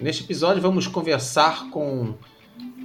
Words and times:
Neste 0.00 0.24
episódio 0.24 0.62
vamos 0.62 0.86
conversar 0.86 1.68
com 1.68 2.14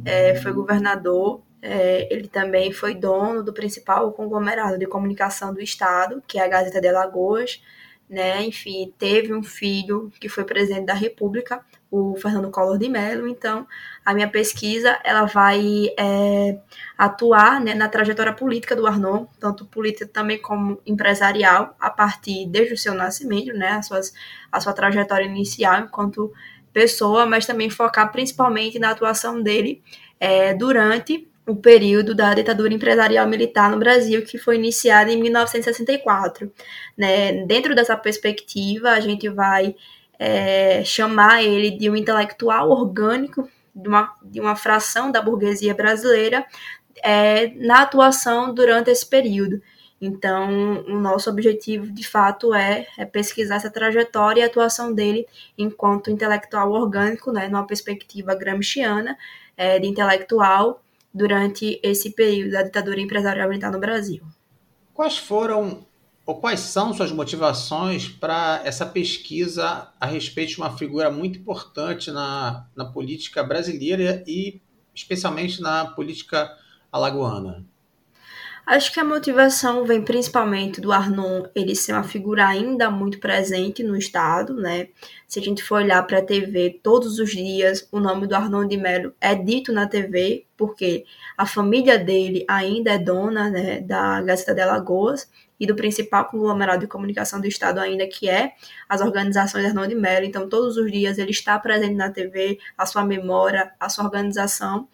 É, 0.05 0.37
foi 0.37 0.53
governador, 0.53 1.43
é, 1.61 2.07
ele 2.13 2.29
também 2.29 2.73
foi 2.73 2.95
dono 2.95 3.43
do 3.43 3.53
principal 3.53 4.13
conglomerado 4.13 4.79
de 4.79 4.87
comunicação 4.87 5.53
do 5.53 5.61
estado, 5.61 6.23
que 6.27 6.39
é 6.39 6.45
a 6.45 6.49
Gazeta 6.49 6.81
de 6.81 6.87
Alagoas. 6.87 7.61
Né? 8.09 8.45
Enfim, 8.45 8.95
teve 8.97 9.35
um 9.35 9.43
filho 9.43 10.13
que 10.21 10.29
foi 10.29 10.45
presidente 10.45 10.87
da 10.87 10.95
República, 10.95 11.65
o 11.95 12.17
Fernando 12.17 12.51
Collor 12.51 12.77
de 12.77 12.89
Mello. 12.89 13.29
Então, 13.29 13.67
a 14.05 14.13
minha 14.13 14.29
pesquisa 14.29 14.99
ela 15.05 15.27
vai 15.27 15.91
é, 15.97 16.59
atuar 16.99 17.61
né, 17.61 17.73
na 17.73 17.89
trajetória 17.89 18.33
política 18.33 18.75
do 18.75 18.87
Arnon, 18.87 19.27
tanto 19.39 19.65
política 19.65 20.07
também 20.07 20.39
como 20.39 20.81
empresarial, 20.85 21.77
a 21.79 21.91
partir 21.91 22.47
desde 22.47 22.75
o 22.75 22.79
seu 22.79 22.95
nascimento, 22.95 23.53
né, 23.53 23.69
a, 23.69 23.83
suas, 23.83 24.13
a 24.51 24.61
sua 24.61 24.73
trajetória 24.73 25.25
inicial 25.25 25.83
enquanto 25.83 26.33
pessoa, 26.73 27.25
mas 27.25 27.47
também 27.47 27.71
focar 27.71 28.11
principalmente 28.11 28.79
na 28.81 28.91
atuação 28.91 29.41
dele 29.41 29.81
é, 30.19 30.53
durante 30.53 31.29
o 31.47 31.55
período 31.55 32.15
da 32.15 32.35
ditadura 32.35 32.73
empresarial 32.73 33.29
militar 33.29 33.71
no 33.71 33.79
Brasil, 33.79 34.23
que 34.23 34.39
foi 34.39 34.57
iniciada 34.57 35.13
em 35.13 35.21
1964. 35.21 36.51
Né? 36.97 37.45
Dentro 37.45 37.75
dessa 37.75 37.97
perspectiva, 37.97 38.91
a 38.91 39.01
gente 39.01 39.29
vai 39.29 39.77
é, 40.19 40.85
chamar 40.85 41.43
ele 41.43 41.71
de 41.71 41.91
um 41.91 41.97
intelectual 41.97 42.71
orgânico 42.71 43.49
de 43.75 43.89
uma, 43.89 44.15
de 44.23 44.41
uma 44.41 44.55
fração 44.55 45.11
da 45.11 45.21
burguesia 45.21 45.75
brasileira 45.75 46.47
é, 47.03 47.49
na 47.57 47.83
atuação 47.83 48.55
durante 48.55 48.91
esse 48.91 49.05
período. 49.05 49.61
Então, 50.01 50.85
o 50.87 50.99
nosso 50.99 51.31
objetivo, 51.31 51.91
de 51.91 52.07
fato, 52.07 52.55
é, 52.55 52.87
é, 52.99 53.05
pesquisar 53.05 53.57
essa 53.57 53.71
trajetória 53.71 54.43
e 54.43 54.45
atuação 54.45 54.93
dele 54.93 55.27
enquanto 55.57 56.11
intelectual 56.11 56.71
orgânico, 56.73 57.33
né, 57.33 57.49
numa 57.49 57.67
perspectiva 57.67 58.35
gramsciana 58.35 59.17
é, 59.57 59.79
de 59.79 59.87
intelectual 59.87 60.83
durante 61.13 61.81
esse 61.83 62.11
período 62.11 62.53
da 62.53 62.63
ditadura 62.63 63.01
empresarial 63.01 63.49
militar 63.49 63.71
no 63.71 63.79
Brasil. 63.79 64.23
Quais 64.93 65.17
foram 65.17 65.87
ou 66.27 66.41
quais 66.41 66.61
são 66.61 66.95
suas 66.95 67.13
motivações 67.13 68.09
para 68.09 68.63
essa 68.65 68.87
pesquisa 68.87 69.89
a 70.01 70.07
respeito 70.07 70.51
de 70.51 70.59
uma 70.59 70.77
figura 70.77 71.11
muito 71.11 71.39
importante 71.39 72.11
na, 72.11 72.67
na 72.75 72.85
política 72.87 73.43
brasileira 73.43 74.25
e 74.27 74.61
especialmente 74.95 75.61
na 75.61 75.87
política 75.87 76.51
alagoana? 76.91 77.67
Acho 78.67 78.95
que 78.95 79.01
a 79.01 79.05
motivação 79.05 79.85
vem 79.85 80.01
principalmente 80.01 80.81
do 80.81 80.91
Arnon 80.91 81.45
ele 81.55 81.77
ser 81.77 81.93
uma 81.93 82.03
figura 82.03 82.47
ainda 82.47 82.91
muito 82.91 83.19
presente 83.19 83.83
no 83.83 83.95
Estado, 83.95 84.55
né? 84.55 84.89
Se 85.29 85.39
a 85.39 85.43
gente 85.43 85.63
for 85.63 85.83
olhar 85.83 86.03
para 86.07 86.21
a 86.21 86.25
TV 86.25 86.81
todos 86.83 87.19
os 87.19 87.31
dias, 87.31 87.87
o 87.93 88.01
nome 88.01 88.27
do 88.27 88.35
Arnon 88.35 88.67
de 88.67 88.79
Mello 88.79 89.13
é 89.21 89.35
dito 89.35 89.71
na 89.71 89.87
TV, 89.87 90.47
porque 90.57 91.05
a 91.37 91.45
família 91.45 91.99
dele 91.99 92.43
ainda 92.49 92.93
é 92.93 92.99
dona 92.99 93.51
né, 93.51 93.81
da 93.81 94.23
Gazeta 94.23 94.55
de 94.55 94.63
Alagoas, 94.63 95.29
e 95.59 95.67
do 95.67 95.75
principal 95.75 96.27
conglomerado 96.27 96.81
de 96.81 96.87
comunicação 96.87 97.41
do 97.41 97.47
Estado 97.47 97.79
ainda, 97.79 98.07
que 98.07 98.29
é 98.29 98.53
as 98.89 99.01
organizações 99.01 99.65
Arnon 99.65 99.87
de 99.87 99.95
Mello. 99.95 100.27
Então, 100.27 100.49
todos 100.49 100.77
os 100.77 100.91
dias 100.91 101.19
ele 101.19 101.31
está 101.31 101.59
presente 101.59 101.95
na 101.95 102.11
TV, 102.11 102.59
a 102.77 102.87
sua 102.87 103.05
memória, 103.05 103.73
a 103.79 103.89
sua 103.89 104.05
organização, 104.05 104.89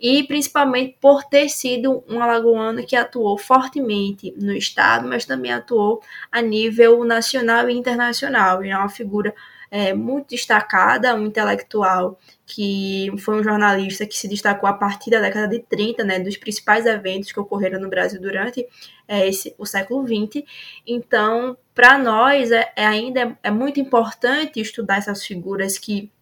e 0.00 0.22
principalmente 0.24 0.98
por 1.00 1.24
ter 1.24 1.48
sido 1.48 2.04
um 2.08 2.20
alagoano 2.20 2.84
que 2.84 2.96
atuou 2.96 3.38
fortemente 3.38 4.34
no 4.36 4.52
Estado, 4.52 5.08
mas 5.08 5.24
também 5.24 5.52
atuou 5.52 6.02
a 6.30 6.42
nível 6.42 7.04
nacional 7.04 7.70
e 7.70 7.74
internacional. 7.74 8.62
Ele 8.62 8.72
é 8.72 8.76
uma 8.76 8.88
figura 8.88 9.34
é, 9.72 9.94
muito 9.94 10.28
destacada, 10.28 11.14
um 11.14 11.24
intelectual 11.24 12.18
que 12.44 13.10
foi 13.20 13.40
um 13.40 13.42
jornalista 13.42 14.04
que 14.04 14.18
se 14.18 14.28
destacou 14.28 14.68
a 14.68 14.74
partir 14.74 15.08
da 15.08 15.18
década 15.18 15.48
de 15.48 15.60
30, 15.60 16.04
né, 16.04 16.20
dos 16.20 16.36
principais 16.36 16.84
eventos 16.84 17.32
que 17.32 17.40
ocorreram 17.40 17.80
no 17.80 17.88
Brasil 17.88 18.20
durante 18.20 18.68
é, 19.08 19.26
esse, 19.26 19.54
o 19.56 19.64
século 19.64 20.06
XX. 20.06 20.44
Então, 20.86 21.56
para 21.74 21.96
nós, 21.96 22.52
é, 22.52 22.70
é 22.76 22.84
ainda 22.84 23.38
é, 23.42 23.50
muito 23.50 23.80
importante 23.80 24.60
estudar 24.60 24.98
essas 24.98 25.24
figuras 25.24 25.78
que, 25.78 26.12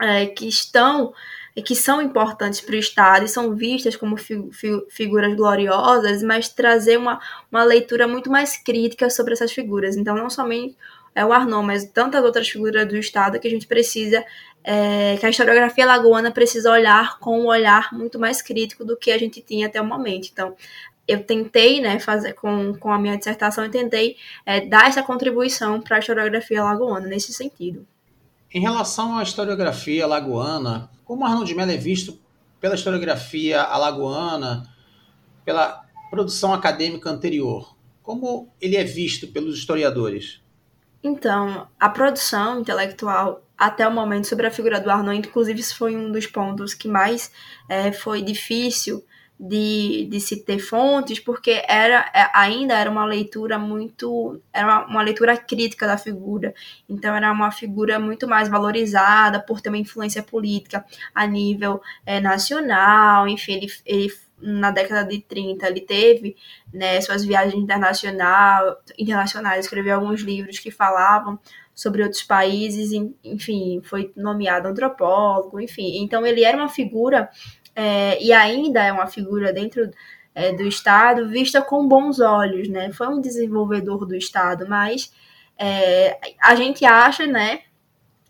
é, 0.00 0.26
que 0.26 0.48
estão 0.48 1.14
que 1.66 1.76
são 1.76 2.00
importantes 2.00 2.62
para 2.62 2.74
o 2.74 2.78
Estado 2.78 3.26
e 3.26 3.28
são 3.28 3.54
vistas 3.54 3.94
como 3.94 4.16
fi, 4.16 4.42
fi, 4.52 4.70
figuras 4.88 5.36
gloriosas, 5.36 6.22
mas 6.22 6.48
trazer 6.48 6.96
uma, 6.96 7.20
uma 7.50 7.62
leitura 7.62 8.08
muito 8.08 8.30
mais 8.30 8.56
crítica 8.56 9.10
sobre 9.10 9.34
essas 9.34 9.52
figuras. 9.52 9.94
Então, 9.94 10.16
não 10.16 10.30
somente 10.30 10.74
é 11.14 11.24
o 11.24 11.32
Arnon, 11.32 11.62
mas 11.62 11.84
tantas 11.84 12.24
outras 12.24 12.48
figuras 12.48 12.88
do 12.88 12.96
Estado 12.96 13.38
que 13.38 13.46
a 13.46 13.50
gente 13.50 13.66
precisa, 13.66 14.24
é, 14.64 15.16
que 15.18 15.26
a 15.26 15.30
historiografia 15.30 15.86
lagoana 15.86 16.30
precisa 16.30 16.70
olhar 16.70 17.18
com 17.18 17.40
um 17.40 17.46
olhar 17.46 17.92
muito 17.92 18.18
mais 18.18 18.40
crítico 18.40 18.84
do 18.84 18.96
que 18.96 19.10
a 19.10 19.18
gente 19.18 19.40
tinha 19.42 19.66
até 19.66 19.80
o 19.80 19.84
momento. 19.84 20.28
Então, 20.32 20.56
eu 21.06 21.22
tentei, 21.22 21.80
né, 21.80 21.98
fazer 21.98 22.32
com, 22.34 22.74
com 22.74 22.90
a 22.92 22.98
minha 22.98 23.16
dissertação, 23.16 23.64
eu 23.64 23.70
tentei 23.70 24.16
é, 24.46 24.60
dar 24.60 24.88
essa 24.88 25.02
contribuição 25.02 25.80
para 25.80 25.96
a 25.96 25.98
historiografia 25.98 26.62
lagoana 26.62 27.06
nesse 27.06 27.32
sentido. 27.32 27.86
Em 28.54 28.60
relação 28.60 29.18
à 29.18 29.22
historiografia 29.22 30.06
lagoana, 30.06 30.90
como 31.04 31.24
Arnon 31.24 31.44
de 31.44 31.54
Mello 31.54 31.72
é 31.72 31.76
visto 31.76 32.20
pela 32.60 32.74
historiografia 32.74 33.60
alagoana, 33.62 34.70
pela 35.44 35.82
produção 36.10 36.52
acadêmica 36.52 37.10
anterior? 37.10 37.74
Como 38.02 38.52
ele 38.60 38.76
é 38.76 38.84
visto 38.84 39.28
pelos 39.28 39.58
historiadores? 39.58 40.41
Então, 41.02 41.66
a 41.80 41.88
produção 41.88 42.60
intelectual 42.60 43.42
até 43.58 43.86
o 43.86 43.92
momento 43.92 44.26
sobre 44.26 44.46
a 44.46 44.50
figura 44.50 44.80
do 44.80 44.90
Arnaud, 44.90 45.18
inclusive 45.18 45.60
isso 45.60 45.76
foi 45.76 45.96
um 45.96 46.10
dos 46.10 46.26
pontos 46.26 46.74
que 46.74 46.88
mais 46.88 47.32
é, 47.68 47.92
foi 47.92 48.22
difícil 48.22 49.04
de, 49.38 50.06
de 50.08 50.20
se 50.20 50.44
ter 50.44 50.60
fontes, 50.60 51.18
porque 51.18 51.62
era 51.66 52.08
é, 52.14 52.30
ainda 52.32 52.74
era 52.74 52.88
uma 52.88 53.04
leitura 53.04 53.58
muito 53.58 54.40
era 54.52 54.66
uma, 54.66 54.86
uma, 54.86 55.02
leitura 55.02 55.36
crítica 55.36 55.86
da 55.86 55.98
figura. 55.98 56.54
Então 56.88 57.14
era 57.14 57.32
uma 57.32 57.50
figura 57.50 57.98
muito 57.98 58.28
mais 58.28 58.48
valorizada 58.48 59.40
por 59.40 59.60
ter 59.60 59.68
uma 59.68 59.78
influência 59.78 60.22
política 60.22 60.84
a 61.12 61.26
nível 61.26 61.82
é, 62.06 62.20
nacional, 62.20 63.26
enfim, 63.26 63.54
ele, 63.54 63.72
ele 63.84 64.12
na 64.42 64.70
década 64.70 65.08
de 65.08 65.20
30 65.20 65.66
ele 65.66 65.80
teve 65.80 66.36
né, 66.72 67.00
suas 67.00 67.24
viagens 67.24 67.62
internacional, 67.62 68.78
internacionais, 68.98 69.64
escreveu 69.64 69.94
alguns 69.94 70.20
livros 70.20 70.58
que 70.58 70.70
falavam 70.70 71.38
sobre 71.74 72.02
outros 72.02 72.22
países, 72.22 72.92
enfim, 73.24 73.80
foi 73.82 74.12
nomeado 74.16 74.68
antropólogo, 74.68 75.60
enfim. 75.60 76.02
Então 76.02 76.26
ele 76.26 76.44
era 76.44 76.56
uma 76.56 76.68
figura, 76.68 77.30
é, 77.74 78.22
e 78.22 78.32
ainda 78.32 78.84
é 78.84 78.92
uma 78.92 79.06
figura 79.06 79.52
dentro 79.52 79.90
é, 80.34 80.52
do 80.52 80.64
Estado, 80.64 81.28
vista 81.28 81.62
com 81.62 81.86
bons 81.86 82.20
olhos, 82.20 82.68
né? 82.68 82.92
Foi 82.92 83.08
um 83.08 83.20
desenvolvedor 83.20 84.06
do 84.06 84.14
Estado, 84.14 84.66
mas 84.68 85.12
é, 85.58 86.18
a 86.40 86.54
gente 86.54 86.84
acha, 86.84 87.26
né, 87.26 87.60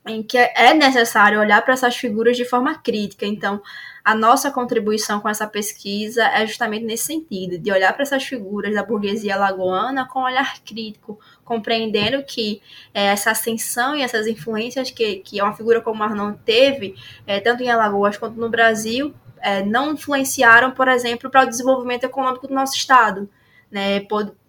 em 0.07 0.23
que 0.23 0.37
é 0.37 0.75
necessário 0.75 1.41
olhar 1.41 1.63
para 1.63 1.75
essas 1.75 1.97
figuras 1.97 2.37
de 2.37 2.45
forma 2.45 2.77
crítica. 2.79 3.25
Então, 3.25 3.63
a 4.05 4.15
nossa 4.15 4.51
contribuição 4.51 5.21
com 5.21 5.29
essa 5.29 5.47
pesquisa 5.47 6.25
é 6.25 6.47
justamente 6.47 6.85
nesse 6.85 7.05
sentido, 7.05 7.59
de 7.59 7.71
olhar 7.71 7.93
para 7.93 8.03
essas 8.03 8.25
figuras 8.25 8.75
da 8.75 8.83
burguesia 8.83 9.37
lagoana 9.37 10.07
com 10.07 10.21
um 10.21 10.25
olhar 10.25 10.61
crítico, 10.65 11.21
compreendendo 11.45 12.23
que 12.25 12.61
é, 12.93 13.07
essa 13.07 13.31
ascensão 13.31 13.95
e 13.95 14.03
essas 14.03 14.27
influências 14.27 14.91
que, 14.91 15.17
que 15.17 15.41
uma 15.41 15.55
figura 15.55 15.81
como 15.81 16.03
Arnon 16.03 16.33
teve, 16.33 16.97
é, 17.27 17.41
tanto 17.41 17.63
em 17.63 17.71
Alagoas 17.71 18.17
quanto 18.17 18.41
no 18.41 18.49
Brasil, 18.49 19.15
é, 19.41 19.63
não 19.65 19.93
influenciaram, 19.93 20.71
por 20.73 20.89
exemplo, 20.89 21.31
para 21.31 21.45
o 21.45 21.49
desenvolvimento 21.49 22.05
econômico 22.05 22.49
do 22.49 22.55
nosso 22.55 22.77
Estado. 22.77 23.29
né, 23.71 24.07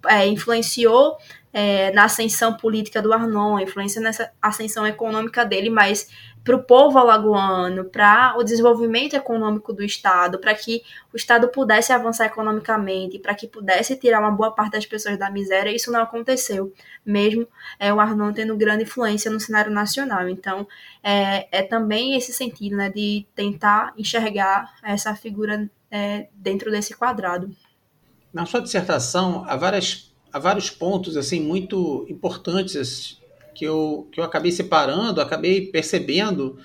é, 0.08 0.28
influenciou 0.28 1.18
é, 1.54 1.92
na 1.92 2.06
ascensão 2.06 2.56
política 2.56 3.02
do 3.02 3.14
Arnon, 3.14 3.60
influência 3.60 4.02
nessa 4.02 4.32
ascensão 4.42 4.86
econômica 4.88 5.46
dele, 5.46 5.70
mas 5.70 6.10
para 6.44 6.56
o 6.56 6.64
povo 6.64 7.00
alagoano, 7.00 7.86
para 7.86 8.36
o 8.38 8.44
desenvolvimento 8.44 9.16
econômico 9.16 9.72
do 9.72 9.84
Estado, 9.84 10.38
para 10.38 10.54
que 10.54 10.84
o 11.14 11.16
Estado 11.16 11.48
pudesse 11.48 11.94
avançar 11.94 12.26
economicamente, 12.26 13.18
para 13.18 13.34
que 13.34 13.48
pudesse 13.48 13.96
tirar 13.96 14.20
uma 14.20 14.32
boa 14.32 14.52
parte 14.52 14.74
das 14.74 14.86
pessoas 14.86 15.18
da 15.18 15.30
miséria, 15.30 15.74
isso 15.74 15.92
não 15.92 16.02
aconteceu, 16.02 16.74
mesmo 17.06 17.48
é, 17.80 17.94
o 17.94 18.00
Arnon 18.00 18.34
tendo 18.34 18.58
grande 18.58 18.84
influência 18.84 19.32
no 19.32 19.40
cenário 19.40 19.72
nacional. 19.72 20.28
Então, 20.28 20.68
é, 21.02 21.48
é 21.60 21.64
também 21.64 22.16
esse 22.16 22.34
sentido 22.34 22.76
né, 22.76 22.90
de 22.90 23.26
tentar 23.34 23.94
enxergar 23.98 24.74
essa 24.84 25.16
figura 25.16 25.70
é, 25.90 26.28
dentro 26.34 26.70
desse 26.70 26.94
quadrado. 26.94 27.56
Na 28.34 28.46
sua 28.46 28.62
dissertação, 28.62 29.46
há, 29.48 29.56
várias, 29.56 30.14
há 30.32 30.40
vários 30.40 30.70
pontos 30.70 31.16
assim 31.16 31.40
muito 31.40 32.06
importantes 32.10 33.22
que 33.54 33.66
eu, 33.66 34.08
que 34.12 34.20
eu 34.20 34.24
acabei 34.24 34.52
separando, 34.52 35.22
acabei 35.22 35.68
percebendo 35.68 36.58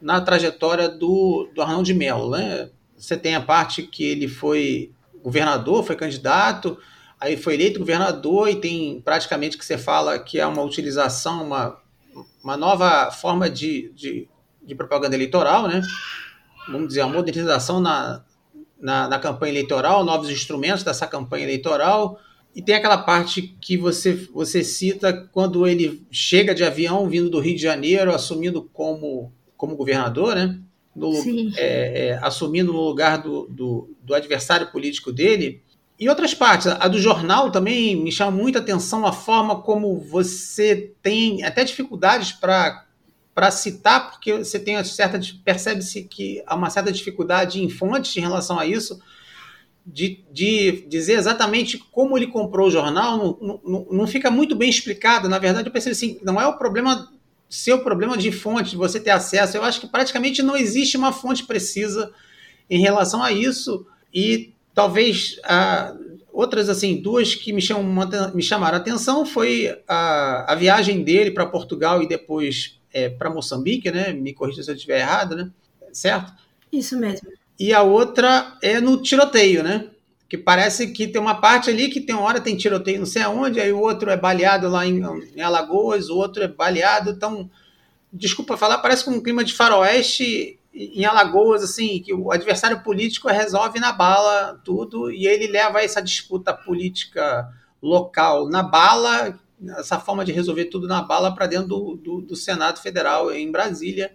na 0.00 0.20
trajetória 0.20 0.88
do, 0.88 1.48
do 1.54 1.62
Arnaldo 1.62 1.84
de 1.84 1.94
Mello. 1.94 2.30
Né? 2.30 2.70
Você 2.96 3.16
tem 3.16 3.34
a 3.34 3.40
parte 3.40 3.82
que 3.82 4.04
ele 4.04 4.28
foi 4.28 4.92
governador, 5.22 5.84
foi 5.84 5.94
candidato, 5.96 6.76
aí 7.20 7.36
foi 7.36 7.54
eleito 7.54 7.78
governador 7.78 8.48
e 8.48 8.56
tem 8.56 9.00
praticamente 9.00 9.56
que 9.56 9.64
você 9.64 9.78
fala 9.78 10.18
que 10.18 10.40
é 10.40 10.46
uma 10.46 10.62
utilização, 10.62 11.44
uma, 11.44 11.78
uma 12.42 12.56
nova 12.56 13.10
forma 13.10 13.48
de, 13.48 13.92
de, 13.94 14.28
de 14.62 14.74
propaganda 14.74 15.14
eleitoral, 15.14 15.68
né? 15.68 15.82
vamos 16.68 16.88
dizer, 16.88 17.02
uma 17.02 17.14
modernização 17.14 17.80
na, 17.80 18.22
na, 18.80 19.08
na, 19.08 19.18
campanha 19.18 19.52
eleitoral, 19.52 20.04
novos 20.04 20.30
instrumentos 20.30 20.82
dessa 20.82 21.06
campanha 21.06 21.44
eleitoral. 21.44 22.18
E 22.54 22.60
tem 22.60 22.74
aquela 22.74 22.98
parte 22.98 23.56
que 23.60 23.76
você, 23.76 24.12
você 24.32 24.62
cita 24.62 25.12
quando 25.32 25.66
ele 25.66 26.06
chega 26.10 26.54
de 26.54 26.62
avião 26.62 27.08
vindo 27.08 27.30
do 27.30 27.40
Rio 27.40 27.56
de 27.56 27.62
Janeiro, 27.62 28.14
assumindo 28.14 28.68
como, 28.72 29.32
como 29.56 29.76
governador, 29.76 30.34
né? 30.34 30.58
No, 30.94 31.10
é, 31.56 32.08
é, 32.08 32.18
assumindo 32.20 32.70
no 32.70 32.82
lugar 32.82 33.22
do, 33.22 33.46
do, 33.48 33.96
do, 34.02 34.14
adversário 34.14 34.70
político 34.70 35.10
dele. 35.10 35.62
E 35.98 36.06
outras 36.06 36.34
partes, 36.34 36.66
a 36.66 36.86
do 36.86 37.00
jornal 37.00 37.50
também 37.50 37.96
me 37.96 38.12
chama 38.12 38.30
muita 38.30 38.58
atenção 38.58 39.06
a 39.06 39.12
forma 39.12 39.62
como 39.62 39.98
você 39.98 40.92
tem 41.00 41.42
até 41.44 41.64
dificuldades 41.64 42.32
para 42.32 42.84
para 43.34 43.50
citar, 43.50 44.10
porque 44.10 44.30
você 44.38 44.58
tem 44.58 44.76
uma 44.76 44.84
certa 44.84 45.18
percebe-se 45.42 46.02
que 46.04 46.42
há 46.46 46.54
uma 46.54 46.68
certa 46.68 46.92
dificuldade 46.92 47.62
em 47.62 47.70
fontes 47.70 48.14
em 48.14 48.20
relação 48.20 48.58
a 48.58 48.66
isso, 48.66 49.00
de, 49.84 50.24
de 50.32 50.86
dizer 50.88 51.14
exatamente 51.14 51.78
como 51.78 52.16
ele 52.16 52.28
comprou 52.28 52.68
o 52.68 52.70
jornal, 52.70 53.18
não, 53.18 53.60
não, 53.64 53.86
não 53.90 54.06
fica 54.06 54.30
muito 54.30 54.54
bem 54.54 54.70
explicado. 54.70 55.28
Na 55.28 55.38
verdade, 55.38 55.68
eu 55.68 55.72
percebo 55.72 55.92
assim, 55.92 56.18
não 56.22 56.40
é 56.40 56.46
o 56.46 56.56
problema 56.56 57.10
seu 57.52 57.80
problema 57.80 58.16
de 58.16 58.32
fonte, 58.32 58.70
de 58.70 58.76
você 58.76 58.98
ter 58.98 59.10
acesso. 59.10 59.58
Eu 59.58 59.62
acho 59.62 59.78
que 59.78 59.86
praticamente 59.86 60.42
não 60.42 60.56
existe 60.56 60.96
uma 60.96 61.12
fonte 61.12 61.44
precisa 61.44 62.10
em 62.70 62.80
relação 62.80 63.22
a 63.22 63.30
isso. 63.30 63.86
E 64.12 64.54
talvez 64.74 65.38
ah, 65.44 65.94
outras, 66.32 66.70
assim, 66.70 67.02
duas 67.02 67.34
que 67.34 67.52
me, 67.52 67.60
chamam, 67.60 68.08
me 68.34 68.42
chamaram 68.42 68.78
a 68.78 68.80
atenção 68.80 69.26
foi 69.26 69.78
a, 69.86 70.52
a 70.52 70.54
viagem 70.54 71.04
dele 71.04 71.30
para 71.30 71.44
Portugal 71.44 72.02
e 72.02 72.08
depois 72.08 72.80
é, 72.90 73.10
para 73.10 73.28
Moçambique, 73.28 73.90
né? 73.90 74.14
Me 74.14 74.32
corrija 74.32 74.62
se 74.62 74.70
eu 74.70 74.74
estiver 74.74 75.00
errado, 75.00 75.36
né? 75.36 75.50
Certo? 75.92 76.32
Isso 76.72 76.96
mesmo. 76.98 77.28
E 77.58 77.72
a 77.72 77.82
outra 77.82 78.56
é 78.62 78.80
no 78.80 79.00
tiroteio, 79.00 79.62
né? 79.62 79.88
Que 80.28 80.38
parece 80.38 80.88
que 80.88 81.06
tem 81.06 81.20
uma 81.20 81.40
parte 81.40 81.70
ali 81.70 81.88
que 81.88 82.00
tem 82.00 82.14
uma 82.14 82.24
hora 82.24 82.40
tem 82.40 82.56
tiroteio 82.56 82.98
não 82.98 83.06
sei 83.06 83.22
aonde, 83.22 83.60
aí 83.60 83.72
o 83.72 83.80
outro 83.80 84.10
é 84.10 84.16
baleado 84.16 84.68
lá 84.68 84.86
em, 84.86 85.00
em 85.36 85.40
Alagoas, 85.40 86.08
o 86.08 86.16
outro 86.16 86.42
é 86.42 86.48
baleado. 86.48 87.10
Então, 87.10 87.50
desculpa 88.12 88.56
falar, 88.56 88.78
parece 88.78 89.04
com 89.04 89.12
um 89.12 89.22
clima 89.22 89.44
de 89.44 89.54
faroeste 89.54 90.58
em 90.74 91.04
Alagoas, 91.04 91.62
assim, 91.62 92.00
que 92.00 92.14
o 92.14 92.32
adversário 92.32 92.82
político 92.82 93.28
resolve 93.28 93.78
na 93.78 93.92
bala 93.92 94.60
tudo 94.64 95.10
e 95.10 95.26
ele 95.26 95.46
leva 95.46 95.82
essa 95.82 96.00
disputa 96.00 96.52
política 96.52 97.48
local 97.82 98.48
na 98.48 98.62
bala, 98.62 99.38
essa 99.78 99.98
forma 99.98 100.24
de 100.24 100.32
resolver 100.32 100.66
tudo 100.66 100.86
na 100.86 101.02
bala 101.02 101.34
para 101.34 101.46
dentro 101.46 101.68
do, 101.68 101.96
do, 101.96 102.20
do, 102.22 102.36
Senado 102.36 102.80
Federal 102.80 103.32
em 103.32 103.50
Brasília 103.50 104.12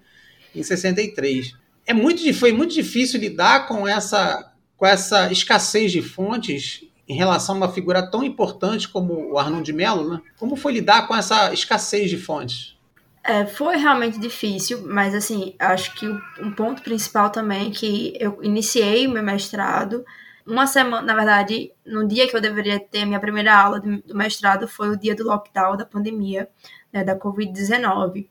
em 0.56 0.64
63. 0.64 1.54
É 1.88 1.94
muito, 1.94 2.32
foi 2.34 2.52
muito 2.52 2.74
difícil 2.74 3.20
lidar 3.20 3.68
com 3.68 3.88
essa, 3.88 4.52
com 4.76 4.86
essa 4.86 5.32
escassez 5.32 5.92
de 5.92 6.02
fontes 6.02 6.84
em 7.08 7.16
relação 7.16 7.56
a 7.56 7.58
uma 7.60 7.72
figura 7.72 8.06
tão 8.06 8.24
importante 8.24 8.90
como 8.90 9.32
o 9.32 9.40
Arnon 9.40 9.62
de 9.62 9.72
Mello, 9.72 10.10
né? 10.10 10.22
Como 10.38 10.58
foi 10.58 10.74
lidar 10.74 11.08
com 11.08 11.16
essa 11.16 11.54
escassez 11.54 12.10
de 12.10 12.18
fontes? 12.18 12.78
É, 13.24 13.46
foi 13.46 13.78
realmente 13.78 14.20
difícil, 14.20 14.86
mas 14.86 15.16
assim, 15.16 15.56
acho 15.58 15.94
que 15.96 16.08
um 16.40 16.52
ponto 16.52 16.82
principal 16.82 17.30
também 17.30 17.70
é 17.70 17.72
que 17.72 18.14
eu 18.20 18.40
iniciei 18.44 19.08
o 19.08 19.12
meu 19.12 19.24
mestrado 19.24 20.04
uma 20.48 20.66
semana, 20.66 21.02
na 21.02 21.14
verdade, 21.14 21.74
no 21.86 22.08
dia 22.08 22.26
que 22.28 22.36
eu 22.36 22.40
deveria 22.40 22.80
ter 22.80 23.02
a 23.02 23.06
minha 23.06 23.20
primeira 23.20 23.54
aula 23.54 23.82
do 23.82 24.16
mestrado 24.16 24.66
foi 24.66 24.90
o 24.90 24.98
dia 24.98 25.14
do 25.14 25.26
lockdown 25.26 25.76
da 25.76 25.86
pandemia, 25.86 26.50
né, 26.92 27.04
da 27.04 27.20
Covid-19. 27.20 28.30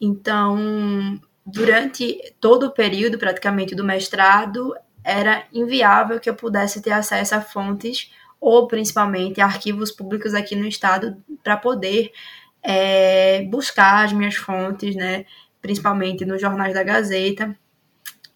Então, 0.00 1.20
durante 1.44 2.34
todo 2.40 2.66
o 2.66 2.70
período, 2.70 3.18
praticamente, 3.18 3.74
do 3.74 3.84
mestrado, 3.84 4.74
era 5.04 5.44
inviável 5.52 6.20
que 6.20 6.30
eu 6.30 6.34
pudesse 6.34 6.80
ter 6.80 6.92
acesso 6.92 7.34
a 7.34 7.40
fontes 7.40 8.10
ou 8.40 8.66
principalmente 8.66 9.40
arquivos 9.40 9.90
públicos 9.90 10.34
aqui 10.34 10.56
no 10.56 10.66
estado 10.66 11.16
para 11.42 11.56
poder 11.56 12.12
é, 12.62 13.42
buscar 13.44 14.04
as 14.04 14.12
minhas 14.12 14.34
fontes, 14.34 14.94
né, 14.94 15.24
principalmente 15.60 16.24
nos 16.24 16.40
jornais 16.40 16.74
da 16.74 16.82
Gazeta. 16.82 17.56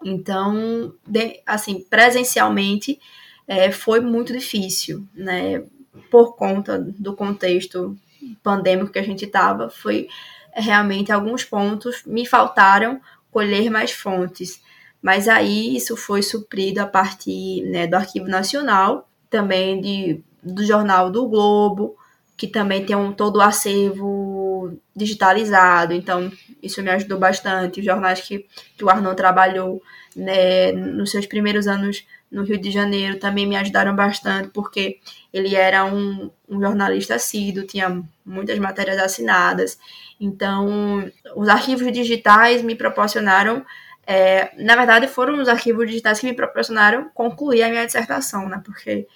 Então, 0.05 0.93
de, 1.07 1.41
assim, 1.47 1.81
presencialmente 1.89 3.01
é, 3.49 3.71
foi 3.71 4.01
muito 4.01 4.33
difícil, 4.33 5.07
né? 5.15 5.63
Por 6.11 6.37
conta 6.37 6.79
do 6.79 7.15
contexto 7.15 7.97
pandêmico 8.43 8.93
que 8.93 8.99
a 8.99 9.03
gente 9.03 9.25
estava, 9.25 9.71
foi 9.71 10.09
realmente 10.57 11.13
alguns 11.13 11.45
pontos 11.45 12.03
me 12.07 12.27
faltaram 12.27 13.01
colher 13.31 13.71
mais 13.71 13.93
fontes. 13.93 14.63
Mas 15.03 15.29
aí 15.29 15.77
isso 15.77 15.97
foi 15.97 16.23
suprido 16.23 16.81
a 16.81 16.87
partir 16.87 17.63
né, 17.65 17.87
do 17.87 17.95
Arquivo 17.95 18.27
Nacional, 18.27 19.09
também 19.29 19.81
de, 19.81 20.23
do 20.43 20.65
Jornal 20.65 21.11
do 21.11 21.29
Globo, 21.29 21.97
que 22.37 22.47
também 22.47 22.85
tem 22.85 22.97
um, 22.97 23.13
todo 23.13 23.37
o 23.37 23.43
acervo 23.43 24.77
digitalizado, 24.95 25.93
então 25.93 26.31
isso 26.63 26.83
me 26.83 26.91
ajudou 26.91 27.19
bastante. 27.19 27.81
Os 27.81 27.87
jornais 27.87 28.21
que, 28.21 28.47
que 28.77 28.85
o 28.85 28.91
Arnon 28.91 29.15
trabalhou 29.15 29.83
né, 30.15 30.73
nos 30.73 31.11
seus 31.11 31.27
primeiros 31.27 31.67
anos 31.67 32.05
no 32.31 32.43
Rio 32.43 32.59
de 32.59 32.71
Janeiro 32.71 33.19
também 33.19 33.47
me 33.47 33.57
ajudaram 33.57 33.95
bastante, 33.95 34.49
porque 34.49 34.99
ele 35.33 35.55
era 35.55 35.85
um, 35.85 36.31
um 36.49 36.61
jornalista 36.61 37.15
assíduo, 37.15 37.67
tinha 37.67 38.03
muitas 38.25 38.59
matérias 38.59 38.99
assinadas. 38.99 39.79
Então, 40.21 41.11
os 41.35 41.49
arquivos 41.49 41.93
digitais 41.93 42.63
me 42.63 42.75
proporcionaram. 42.75 43.65
É, 44.07 44.53
na 44.57 44.77
verdade, 44.77 45.09
foram 45.09 45.41
os 45.41 45.49
arquivos 45.49 45.87
digitais 45.87 46.21
que 46.21 46.27
me 46.27 46.33
proporcionaram 46.33 47.11
concluir 47.13 47.63
a 47.63 47.69
minha 47.69 47.85
dissertação, 47.85 48.49
né? 48.49 48.61
Porque 48.65 49.07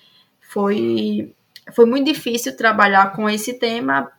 foi, 0.40 1.34
foi 1.72 1.86
muito 1.86 2.06
difícil 2.06 2.56
trabalhar 2.56 3.12
com 3.12 3.28
esse 3.28 3.54
tema 3.54 4.10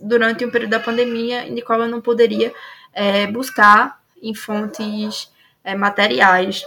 durante 0.00 0.44
o 0.44 0.50
período 0.50 0.70
da 0.70 0.80
pandemia, 0.80 1.46
em 1.46 1.60
qual 1.60 1.80
eu 1.82 1.88
não 1.88 2.00
poderia 2.00 2.52
é, 2.92 3.26
buscar 3.26 4.00
em 4.22 4.34
fontes 4.34 5.30
é, 5.62 5.74
materiais 5.74 6.64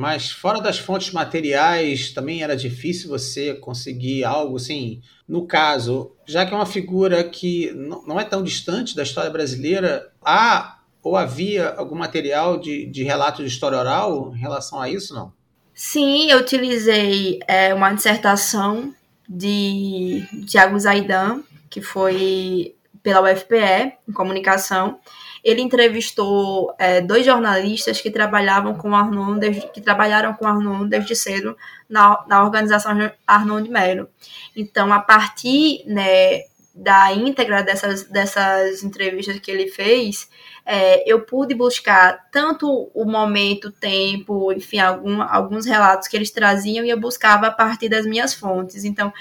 mas 0.00 0.30
fora 0.30 0.62
das 0.62 0.78
fontes 0.78 1.12
materiais, 1.12 2.10
também 2.10 2.42
era 2.42 2.56
difícil 2.56 3.10
você 3.10 3.52
conseguir 3.52 4.24
algo 4.24 4.56
assim. 4.56 5.02
No 5.28 5.46
caso, 5.46 6.12
já 6.26 6.46
que 6.46 6.54
é 6.54 6.56
uma 6.56 6.64
figura 6.64 7.22
que 7.22 7.70
não 7.74 8.18
é 8.18 8.24
tão 8.24 8.42
distante 8.42 8.96
da 8.96 9.02
história 9.02 9.28
brasileira, 9.28 10.10
há 10.24 10.78
ou 11.02 11.18
havia 11.18 11.68
algum 11.74 11.96
material 11.96 12.58
de, 12.58 12.86
de 12.86 13.02
relato 13.02 13.42
de 13.42 13.48
história 13.48 13.76
oral 13.76 14.32
em 14.34 14.38
relação 14.38 14.80
a 14.80 14.88
isso, 14.88 15.12
não? 15.12 15.34
Sim, 15.74 16.30
eu 16.30 16.38
utilizei 16.38 17.38
é, 17.46 17.74
uma 17.74 17.92
dissertação 17.92 18.94
de 19.28 20.26
Tiago 20.46 20.78
Zaidan, 20.78 21.42
que 21.68 21.82
foi 21.82 22.74
pela 23.02 23.30
UFPE, 23.30 23.92
em 24.08 24.12
comunicação, 24.14 24.98
ele 25.44 25.60
entrevistou 25.60 26.74
é, 26.78 27.00
dois 27.00 27.24
jornalistas 27.24 28.00
que 28.00 28.10
trabalhavam 28.10 28.74
com 28.74 28.94
Arnon, 28.94 29.38
desde, 29.38 29.66
que 29.68 29.80
trabalharam 29.80 30.34
com 30.34 30.46
Arnon 30.46 30.86
desde 30.86 31.16
cedo 31.16 31.56
na, 31.88 32.24
na 32.28 32.44
organização 32.44 33.10
Arnon 33.26 33.62
de 33.62 33.70
Mello. 33.70 34.08
Então, 34.54 34.92
a 34.92 35.00
partir 35.00 35.82
né, 35.86 36.42
da 36.74 37.12
íntegra 37.12 37.62
dessas, 37.62 38.04
dessas 38.04 38.82
entrevistas 38.82 39.38
que 39.38 39.50
ele 39.50 39.68
fez, 39.68 40.28
é, 40.64 41.10
eu 41.10 41.22
pude 41.22 41.54
buscar 41.54 42.28
tanto 42.30 42.90
o 42.94 43.04
momento, 43.04 43.68
o 43.68 43.72
tempo, 43.72 44.52
enfim, 44.52 44.78
algum, 44.78 45.20
alguns 45.22 45.66
relatos 45.66 46.06
que 46.06 46.16
eles 46.16 46.30
traziam 46.30 46.84
e 46.84 46.90
eu 46.90 47.00
buscava 47.00 47.48
a 47.48 47.50
partir 47.50 47.88
das 47.88 48.06
minhas 48.06 48.34
fontes. 48.34 48.84
Então, 48.84 49.12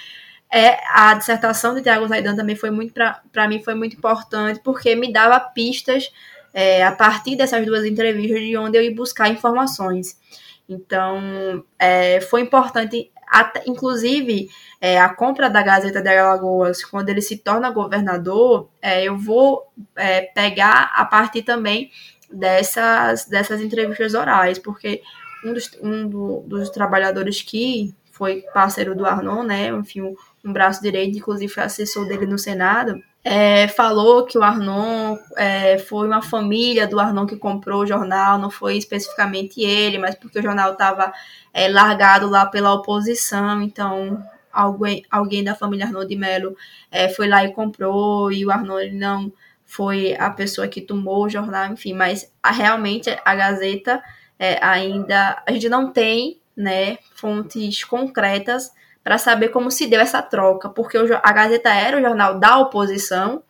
é, 0.51 0.79
a 0.89 1.13
dissertação 1.13 1.75
de 1.75 1.81
Tiago 1.81 2.07
Zaidan 2.07 2.35
também 2.35 2.55
foi 2.55 2.71
muito, 2.71 2.93
para 3.31 3.47
mim, 3.47 3.61
foi 3.61 3.75
muito 3.75 3.95
importante, 3.95 4.59
porque 4.63 4.95
me 4.95 5.11
dava 5.13 5.39
pistas 5.39 6.11
é, 6.53 6.83
a 6.83 6.91
partir 6.91 7.35
dessas 7.35 7.65
duas 7.65 7.85
entrevistas 7.85 8.39
de 8.41 8.57
onde 8.57 8.77
eu 8.77 8.81
ia 8.81 8.93
buscar 8.93 9.29
informações. 9.29 10.19
Então, 10.67 11.63
é, 11.77 12.21
foi 12.21 12.41
importante, 12.41 13.11
até, 13.27 13.63
inclusive, 13.67 14.49
é, 14.81 14.99
a 14.99 15.09
compra 15.09 15.49
da 15.49 15.61
Gazeta 15.61 16.01
de 16.01 16.09
Alagoas, 16.09 16.83
quando 16.83 17.09
ele 17.09 17.21
se 17.21 17.37
torna 17.37 17.69
governador, 17.69 18.69
é, 18.81 19.03
eu 19.03 19.17
vou 19.17 19.71
é, 19.95 20.21
pegar 20.21 20.91
a 20.93 21.05
partir 21.05 21.43
também 21.43 21.91
dessas, 22.31 23.25
dessas 23.25 23.61
entrevistas 23.61 24.13
orais, 24.13 24.57
porque 24.57 25.01
um 25.43 25.53
dos, 25.53 25.71
um 25.81 26.07
do, 26.07 26.43
dos 26.47 26.69
trabalhadores 26.69 27.41
que 27.41 27.93
foi 28.11 28.43
parceiro 28.53 28.95
do 28.95 29.05
Arnon, 29.05 29.43
né, 29.43 29.69
enfim, 29.69 30.13
um 30.43 30.53
braço 30.53 30.81
direito, 30.81 31.17
inclusive 31.17 31.51
foi 31.51 31.63
assessor 31.63 32.07
dele 32.07 32.25
no 32.25 32.37
Senado, 32.37 33.01
é, 33.23 33.67
falou 33.67 34.25
que 34.25 34.37
o 34.37 34.43
Arnon 34.43 35.17
é, 35.37 35.77
foi 35.77 36.07
uma 36.07 36.21
família 36.21 36.87
do 36.87 36.99
Arnon 36.99 37.25
que 37.25 37.35
comprou 37.35 37.83
o 37.83 37.85
jornal, 37.85 38.39
não 38.39 38.49
foi 38.49 38.77
especificamente 38.77 39.61
ele, 39.61 39.97
mas 39.97 40.15
porque 40.15 40.39
o 40.39 40.41
jornal 40.41 40.73
estava 40.73 41.13
é, 41.53 41.67
largado 41.67 42.29
lá 42.29 42.45
pela 42.45 42.73
oposição, 42.73 43.61
então 43.61 44.23
alguém, 44.51 45.05
alguém 45.11 45.43
da 45.43 45.53
família 45.53 45.85
Arnon 45.85 46.05
de 46.05 46.15
Mello 46.15 46.55
é, 46.89 47.09
foi 47.09 47.27
lá 47.27 47.43
e 47.43 47.51
comprou, 47.51 48.31
e 48.31 48.45
o 48.45 48.51
Arnon 48.51 48.79
ele 48.79 48.97
não 48.97 49.31
foi 49.65 50.15
a 50.15 50.29
pessoa 50.31 50.67
que 50.67 50.81
tomou 50.81 51.25
o 51.25 51.29
jornal, 51.29 51.71
enfim, 51.71 51.93
mas 51.93 52.31
a, 52.41 52.51
realmente 52.51 53.09
a 53.23 53.35
Gazeta 53.35 54.01
é, 54.39 54.63
ainda, 54.63 55.43
a 55.45 55.51
gente 55.51 55.67
não 55.67 55.91
tem 55.91 56.39
né, 56.55 56.97
fontes 57.13 57.83
concretas 57.83 58.71
para 59.03 59.17
saber 59.17 59.49
como 59.49 59.71
se 59.71 59.87
deu 59.87 59.99
essa 59.99 60.21
troca, 60.21 60.69
porque 60.69 60.97
a 60.97 61.31
Gazeta 61.31 61.69
era 61.69 61.97
o 61.97 62.01
jornal 62.01 62.39
da 62.39 62.57
oposição, 62.57 63.43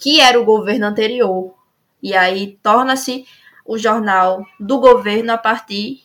que 0.00 0.20
era 0.20 0.40
o 0.40 0.44
governo 0.44 0.86
anterior. 0.86 1.54
E 2.02 2.14
aí 2.14 2.58
torna-se 2.62 3.26
o 3.64 3.76
jornal 3.76 4.44
do 4.58 4.78
governo 4.78 5.32
a 5.32 5.38
partir 5.38 6.02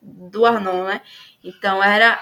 do 0.00 0.46
Arnon, 0.46 0.84
né? 0.84 1.02
Então 1.44 1.82
era 1.82 2.18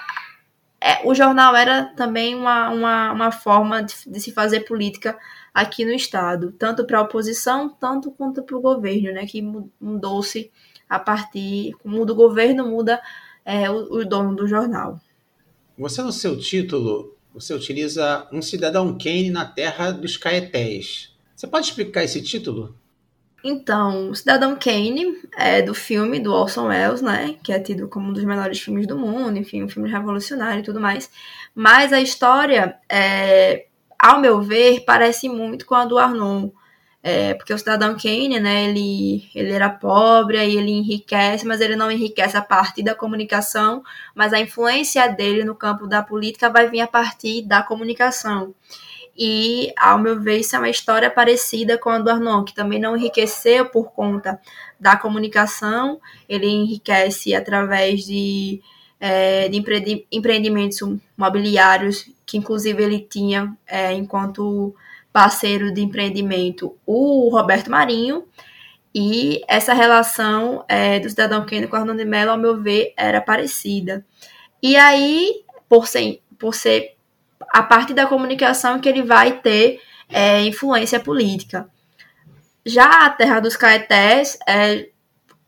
é, 0.79 1.07
o 1.07 1.13
jornal 1.13 1.55
era 1.55 1.85
também 1.95 2.33
uma, 2.33 2.69
uma, 2.69 3.11
uma 3.11 3.31
forma 3.31 3.83
de, 3.83 3.93
de 4.07 4.19
se 4.19 4.31
fazer 4.31 4.61
política 4.61 5.17
aqui 5.53 5.85
no 5.85 5.91
estado, 5.91 6.51
tanto 6.53 6.85
para 6.85 6.97
a 6.97 7.03
oposição, 7.03 7.69
tanto 7.69 8.11
quanto 8.11 8.41
para 8.41 8.57
o 8.57 8.61
governo, 8.61 9.13
né? 9.13 9.25
Que 9.27 9.41
mudou-se 9.79 10.51
a 10.89 10.99
partir, 10.99 11.73
muda 11.85 12.13
o 12.13 12.15
governo, 12.15 12.67
muda 12.67 13.01
é, 13.45 13.69
o, 13.69 13.99
o 13.99 14.05
dono 14.05 14.35
do 14.35 14.47
jornal. 14.47 14.99
Você, 15.77 16.01
no 16.01 16.11
seu 16.11 16.37
título, 16.37 17.17
você 17.33 17.53
utiliza 17.53 18.27
um 18.31 18.41
cidadão 18.41 18.97
Kane 18.97 19.31
na 19.31 19.45
terra 19.45 19.91
dos 19.91 20.17
Caetés. 20.17 21.15
Você 21.35 21.47
pode 21.47 21.67
explicar 21.67 22.03
esse 22.03 22.21
título? 22.21 22.75
Então, 23.43 24.13
Cidadão 24.13 24.55
Kane 24.55 25.19
é 25.35 25.61
do 25.61 25.73
filme 25.73 26.19
do 26.19 26.31
Orson 26.31 26.67
Welles, 26.67 27.01
né? 27.01 27.35
Que 27.43 27.51
é 27.51 27.59
tido 27.59 27.87
como 27.87 28.09
um 28.09 28.13
dos 28.13 28.23
melhores 28.23 28.59
filmes 28.59 28.85
do 28.85 28.97
mundo, 28.97 29.37
enfim, 29.37 29.63
um 29.63 29.69
filme 29.69 29.89
revolucionário 29.89 30.59
e 30.59 30.63
tudo 30.63 30.79
mais. 30.79 31.09
Mas 31.55 31.91
a 31.91 31.99
história, 31.99 32.77
é, 32.87 33.65
ao 33.97 34.21
meu 34.21 34.41
ver, 34.41 34.81
parece 34.85 35.27
muito 35.27 35.65
com 35.65 35.73
a 35.73 35.85
do 35.85 35.97
Arnon. 35.97 36.49
É, 37.03 37.33
porque 37.33 37.51
o 37.51 37.57
cidadão 37.57 37.97
Kane, 37.97 38.39
né, 38.39 38.65
ele, 38.65 39.27
ele 39.33 39.51
era 39.51 39.69
pobre, 39.69 40.37
aí 40.37 40.55
ele 40.55 40.69
enriquece, 40.71 41.47
mas 41.47 41.59
ele 41.59 41.75
não 41.75 41.91
enriquece 41.91 42.37
a 42.37 42.41
partir 42.43 42.83
da 42.83 42.93
comunicação, 42.93 43.83
mas 44.13 44.33
a 44.33 44.39
influência 44.39 45.07
dele 45.07 45.43
no 45.43 45.55
campo 45.55 45.87
da 45.87 46.03
política 46.03 46.47
vai 46.49 46.69
vir 46.69 46.81
a 46.81 46.87
partir 46.87 47.41
da 47.41 47.63
comunicação. 47.63 48.53
E, 49.17 49.73
ao 49.77 49.99
meu 49.99 50.19
ver, 50.21 50.39
isso 50.39 50.55
é 50.55 50.59
uma 50.59 50.69
história 50.69 51.09
parecida 51.09 51.77
com 51.77 51.89
a 51.89 51.99
do 51.99 52.09
Arnon, 52.09 52.43
que 52.43 52.53
também 52.53 52.79
não 52.79 52.95
enriqueceu 52.95 53.65
por 53.65 53.91
conta 53.91 54.39
da 54.79 54.95
comunicação, 54.95 55.99
ele 56.29 56.47
enriquece 56.47 57.35
através 57.35 58.05
de, 58.05 58.61
é, 58.99 59.49
de 59.49 59.57
empreendimentos 60.11 60.79
mobiliários, 61.17 62.09
que 62.25 62.37
inclusive 62.37 62.81
ele 62.83 62.99
tinha 62.99 63.55
é, 63.67 63.91
enquanto 63.93 64.73
parceiro 65.11 65.73
de 65.73 65.81
empreendimento, 65.81 66.77
o 66.85 67.29
Roberto 67.29 67.69
Marinho, 67.69 68.25
e 68.93 69.41
essa 69.47 69.73
relação 69.73 70.65
é, 70.67 70.99
do 70.99 71.09
cidadão 71.09 71.45
Kennedy 71.45 71.67
com 71.67 71.77
Arnaldo 71.77 72.05
Mello, 72.05 72.31
ao 72.31 72.37
meu 72.37 72.61
ver, 72.61 72.93
era 72.97 73.21
parecida. 73.21 74.05
E 74.61 74.75
aí, 74.75 75.43
por 75.69 75.87
ser, 75.87 76.21
por 76.37 76.53
ser 76.53 76.95
a 77.49 77.63
parte 77.63 77.93
da 77.93 78.05
comunicação 78.05 78.79
que 78.79 78.89
ele 78.89 79.03
vai 79.03 79.39
ter 79.39 79.79
é, 80.09 80.41
influência 80.41 80.99
política. 80.99 81.69
Já 82.65 83.05
a 83.05 83.09
terra 83.09 83.39
dos 83.39 83.55
caetés, 83.55 84.37
é, 84.47 84.89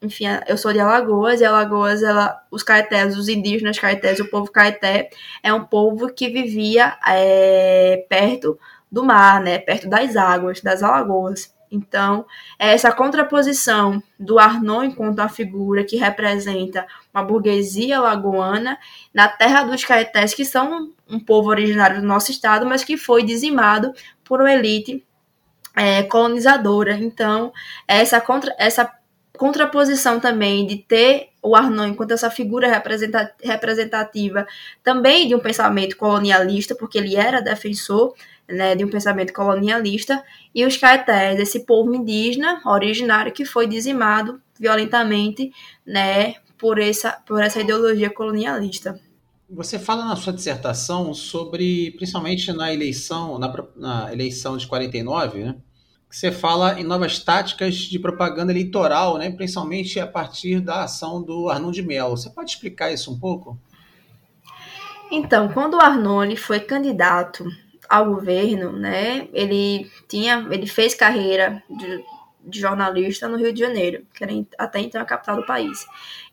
enfim, 0.02 0.26
eu 0.48 0.58
sou 0.58 0.74
de 0.74 0.80
Alagoas, 0.80 1.42
e 1.42 1.46
Alagoas, 1.46 2.02
ela, 2.02 2.42
os 2.50 2.64
caetés, 2.64 3.18
os 3.18 3.30
indígenas 3.30 3.78
caetés, 3.78 4.20
o 4.20 4.30
povo 4.30 4.52
caeté, 4.52 5.10
é 5.42 5.54
um 5.54 5.64
povo 5.64 6.12
que 6.14 6.30
vivia 6.30 6.98
é, 7.08 8.06
perto 8.10 8.58
do 8.94 9.04
mar, 9.04 9.42
né, 9.42 9.58
perto 9.58 9.90
das 9.90 10.16
águas, 10.16 10.62
das 10.62 10.84
alagoas. 10.84 11.52
Então, 11.72 12.28
é 12.60 12.72
essa 12.72 12.92
contraposição 12.92 14.02
do 14.20 14.38
Arnon 14.38 14.84
enquanto 14.84 15.20
a 15.20 15.28
figura 15.28 15.84
que 15.84 15.96
representa 15.96 16.86
uma 17.12 17.24
burguesia 17.24 18.00
lagoana 18.00 18.78
na 19.12 19.28
terra 19.28 19.64
dos 19.64 19.84
caetés, 19.84 20.36
que 20.36 20.46
são 20.46 20.92
um 21.10 21.20
povo 21.20 21.50
originário 21.50 22.00
do 22.00 22.06
nosso 22.06 22.30
estado, 22.30 22.68
mas 22.68 22.84
que 22.84 22.96
foi 22.96 23.24
dizimado 23.24 23.92
por 24.24 24.40
uma 24.40 24.54
elite 24.54 25.04
é, 25.76 26.04
colonizadora. 26.04 26.94
Então, 26.94 27.52
essa, 27.88 28.22
contra, 28.22 28.56
essa 28.60 28.88
contraposição 29.36 30.20
também 30.20 30.68
de 30.68 30.78
ter 30.78 31.30
o 31.42 31.56
Arnon 31.56 31.88
enquanto 31.88 32.12
essa 32.12 32.30
figura 32.30 32.68
representativa 33.42 34.46
também 34.84 35.28
de 35.28 35.34
um 35.34 35.40
pensamento 35.40 35.98
colonialista, 35.98 36.76
porque 36.76 37.00
ele 37.00 37.16
era 37.16 37.42
defensor 37.42 38.14
né, 38.48 38.76
de 38.76 38.84
um 38.84 38.90
pensamento 38.90 39.34
colonialista, 39.34 40.24
e 40.54 40.66
os 40.66 40.78
caetés, 40.78 41.40
esse 41.40 41.66
povo 41.66 41.94
indígena 41.94 42.62
originário 42.66 43.32
que 43.32 43.46
foi 43.46 43.68
dizimado 43.68 44.42
violentamente 44.60 45.52
né, 45.86 46.36
por, 46.58 46.80
essa, 46.80 47.12
por 47.26 47.42
essa 47.42 47.60
ideologia 47.60 48.10
colonialista. 48.10 49.00
Você 49.50 49.78
fala 49.78 50.06
na 50.06 50.16
sua 50.16 50.34
dissertação 50.34 51.14
sobre, 51.14 51.92
principalmente 51.92 52.52
na 52.54 52.74
eleição, 52.74 53.38
na, 53.38 53.54
na 53.76 54.14
eleição 54.14 54.58
de 54.58 54.66
49, 54.66 55.44
né? 55.44 55.56
Que 56.10 56.18
você 56.18 56.32
fala 56.32 56.80
em 56.80 56.84
novas 56.84 57.20
táticas 57.20 57.76
de 57.76 58.00
propaganda 58.00 58.52
eleitoral, 58.52 59.18
né? 59.18 59.30
Principalmente 59.30 60.00
a 60.00 60.08
partir 60.08 60.60
da 60.60 60.84
ação 60.84 61.22
do 61.22 61.50
Arnon 61.50 61.72
de 61.72 61.82
Mello. 61.82 62.18
Você 62.18 62.30
pode 62.30 62.52
explicar 62.52 62.92
isso 62.92 63.12
um 63.12 63.20
pouco? 63.20 63.60
Então, 65.12 65.50
quando 65.50 65.76
o 65.76 65.82
Arnon 65.82 66.36
foi 66.36 66.60
candidato 66.60 67.46
ao 67.90 68.06
governo, 68.06 68.72
né? 68.72 69.28
Ele 69.34 69.90
tinha, 70.08 70.48
ele 70.52 70.68
fez 70.68 70.96
carreira 70.96 71.62
de, 71.70 72.04
de 72.46 72.60
jornalista 72.60 73.28
no 73.28 73.38
Rio 73.38 73.54
de 73.54 73.60
Janeiro, 73.60 74.06
que 74.14 74.24
era 74.24 74.34
até 74.58 74.80
então 74.80 75.02
a 75.02 75.06
capital 75.06 75.38
do 75.38 75.46
país. 75.46 75.86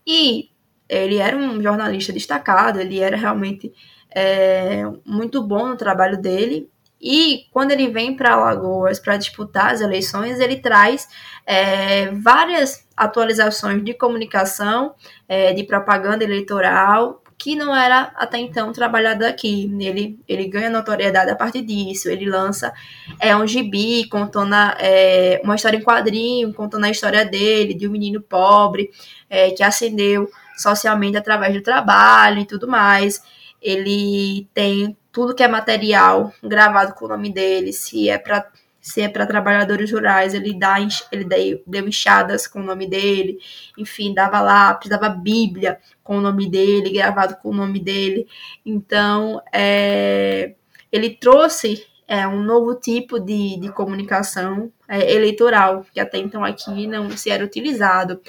E 0.06 0.50
ele 0.88 1.18
era 1.18 1.36
um 1.36 1.62
jornalista 1.62 2.12
destacado, 2.12 2.80
ele 2.80 2.98
era 2.98 3.16
realmente 3.16 3.72
é, 4.10 4.82
muito 5.04 5.42
bom 5.42 5.68
no 5.68 5.76
trabalho 5.76 6.20
dele. 6.20 6.68
E 7.00 7.46
quando 7.50 7.70
ele 7.70 7.88
vem 7.88 8.14
para 8.14 8.34
Alagoas 8.34 8.98
para 8.98 9.16
disputar 9.16 9.72
as 9.72 9.80
eleições, 9.80 10.38
ele 10.38 10.56
traz 10.56 11.08
é, 11.46 12.10
várias 12.10 12.86
atualizações 12.94 13.82
de 13.82 13.94
comunicação, 13.94 14.94
é, 15.26 15.54
de 15.54 15.64
propaganda 15.64 16.22
eleitoral, 16.22 17.19
que 17.40 17.56
não 17.56 17.74
era 17.74 18.12
até 18.16 18.38
então 18.38 18.70
trabalhado 18.70 19.24
aqui. 19.24 19.74
Ele, 19.80 20.20
ele 20.28 20.46
ganha 20.46 20.68
notoriedade 20.68 21.30
a 21.30 21.34
partir 21.34 21.62
disso. 21.62 22.10
Ele 22.10 22.28
lança 22.28 22.70
é, 23.18 23.34
um 23.34 23.46
gibi 23.46 24.06
contando 24.10 24.54
é, 24.78 25.40
uma 25.42 25.54
história 25.54 25.78
em 25.78 25.82
quadrinho, 25.82 26.52
contando 26.52 26.84
a 26.84 26.90
história 26.90 27.24
dele, 27.24 27.72
de 27.72 27.88
um 27.88 27.92
menino 27.92 28.20
pobre 28.20 28.90
é, 29.30 29.52
que 29.52 29.62
ascendeu 29.62 30.28
socialmente 30.54 31.16
através 31.16 31.54
do 31.54 31.62
trabalho 31.62 32.40
e 32.40 32.46
tudo 32.46 32.68
mais. 32.68 33.22
Ele 33.62 34.46
tem 34.52 34.94
tudo 35.10 35.34
que 35.34 35.42
é 35.42 35.48
material 35.48 36.30
gravado 36.44 36.92
com 36.92 37.06
o 37.06 37.08
nome 37.08 37.32
dele, 37.32 37.72
se 37.72 38.10
é 38.10 38.18
para 38.18 38.46
se 38.80 39.02
é 39.02 39.08
para 39.08 39.26
trabalhadores 39.26 39.92
rurais, 39.92 40.32
ele 40.32 40.58
dá 40.58 40.76
ele 41.12 41.24
deu, 41.66 41.86
enxadas 41.86 42.46
com 42.46 42.60
o 42.60 42.64
nome 42.64 42.88
dele, 42.88 43.38
enfim, 43.76 44.14
dava 44.14 44.40
lápis, 44.40 44.88
dava 44.88 45.08
Bíblia 45.08 45.78
com 46.02 46.18
o 46.18 46.20
nome 46.20 46.48
dele, 46.48 46.90
gravado 46.90 47.36
com 47.36 47.50
o 47.50 47.54
nome 47.54 47.78
dele. 47.78 48.26
Então, 48.64 49.42
é, 49.52 50.54
ele 50.90 51.10
trouxe 51.10 51.86
é, 52.08 52.26
um 52.26 52.42
novo 52.42 52.74
tipo 52.74 53.20
de, 53.20 53.60
de 53.60 53.70
comunicação 53.70 54.72
é, 54.88 55.14
eleitoral, 55.14 55.86
que 55.92 56.00
até 56.00 56.18
então 56.18 56.44
aqui 56.44 56.86
não 56.86 57.10
se 57.10 57.30
era 57.30 57.44
utilizado. 57.44 58.20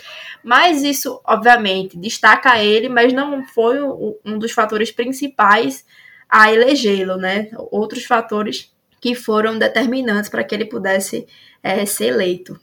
Mas 0.44 0.84
isso, 0.84 1.20
obviamente, 1.26 1.98
destaca 1.98 2.62
ele, 2.62 2.90
mas 2.90 3.14
não 3.14 3.44
foi 3.44 3.82
um 3.82 4.38
dos 4.38 4.52
fatores 4.52 4.92
principais 4.92 5.84
a 6.30 6.54
elegê-lo, 6.54 7.18
né? 7.18 7.50
Outros 7.72 8.06
fatores 8.06 8.72
que 9.02 9.16
foram 9.16 9.58
determinantes 9.58 10.30
para 10.30 10.44
que 10.44 10.54
ele 10.54 10.66
pudesse 10.66 11.28
é, 11.64 11.84
ser 11.88 12.06
eleito. 12.06 12.58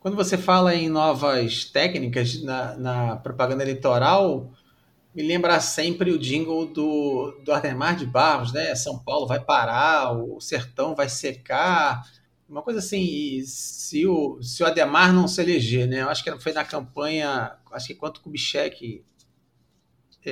Quando 0.00 0.16
você 0.16 0.38
fala 0.38 0.74
em 0.74 0.88
novas 0.88 1.66
técnicas 1.66 2.42
na, 2.42 2.76
na 2.76 3.16
propaganda 3.16 3.62
eleitoral, 3.62 4.50
me 5.14 5.22
lembra 5.22 5.60
sempre 5.60 6.10
o 6.10 6.18
jingle 6.18 6.66
do, 6.66 7.38
do 7.44 7.52
Ademar 7.52 7.94
de 7.94 8.06
Barros, 8.06 8.52
né? 8.52 8.74
São 8.74 8.98
Paulo 8.98 9.26
vai 9.26 9.38
parar, 9.38 10.12
o 10.12 10.40
sertão 10.40 10.94
vai 10.94 11.08
secar, 11.08 12.02
uma 12.48 12.62
coisa 12.62 12.80
assim. 12.80 13.00
E 13.00 13.42
se 13.44 14.06
o, 14.06 14.42
se 14.42 14.62
o 14.62 14.66
Ademar 14.66 15.12
não 15.12 15.28
se 15.28 15.40
eleger, 15.42 15.86
né? 15.86 16.00
Eu 16.00 16.08
acho 16.08 16.24
que 16.24 16.40
foi 16.40 16.52
na 16.52 16.64
campanha, 16.64 17.56
acho 17.70 17.86
que 17.86 17.94
quanto 17.94 18.22
Kubitschek, 18.22 19.04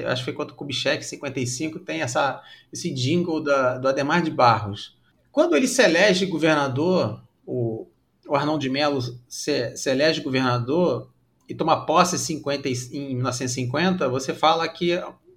acho 0.07 0.23
que 0.23 0.25
foi 0.25 0.33
quanto 0.33 0.55
Kubitschek 0.55 1.05
55, 1.05 1.79
tem 1.81 2.00
essa, 2.00 2.43
esse 2.73 2.90
jingle 2.93 3.43
da, 3.43 3.76
do 3.76 3.87
Ademar 3.87 4.23
de 4.23 4.31
Barros. 4.31 4.99
Quando 5.33 5.57
ele 5.57 5.69
se 5.69 5.83
elege 5.83 6.27
governador, 6.27 7.23
o, 7.47 7.87
o 8.29 8.35
Arnão 8.35 8.59
de 8.59 8.69
Mello 8.69 9.01
se, 9.29 9.77
se 9.77 9.91
elege 9.91 10.21
governador, 10.21 11.11
e 11.49 11.55
toma 11.55 11.85
posse 11.85 12.17
50, 12.17 12.69
em 12.69 13.15
1950, 13.17 14.09
você 14.09 14.33
fala 14.33 14.69
que 14.69 14.93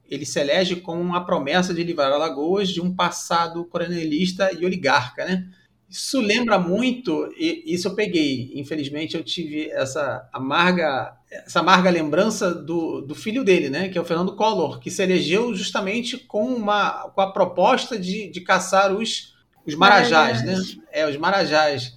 ele 0.08 0.28
se 0.28 0.40
elege 0.40 0.76
com 0.76 1.16
a 1.16 1.22
promessa 1.22 1.74
de 1.74 1.84
livrar 1.84 2.12
Alagoas 2.12 2.70
de 2.70 2.80
um 2.80 2.94
passado 2.94 3.66
coronelista 3.66 4.52
e 4.54 4.64
oligarca, 4.64 5.26
né? 5.26 5.48
Isso 5.90 6.20
lembra 6.22 6.58
muito, 6.58 7.32
e 7.38 7.64
isso 7.66 7.88
eu 7.88 7.96
peguei. 7.96 8.52
Infelizmente, 8.56 9.16
eu 9.16 9.24
tive 9.24 9.70
essa 9.72 10.28
amarga, 10.32 11.16
essa 11.32 11.60
amarga 11.60 11.90
lembrança 11.90 12.54
do, 12.54 13.02
do 13.02 13.16
filho 13.16 13.44
dele, 13.44 13.70
né? 13.70 13.90
Que 13.90 13.98
é 13.98 14.02
o 14.02 14.06
Fernando 14.06 14.36
Collor, 14.36 14.80
que 14.80 14.92
se 14.92 15.02
elegeu 15.02 15.54
justamente 15.56 16.18
com, 16.18 16.46
uma, 16.46 17.10
com 17.10 17.22
a 17.22 17.32
proposta 17.32 17.98
de, 17.98 18.28
de 18.30 18.42
caçar 18.42 18.96
os, 18.96 19.33
os 19.66 19.76
marajás, 19.76 20.44
marajás. 20.44 20.76
né? 20.76 20.84
É, 20.92 21.08
os 21.08 21.18
marajás 21.18 21.94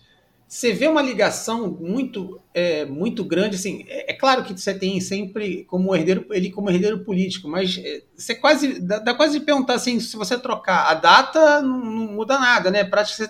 você 0.48 0.72
vê 0.72 0.86
uma 0.86 1.02
ligação 1.02 1.68
muito 1.68 2.40
é, 2.54 2.84
muito 2.84 3.24
grande 3.24 3.56
assim 3.56 3.84
é, 3.88 4.12
é, 4.12 4.14
claro 4.14 4.44
que 4.44 4.56
você 4.56 4.72
tem 4.72 5.00
sempre 5.00 5.64
como 5.64 5.94
herdeiro 5.94 6.24
ele 6.30 6.50
como 6.50 6.70
herdeiro 6.70 7.00
político 7.00 7.48
mas 7.48 7.78
é, 7.82 8.02
você 8.16 8.34
quase 8.34 8.80
dá, 8.80 9.00
dá, 9.00 9.14
quase 9.14 9.40
de 9.40 9.44
perguntar 9.44 9.74
assim 9.74 9.98
se 9.98 10.16
você 10.16 10.38
trocar 10.38 10.88
a 10.88 10.94
data 10.94 11.60
não, 11.60 11.84
não 11.84 12.12
muda 12.12 12.38
nada 12.38 12.70
né 12.70 12.84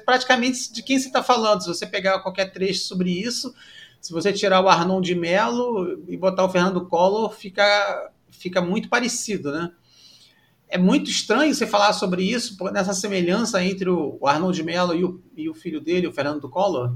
praticamente 0.04 0.70
de 0.72 0.82
quem 0.82 0.98
você 0.98 1.06
está 1.06 1.22
falando 1.22 1.62
se 1.62 1.68
você 1.68 1.86
pegar 1.86 2.20
qualquer 2.20 2.52
trecho 2.52 2.80
sobre 2.80 3.10
isso 3.10 3.54
se 3.98 4.12
você 4.12 4.30
tirar 4.32 4.60
o 4.60 4.68
Arnon 4.68 5.00
de 5.00 5.14
Mello 5.14 6.04
e 6.06 6.16
botar 6.18 6.44
o 6.44 6.50
Fernando 6.50 6.84
Collor 6.84 7.32
fica 7.32 8.12
fica 8.30 8.60
muito 8.60 8.90
parecido 8.90 9.50
né 9.52 9.70
é 10.68 10.78
muito 10.78 11.10
estranho 11.10 11.54
você 11.54 11.66
falar 11.66 11.92
sobre 11.92 12.22
isso, 12.22 12.56
nessa 12.72 12.92
semelhança 12.92 13.62
entre 13.62 13.88
o 13.88 14.18
Arnold 14.26 14.62
Mello 14.62 14.94
e 14.94 15.04
o, 15.04 15.20
e 15.36 15.48
o 15.48 15.54
filho 15.54 15.80
dele, 15.80 16.06
o 16.06 16.12
Fernando 16.12 16.48
Collor? 16.48 16.92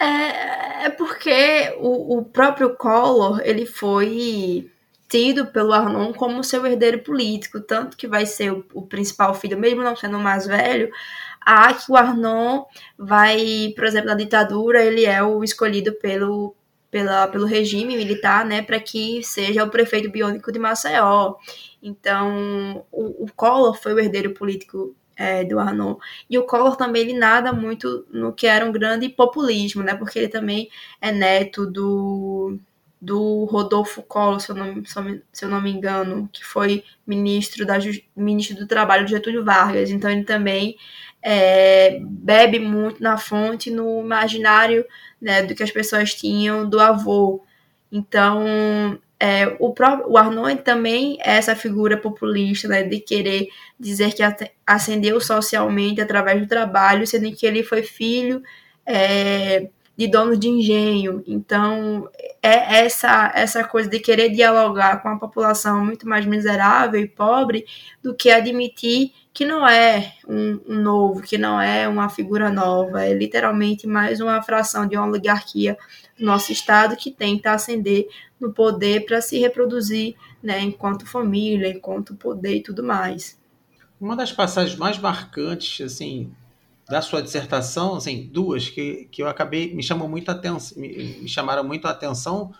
É, 0.00 0.86
é 0.86 0.90
porque 0.90 1.74
o, 1.78 2.18
o 2.18 2.24
próprio 2.24 2.74
Collor, 2.74 3.40
ele 3.44 3.66
foi 3.66 4.70
tido 5.08 5.46
pelo 5.46 5.72
Arnon 5.72 6.12
como 6.12 6.42
seu 6.44 6.64
herdeiro 6.64 7.00
político, 7.00 7.60
tanto 7.60 7.96
que 7.96 8.06
vai 8.06 8.24
ser 8.24 8.52
o, 8.52 8.64
o 8.72 8.82
principal 8.82 9.34
filho, 9.34 9.58
mesmo 9.58 9.82
não 9.82 9.96
sendo 9.96 10.16
o 10.16 10.20
mais 10.20 10.46
velho, 10.46 10.90
há 11.40 11.74
que 11.74 11.90
o 11.90 11.96
Arnon 11.96 12.64
vai, 12.96 13.72
por 13.74 13.84
exemplo, 13.84 14.08
na 14.08 14.14
ditadura, 14.14 14.84
ele 14.84 15.04
é 15.04 15.20
o 15.22 15.42
escolhido 15.42 15.92
pelo, 15.94 16.54
pela, 16.90 17.26
pelo 17.26 17.44
regime 17.44 17.96
militar, 17.96 18.44
né, 18.44 18.62
para 18.62 18.78
que 18.78 19.22
seja 19.24 19.64
o 19.64 19.70
prefeito 19.70 20.10
biônico 20.10 20.52
de 20.52 20.58
Maceió. 20.58 21.34
Então, 21.82 22.84
o, 22.92 23.24
o 23.24 23.32
Collor 23.34 23.74
foi 23.74 23.94
o 23.94 23.98
herdeiro 23.98 24.32
político 24.32 24.94
é, 25.16 25.44
do 25.44 25.58
Arnaud. 25.58 25.98
E 26.28 26.38
o 26.38 26.44
Collor 26.44 26.76
também 26.76 27.02
ele 27.02 27.12
nada 27.12 27.52
muito 27.52 28.06
no 28.10 28.32
que 28.32 28.46
era 28.46 28.64
um 28.64 28.72
grande 28.72 29.08
populismo, 29.08 29.82
né? 29.82 29.94
Porque 29.94 30.18
ele 30.18 30.28
também 30.28 30.70
é 31.00 31.12
neto 31.12 31.66
do, 31.66 32.58
do 33.00 33.44
Rodolfo 33.44 34.02
Collor, 34.02 34.40
se 34.40 34.50
eu, 34.50 34.56
não, 34.56 34.82
se 35.32 35.44
eu 35.44 35.48
não 35.48 35.60
me 35.60 35.70
engano, 35.70 36.28
que 36.32 36.44
foi 36.44 36.84
ministro, 37.06 37.66
da, 37.66 37.78
ministro 38.16 38.56
do 38.56 38.66
Trabalho 38.66 39.04
de 39.04 39.12
Getúlio 39.12 39.44
Vargas. 39.44 39.90
Então 39.90 40.10
ele 40.10 40.24
também 40.24 40.76
é, 41.22 41.98
bebe 42.02 42.58
muito 42.58 43.02
na 43.02 43.18
fonte, 43.18 43.70
no 43.70 44.00
imaginário 44.00 44.84
né, 45.20 45.42
do 45.42 45.54
que 45.54 45.62
as 45.62 45.70
pessoas 45.70 46.14
tinham 46.14 46.68
do 46.68 46.80
avô. 46.80 47.44
Então, 47.92 48.98
é, 49.22 49.54
o, 49.58 49.74
próprio, 49.74 50.10
o 50.10 50.16
Arnold 50.16 50.62
também 50.62 51.18
é 51.20 51.36
essa 51.36 51.54
figura 51.54 51.96
populista, 51.98 52.66
né, 52.66 52.82
de 52.82 52.98
querer 53.00 53.48
dizer 53.78 54.14
que 54.14 54.22
ascendeu 54.66 55.20
socialmente 55.20 56.00
através 56.00 56.40
do 56.40 56.48
trabalho, 56.48 57.06
sendo 57.06 57.30
que 57.36 57.44
ele 57.44 57.62
foi 57.62 57.82
filho 57.82 58.42
é, 58.86 59.68
de 59.94 60.08
donos 60.08 60.38
de 60.40 60.48
engenho. 60.48 61.22
Então, 61.26 62.08
é 62.42 62.78
essa, 62.78 63.30
essa 63.34 63.62
coisa 63.62 63.90
de 63.90 64.00
querer 64.00 64.30
dialogar 64.30 65.02
com 65.02 65.10
a 65.10 65.18
população 65.18 65.84
muito 65.84 66.08
mais 66.08 66.24
miserável 66.24 66.98
e 66.98 67.06
pobre 67.06 67.66
do 68.02 68.14
que 68.14 68.30
admitir 68.30 69.12
que 69.32 69.44
não 69.44 69.66
é 69.66 70.14
um, 70.28 70.60
um 70.68 70.80
novo, 70.80 71.22
que 71.22 71.38
não 71.38 71.60
é 71.60 71.86
uma 71.88 72.08
figura 72.08 72.50
nova, 72.50 73.04
é 73.04 73.14
literalmente 73.14 73.86
mais 73.86 74.20
uma 74.20 74.42
fração 74.42 74.86
de 74.86 74.96
uma 74.96 75.06
oligarquia 75.06 75.78
do 76.18 76.24
nosso 76.24 76.50
Estado 76.50 76.96
que 76.96 77.10
tenta 77.10 77.52
ascender 77.52 78.08
no 78.40 78.52
poder 78.52 79.04
para 79.06 79.20
se 79.20 79.38
reproduzir, 79.38 80.16
né, 80.42 80.60
enquanto 80.60 81.06
família, 81.06 81.68
enquanto 81.68 82.14
poder 82.14 82.56
e 82.56 82.62
tudo 82.62 82.82
mais. 82.82 83.38
Uma 84.00 84.16
das 84.16 84.32
passagens 84.32 84.76
mais 84.76 84.98
marcantes, 84.98 85.84
assim, 85.84 86.32
da 86.88 87.00
sua 87.00 87.22
dissertação, 87.22 87.94
assim, 87.94 88.28
duas 88.32 88.68
que, 88.68 89.08
que 89.12 89.22
eu 89.22 89.28
acabei 89.28 89.72
me 89.72 89.82
chamou 89.82 90.08
muito 90.08 90.30
atenção, 90.30 90.80
me, 90.80 90.88
me 91.20 91.28
chamaram 91.28 91.62
muito 91.62 91.86
a 91.86 91.90
atenção, 91.90 92.52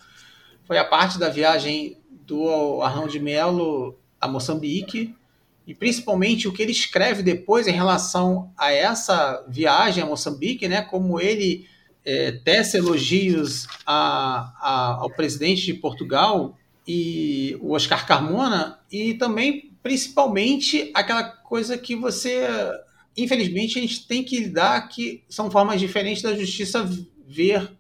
foi 0.64 0.78
a 0.78 0.84
parte 0.84 1.18
da 1.18 1.28
viagem 1.28 1.98
do 2.26 2.80
Arnão 2.80 3.08
de 3.08 3.18
Melo 3.18 3.98
a 4.20 4.28
Moçambique 4.28 5.16
e 5.70 5.74
principalmente 5.74 6.48
o 6.48 6.52
que 6.52 6.62
ele 6.62 6.72
escreve 6.72 7.22
depois 7.22 7.68
em 7.68 7.72
relação 7.72 8.52
a 8.58 8.72
essa 8.72 9.46
viagem 9.48 10.02
a 10.02 10.06
Moçambique, 10.06 10.66
né, 10.66 10.82
como 10.82 11.20
ele 11.20 11.64
é, 12.04 12.32
tece 12.32 12.76
elogios 12.76 13.68
a, 13.86 14.52
a, 14.60 14.98
ao 15.00 15.10
presidente 15.10 15.64
de 15.64 15.74
Portugal 15.74 16.58
e 16.84 17.56
o 17.60 17.70
Oscar 17.70 18.04
Carmona 18.04 18.80
e 18.90 19.14
também 19.14 19.70
principalmente 19.80 20.90
aquela 20.92 21.22
coisa 21.22 21.78
que 21.78 21.94
você 21.94 22.48
infelizmente 23.16 23.78
a 23.78 23.82
gente 23.82 24.08
tem 24.08 24.24
que 24.24 24.40
lidar 24.40 24.88
que 24.88 25.22
são 25.28 25.52
formas 25.52 25.78
diferentes 25.78 26.20
da 26.20 26.34
justiça 26.34 26.84
ver 27.28 27.70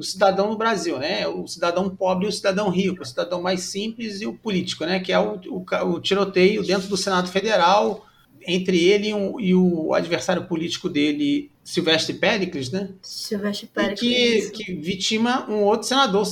o 0.00 0.02
cidadão 0.02 0.48
no 0.48 0.56
Brasil, 0.56 0.98
né? 0.98 1.28
O 1.28 1.46
cidadão 1.46 1.94
pobre 1.94 2.24
e 2.24 2.28
o 2.30 2.32
cidadão 2.32 2.70
rico, 2.70 3.02
o 3.02 3.06
cidadão 3.06 3.42
mais 3.42 3.64
simples 3.64 4.22
e 4.22 4.26
o 4.26 4.32
político, 4.32 4.86
né? 4.86 4.98
Que 4.98 5.12
é 5.12 5.18
o, 5.18 5.38
o, 5.50 5.64
o 5.88 6.00
tiroteio 6.00 6.62
dentro 6.62 6.88
do 6.88 6.96
Senado 6.96 7.28
Federal 7.28 8.06
entre 8.46 8.82
ele 8.82 9.08
e, 9.08 9.14
um, 9.14 9.38
e 9.38 9.54
o 9.54 9.92
adversário 9.92 10.46
político 10.46 10.88
dele, 10.88 11.50
Silvestre 11.62 12.14
Péricles, 12.14 12.70
né? 12.70 12.88
Silvestre 13.02 13.66
Péricles. 13.66 14.50
Que, 14.52 14.64
que 14.64 14.74
vitima 14.74 15.46
um 15.50 15.64
outro 15.64 15.86
senador, 15.86 16.26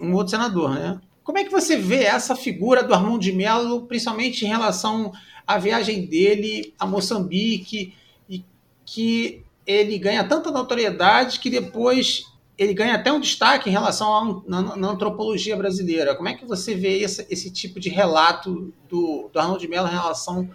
um 0.00 0.14
outro 0.14 0.30
senador, 0.30 0.72
né? 0.72 1.00
Como 1.24 1.36
é 1.36 1.42
que 1.42 1.50
você 1.50 1.76
vê 1.76 2.04
essa 2.04 2.36
figura 2.36 2.80
do 2.80 2.94
Armando 2.94 3.18
de 3.18 3.32
Mello, 3.32 3.86
principalmente 3.86 4.44
em 4.44 4.48
relação 4.48 5.12
à 5.44 5.58
viagem 5.58 6.06
dele 6.06 6.72
a 6.78 6.86
Moçambique, 6.86 7.92
e 8.28 8.44
que 8.86 9.42
ele 9.66 9.98
ganha 9.98 10.22
tanta 10.22 10.52
notoriedade 10.52 11.40
que 11.40 11.50
depois 11.50 12.29
ele 12.60 12.74
ganha 12.74 12.96
até 12.96 13.10
um 13.10 13.18
destaque 13.18 13.70
em 13.70 13.72
relação 13.72 14.14
à 14.14 14.42
na, 14.46 14.76
na, 14.76 14.88
antropologia 14.90 15.56
brasileira. 15.56 16.14
Como 16.14 16.28
é 16.28 16.34
que 16.34 16.44
você 16.44 16.74
vê 16.74 16.98
esse, 16.98 17.26
esse 17.30 17.50
tipo 17.50 17.80
de 17.80 17.88
relato 17.88 18.70
do, 18.86 19.30
do 19.32 19.38
Arnaldo 19.38 19.58
de 19.58 19.66
Mello 19.66 19.88
em 19.88 19.92
relação 19.92 20.50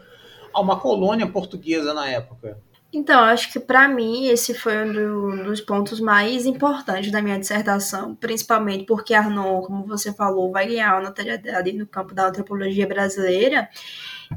a 0.53 0.61
uma 0.61 0.79
colônia 0.79 1.25
portuguesa 1.25 1.95
na 1.95 2.07
época? 2.07 2.59
Então, 2.93 3.19
acho 3.21 3.51
que 3.51 3.59
para 3.59 3.87
mim 3.87 4.27
esse 4.27 4.53
foi 4.53 4.85
um, 4.85 4.93
do, 4.93 5.43
dos 5.45 5.59
pontos 5.61 5.99
mais 5.99 6.45
importantes 6.45 7.11
da 7.11 7.23
minha 7.23 7.39
dissertação, 7.39 8.13
principalmente 8.13 8.85
porque 8.85 9.15
Arnon, 9.15 9.63
como 9.63 9.87
você 9.87 10.13
falou, 10.13 10.51
vai 10.51 10.67
ganhar 10.67 10.93
uma 10.93 11.09
notoriedade 11.09 11.73
no 11.73 11.87
campo 11.87 12.13
da 12.13 12.27
antropologia 12.27 12.85
brasileira. 12.85 13.67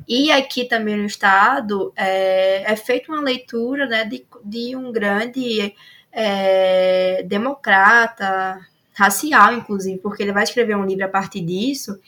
E 0.09 0.33
aqui 0.33 0.64
também 0.64 0.96
no 0.96 1.04
estado 1.04 1.92
é, 1.94 2.72
é 2.72 2.76
feita 2.76 3.12
uma 3.12 3.20
leitura 3.20 3.87
né, 3.87 4.07
de, 4.07 4.26
de 4.42 4.74
um 4.74 4.90
grande 4.90 5.74
é, 6.12 7.23
democrata, 7.25 8.61
racial, 8.94 9.53
inclusive, 9.55 9.99
porque 9.99 10.23
ele 10.23 10.33
vai 10.33 10.42
escrever 10.42 10.77
um 10.77 10.85
livro 10.85 11.05
a 11.05 11.09
partir 11.09 11.40
disso 11.40 11.99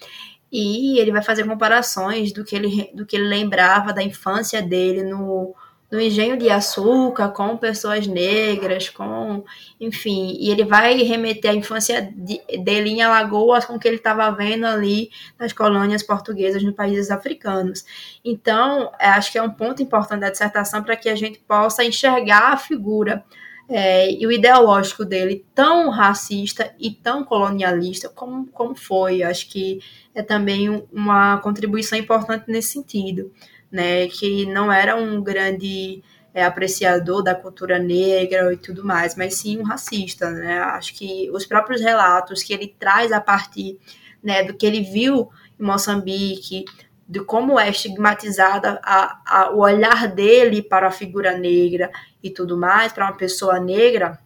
e 0.53 0.99
ele 0.99 1.13
vai 1.13 1.23
fazer 1.23 1.45
comparações 1.45 2.33
do 2.33 2.45
que 2.45 2.57
ele, 2.57 2.91
do 2.95 3.07
que 3.07 3.17
ele 3.17 3.29
lembrava 3.29 3.93
da 3.93 4.03
infância 4.03 4.61
dele 4.61 5.05
no, 5.05 5.55
no 5.91 6.01
engenho 6.01 6.37
de 6.37 6.51
açúcar, 6.51 7.29
com 7.29 7.57
pessoas 7.57 8.07
negras, 8.07 8.89
com, 8.89 9.45
enfim, 9.81 10.37
e 10.41 10.51
ele 10.51 10.65
vai 10.65 11.03
remeter 11.03 11.51
a 11.51 11.55
infância 11.55 12.03
de, 12.03 12.41
dele 12.63 12.91
em 12.91 13.03
Alagoas 13.03 13.65
com 13.65 13.75
o 13.75 13.79
que 13.79 13.87
ele 13.87 13.97
estava 13.97 14.31
vendo 14.31 14.67
ali 14.67 15.11
nas 15.39 15.53
colônias 15.53 16.03
portuguesas 16.03 16.63
nos 16.63 16.75
países 16.75 17.11
africanos. 17.11 17.85
Então, 18.25 18.91
é, 18.99 19.09
acho 19.09 19.31
que 19.33 19.39
é 19.39 19.43
um 19.43 19.51
ponto 19.51 19.83
importante 19.83 20.21
da 20.21 20.31
dissertação 20.31 20.83
para 20.83 20.97
que 20.97 21.09
a 21.09 21.15
gente 21.15 21.39
possa 21.41 21.85
enxergar 21.85 22.53
a 22.53 22.57
figura 22.57 23.25
é, 23.71 24.13
e 24.13 24.27
o 24.27 24.33
ideológico 24.33 25.05
dele 25.05 25.47
tão 25.55 25.91
racista 25.91 26.75
e 26.79 26.91
tão 26.91 27.25
colonialista 27.25 28.09
como, 28.09 28.49
como 28.49 28.75
foi. 28.75 29.23
Acho 29.23 29.49
que 29.49 29.81
é 30.13 30.23
também 30.23 30.85
uma 30.93 31.39
contribuição 31.39 31.97
importante 31.97 32.45
nesse 32.49 32.73
sentido 32.73 33.33
né, 33.71 34.09
que 34.09 34.47
não 34.47 34.73
era 34.73 34.97
um 34.97 35.23
grande 35.23 36.03
é, 36.35 36.45
apreciador 36.45 37.23
da 37.23 37.35
cultura 37.35 37.79
negra 37.79 38.53
e 38.53 38.57
tudo 38.57 38.85
mais, 38.85 39.15
mas 39.15 39.35
sim 39.35 39.59
um 39.59 39.63
racista, 39.63 40.31
né? 40.31 40.59
Acho 40.59 40.95
que 40.95 41.31
os 41.31 41.47
próprios 41.47 41.81
relatos 41.81 42.43
que 42.43 42.53
ele 42.53 42.75
traz 42.79 43.13
a 43.13 43.21
partir 43.21 43.79
né, 44.23 44.43
do 44.43 44.55
que 44.55 44.67
ele 44.67 44.83
viu 44.83 45.31
em 45.59 45.63
Moçambique, 45.63 46.65
de 47.09 47.21
como 47.21 47.59
é 47.59 47.69
estigmatizada 47.69 48.81
a, 48.85 49.21
a, 49.27 49.51
o 49.51 49.59
olhar 49.59 50.07
dele 50.09 50.63
para 50.63 50.89
a 50.89 50.93
figura 50.93 51.37
negra 51.37 51.91
e 52.23 52.31
tudo 52.31 52.57
mais, 52.57 52.93
para 52.93 53.07
uma 53.07 53.17
pessoa 53.17 53.59
negra, 53.59 54.19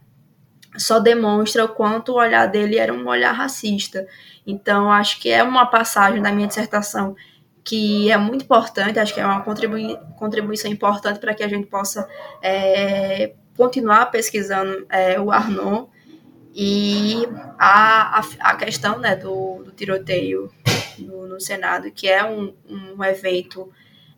só 0.77 0.99
demonstra 0.99 1.63
o 1.63 1.69
quanto 1.69 2.11
o 2.11 2.15
olhar 2.15 2.47
dele 2.47 2.77
era 2.77 2.93
um 2.93 3.07
olhar 3.07 3.31
racista. 3.31 4.05
Então, 4.45 4.91
acho 4.91 5.19
que 5.19 5.29
é 5.29 5.41
uma 5.41 5.65
passagem 5.65 6.21
da 6.21 6.31
minha 6.31 6.47
dissertação 6.47 7.15
que 7.63 8.11
é 8.11 8.17
muito 8.17 8.43
importante, 8.43 8.99
acho 8.99 9.13
que 9.13 9.19
é 9.19 9.25
uma 9.25 9.41
contribui 9.41 9.97
contribuição 10.19 10.69
importante 10.69 11.19
para 11.19 11.33
que 11.33 11.43
a 11.43 11.47
gente 11.47 11.65
possa 11.65 12.07
é, 12.39 13.33
continuar 13.57 14.05
pesquisando 14.11 14.85
é, 14.87 15.19
o 15.19 15.31
Arnon 15.31 15.87
e 16.53 17.27
a, 17.57 18.19
a, 18.19 18.23
a 18.51 18.55
questão 18.55 18.99
né, 18.99 19.15
do, 19.15 19.63
do 19.63 19.71
tiroteio 19.71 20.51
no, 20.99 21.27
no, 21.27 21.41
Senado, 21.41 21.91
que 21.91 22.07
é 22.07 22.23
um, 22.23 22.53
um 22.69 23.03
evento 23.03 23.71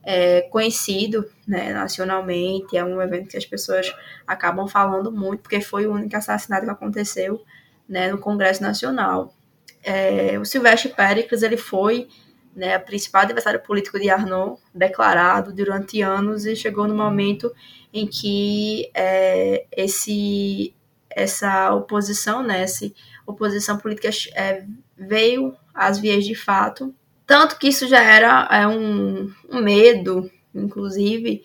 é, 0.09 0.43
conhecido 0.43 1.29
né, 1.45 1.73
nacionalmente, 1.73 2.77
é 2.77 2.83
um 2.83 3.01
evento 3.01 3.27
que 3.27 3.35
as 3.35 3.45
pessoas 3.45 3.93
acabam 4.25 4.65
falando 4.65 5.11
muito, 5.11 5.41
porque 5.41 5.59
foi 5.59 5.85
o 5.85 5.91
único 5.91 6.15
assassinato 6.15 6.63
que 6.63 6.71
aconteceu 6.71 7.43
né, 7.89 8.09
no 8.09 8.17
Congresso 8.17 8.63
Nacional. 8.63 9.33
É, 9.83 10.39
o 10.39 10.45
Silvestre 10.45 10.93
Péricles, 10.93 11.43
ele 11.43 11.57
foi 11.57 12.07
né, 12.55 12.75
a 12.75 12.79
principal 12.79 13.23
adversário 13.23 13.59
político 13.59 13.99
de 13.99 14.09
Arnaud, 14.09 14.61
declarado 14.73 15.51
durante 15.53 16.01
anos, 16.01 16.45
e 16.45 16.55
chegou 16.55 16.87
no 16.87 16.95
momento 16.95 17.53
em 17.93 18.07
que 18.07 18.89
é, 18.93 19.65
esse, 19.75 20.73
essa 21.09 21.73
oposição, 21.73 22.41
né, 22.41 22.61
essa 22.61 22.89
oposição 23.25 23.77
política 23.77 24.07
é, 24.35 24.63
veio 24.97 25.53
às 25.73 25.99
vias 25.99 26.23
de 26.23 26.33
fato, 26.33 26.95
tanto 27.27 27.59
que 27.59 27.67
isso 27.67 27.87
já 27.87 28.01
era 28.01 28.47
é, 28.49 28.65
um, 28.65 29.31
um 29.51 29.61
medo, 29.61 30.31
inclusive, 30.55 31.43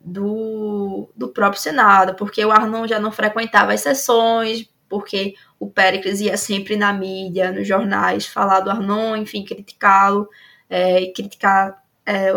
do, 0.00 1.08
do 1.16 1.28
próprio 1.28 1.62
Senado, 1.62 2.14
porque 2.16 2.44
o 2.44 2.50
Arnon 2.50 2.86
já 2.86 2.98
não 2.98 3.12
frequentava 3.12 3.72
as 3.72 3.80
sessões, 3.80 4.68
porque 4.88 5.34
o 5.58 5.70
Péricles 5.70 6.20
ia 6.20 6.36
sempre 6.36 6.76
na 6.76 6.92
mídia, 6.92 7.52
nos 7.52 7.66
jornais, 7.66 8.26
falar 8.26 8.60
do 8.60 8.70
Arnon, 8.70 9.16
enfim, 9.16 9.44
criticá-lo, 9.44 10.28
é, 10.68 11.06
criticar 11.06 11.82
é, 12.06 12.30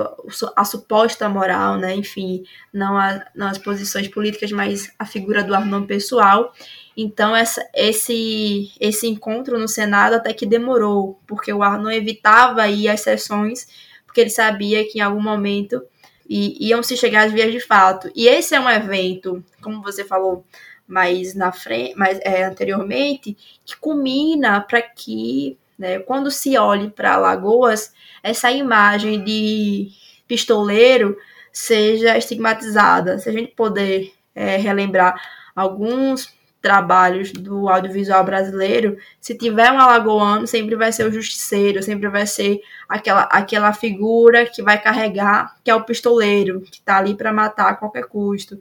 a 0.55 0.65
suposta 0.65 1.29
moral, 1.29 1.77
né, 1.77 1.95
enfim, 1.95 2.43
não, 2.73 2.97
a, 2.97 3.23
não 3.35 3.47
as 3.47 3.59
posições 3.59 4.07
políticas, 4.07 4.51
mas 4.51 4.91
a 4.97 5.05
figura 5.05 5.43
do 5.43 5.53
Arnon 5.53 5.85
pessoal. 5.85 6.51
Então, 6.97 7.35
essa, 7.35 7.63
esse, 7.75 8.71
esse 8.79 9.07
encontro 9.07 9.59
no 9.59 9.67
Senado 9.67 10.15
até 10.15 10.33
que 10.33 10.45
demorou, 10.45 11.19
porque 11.27 11.53
o 11.53 11.61
Arnon 11.61 11.91
evitava 11.91 12.67
ir 12.67 12.89
às 12.89 13.01
sessões, 13.01 13.67
porque 14.05 14.21
ele 14.21 14.31
sabia 14.31 14.83
que 14.89 14.97
em 14.97 15.01
algum 15.01 15.21
momento 15.21 15.81
iam 16.27 16.83
se 16.83 16.97
chegar 16.97 17.27
às 17.27 17.31
vias 17.31 17.51
de 17.51 17.59
fato. 17.59 18.11
E 18.15 18.27
esse 18.27 18.53
é 18.53 18.59
um 18.59 18.69
evento, 18.69 19.43
como 19.61 19.81
você 19.81 20.03
falou, 20.03 20.45
mais 20.87 21.35
na 21.35 21.51
frente, 21.51 21.95
mais 21.95 22.19
é, 22.21 22.43
anteriormente, 22.43 23.37
que 23.63 23.77
culmina 23.77 24.59
para 24.61 24.81
que, 24.81 25.57
né, 25.79 25.99
quando 25.99 26.29
se 26.29 26.57
olhe 26.57 26.89
para 26.89 27.15
Lagoas, 27.15 27.93
essa 28.21 28.51
imagem 28.51 29.23
de 29.23 29.89
pistoleiro 30.27 31.17
seja 31.53 32.17
estigmatizada. 32.17 33.17
Se 33.17 33.29
a 33.29 33.31
gente 33.31 33.53
puder 33.55 34.11
é, 34.35 34.57
relembrar 34.57 35.19
alguns 35.55 36.37
trabalhos 36.61 37.31
do 37.31 37.69
audiovisual 37.69 38.23
brasileiro, 38.25 38.97
se 39.21 39.37
tiver 39.37 39.71
um 39.71 39.79
alagoano, 39.79 40.45
sempre 40.45 40.75
vai 40.75 40.91
ser 40.91 41.07
o 41.07 41.11
justiceiro, 41.11 41.81
sempre 41.81 42.09
vai 42.09 42.27
ser 42.27 42.59
aquela, 42.87 43.21
aquela 43.23 43.71
figura 43.71 44.45
que 44.45 44.61
vai 44.61 44.81
carregar, 44.81 45.55
que 45.63 45.71
é 45.71 45.75
o 45.75 45.85
pistoleiro, 45.85 46.59
que 46.61 46.79
está 46.79 46.97
ali 46.97 47.15
para 47.15 47.31
matar 47.31 47.69
a 47.69 47.75
qualquer 47.75 48.03
custo. 48.03 48.59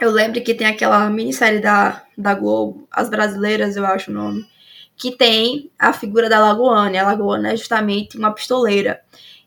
Eu 0.00 0.10
lembro 0.10 0.42
que 0.42 0.54
tem 0.54 0.66
aquela 0.66 1.08
minissérie 1.10 1.60
da, 1.60 2.02
da 2.16 2.34
Globo, 2.34 2.88
As 2.90 3.10
Brasileiras, 3.10 3.76
eu 3.76 3.84
acho 3.84 4.10
o 4.10 4.14
nome, 4.14 4.46
que 4.96 5.16
tem 5.16 5.70
a 5.78 5.92
figura 5.92 6.28
da 6.28 6.38
Lagoana. 6.38 6.92
E 6.94 6.98
a 6.98 7.04
Lagoana 7.04 7.52
é 7.52 7.56
justamente 7.56 8.16
uma 8.16 8.32
pistoleira. 8.32 9.00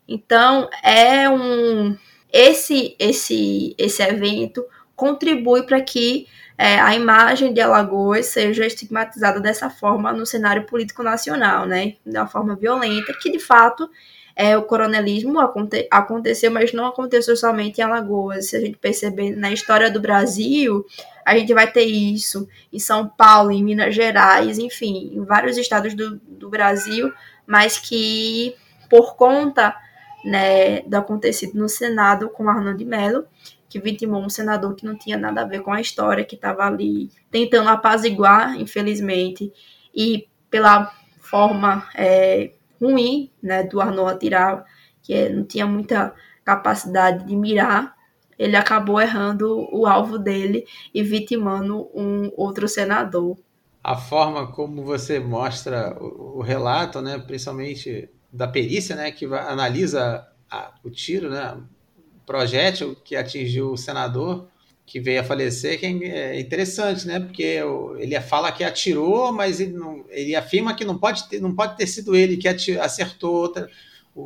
Então, 0.06 0.68
é 0.82 1.28
um. 1.28 1.96
Esse, 2.32 2.94
esse, 2.98 3.74
esse 3.78 4.02
evento 4.02 4.64
contribui 4.94 5.62
para 5.62 5.80
que 5.80 6.26
é, 6.58 6.78
a 6.80 6.94
imagem 6.94 7.54
de 7.54 7.60
Alagoas 7.60 8.26
seja 8.26 8.66
estigmatizada 8.66 9.40
dessa 9.40 9.70
forma 9.70 10.12
no 10.12 10.26
cenário 10.26 10.64
político 10.64 11.02
nacional, 11.02 11.66
né? 11.66 11.94
De 12.04 12.18
uma 12.18 12.26
forma 12.26 12.56
violenta, 12.56 13.14
que 13.14 13.30
de 13.30 13.38
fato 13.38 13.88
é, 14.34 14.56
o 14.56 14.62
coronelismo 14.62 15.38
aconte 15.40 15.86
aconteceu, 15.90 16.50
mas 16.50 16.72
não 16.72 16.86
aconteceu 16.86 17.36
somente 17.36 17.78
em 17.80 17.84
Alagoas. 17.84 18.48
Se 18.50 18.56
a 18.56 18.60
gente 18.60 18.76
perceber 18.76 19.36
na 19.36 19.52
história 19.52 19.90
do 19.90 20.00
Brasil, 20.00 20.84
a 21.28 21.38
gente 21.38 21.52
vai 21.52 21.70
ter 21.70 21.84
isso 21.84 22.48
em 22.72 22.78
São 22.78 23.06
Paulo, 23.06 23.50
em 23.50 23.62
Minas 23.62 23.94
Gerais, 23.94 24.58
enfim, 24.58 25.12
em 25.12 25.22
vários 25.24 25.58
estados 25.58 25.92
do, 25.92 26.16
do 26.16 26.48
Brasil, 26.48 27.12
mas 27.46 27.78
que 27.78 28.56
por 28.88 29.14
conta 29.14 29.76
né, 30.24 30.80
do 30.82 30.94
acontecido 30.96 31.58
no 31.58 31.68
Senado 31.68 32.30
com 32.30 32.48
Arnaldo 32.48 32.78
de 32.78 32.84
Mello, 32.86 33.26
que 33.68 33.78
vitimou 33.78 34.22
um 34.22 34.30
senador 34.30 34.74
que 34.74 34.86
não 34.86 34.96
tinha 34.96 35.18
nada 35.18 35.42
a 35.42 35.44
ver 35.44 35.60
com 35.60 35.70
a 35.70 35.82
história, 35.82 36.24
que 36.24 36.34
estava 36.34 36.64
ali 36.64 37.10
tentando 37.30 37.68
apaziguar, 37.68 38.58
infelizmente, 38.58 39.52
e 39.94 40.26
pela 40.48 40.90
forma 41.20 41.86
é, 41.94 42.52
ruim, 42.80 43.30
né, 43.42 43.64
do 43.64 43.82
Arnaud 43.82 44.10
atirar, 44.10 44.64
que 45.02 45.28
não 45.28 45.44
tinha 45.44 45.66
muita 45.66 46.14
capacidade 46.42 47.26
de 47.26 47.36
mirar, 47.36 47.97
ele 48.38 48.56
acabou 48.56 49.00
errando 49.00 49.68
o 49.72 49.86
alvo 49.86 50.18
dele 50.18 50.66
e 50.94 51.02
vitimando 51.02 51.90
um 51.94 52.30
outro 52.36 52.68
senador. 52.68 53.36
A 53.82 53.96
forma 53.96 54.46
como 54.52 54.82
você 54.84 55.18
mostra 55.18 55.96
o, 56.00 56.40
relato, 56.40 57.00
né, 57.00 57.18
principalmente 57.18 58.08
da 58.32 58.46
perícia, 58.46 58.94
né, 58.94 59.10
que 59.10 59.24
analisa 59.24 60.26
a, 60.50 60.72
o 60.84 60.90
tiro, 60.90 61.30
né, 61.30 61.56
o 61.96 62.20
projétil 62.26 62.94
que 63.02 63.16
atingiu 63.16 63.72
o 63.72 63.78
senador, 63.78 64.48
que 64.88 64.98
veio 64.98 65.20
a 65.20 65.24
falecer, 65.24 65.78
que 65.78 65.86
é 65.86 66.40
interessante, 66.40 67.06
né? 67.06 67.20
Porque 67.20 67.60
ele 67.98 68.18
fala 68.22 68.50
que 68.50 68.64
atirou, 68.64 69.30
mas 69.30 69.60
ele, 69.60 69.74
não, 69.74 70.02
ele 70.08 70.34
afirma 70.34 70.74
que 70.74 70.82
não 70.82 70.96
pode, 70.96 71.28
ter, 71.28 71.40
não 71.40 71.54
pode 71.54 71.76
ter 71.76 71.86
sido 71.86 72.16
ele 72.16 72.38
que 72.38 72.48
atirou, 72.48 72.82
acertou 72.82 73.34
outra, 73.34 73.68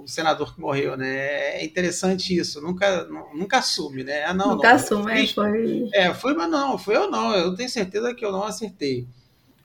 o 0.01 0.09
senador 0.09 0.55
que 0.55 0.61
morreu, 0.61 0.97
né? 0.97 1.61
É 1.61 1.65
interessante 1.65 2.37
isso, 2.37 2.63
nunca, 2.63 3.05
nunca 3.35 3.59
assume, 3.59 4.03
né? 4.03 4.25
Ah, 4.25 4.33
não, 4.33 4.57
nunca 4.57 4.69
não, 4.69 4.77
assume, 4.77 5.13
é, 5.13 5.27
foi... 5.27 5.91
É, 5.93 6.15
foi, 6.15 6.35
mas 6.35 6.51
não, 6.51 6.79
foi 6.79 6.97
eu 6.97 7.11
não, 7.11 7.35
eu 7.35 7.55
tenho 7.55 7.69
certeza 7.69 8.15
que 8.15 8.25
eu 8.25 8.33
não 8.33 8.45
acertei. 8.45 9.07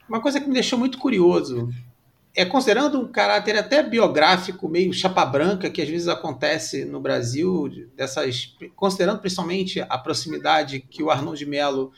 Uma 0.08 0.20
coisa 0.20 0.40
que 0.40 0.46
me 0.46 0.54
deixou 0.54 0.78
muito 0.78 0.98
curioso 0.98 1.68
é 2.34 2.44
considerando 2.44 3.00
um 3.00 3.08
caráter 3.10 3.56
até 3.56 3.82
biográfico, 3.82 4.68
meio 4.68 4.92
chapa 4.92 5.24
branca, 5.24 5.70
que 5.70 5.82
às 5.82 5.88
vezes 5.88 6.08
acontece 6.08 6.84
no 6.84 7.00
Brasil, 7.00 7.68
dessas, 7.96 8.54
considerando 8.76 9.18
principalmente 9.18 9.80
a 9.80 9.98
proximidade 9.98 10.80
que 10.80 11.02
o 11.02 11.10
Arnold 11.10 11.38
de 11.38 11.46
Mello 11.46 11.90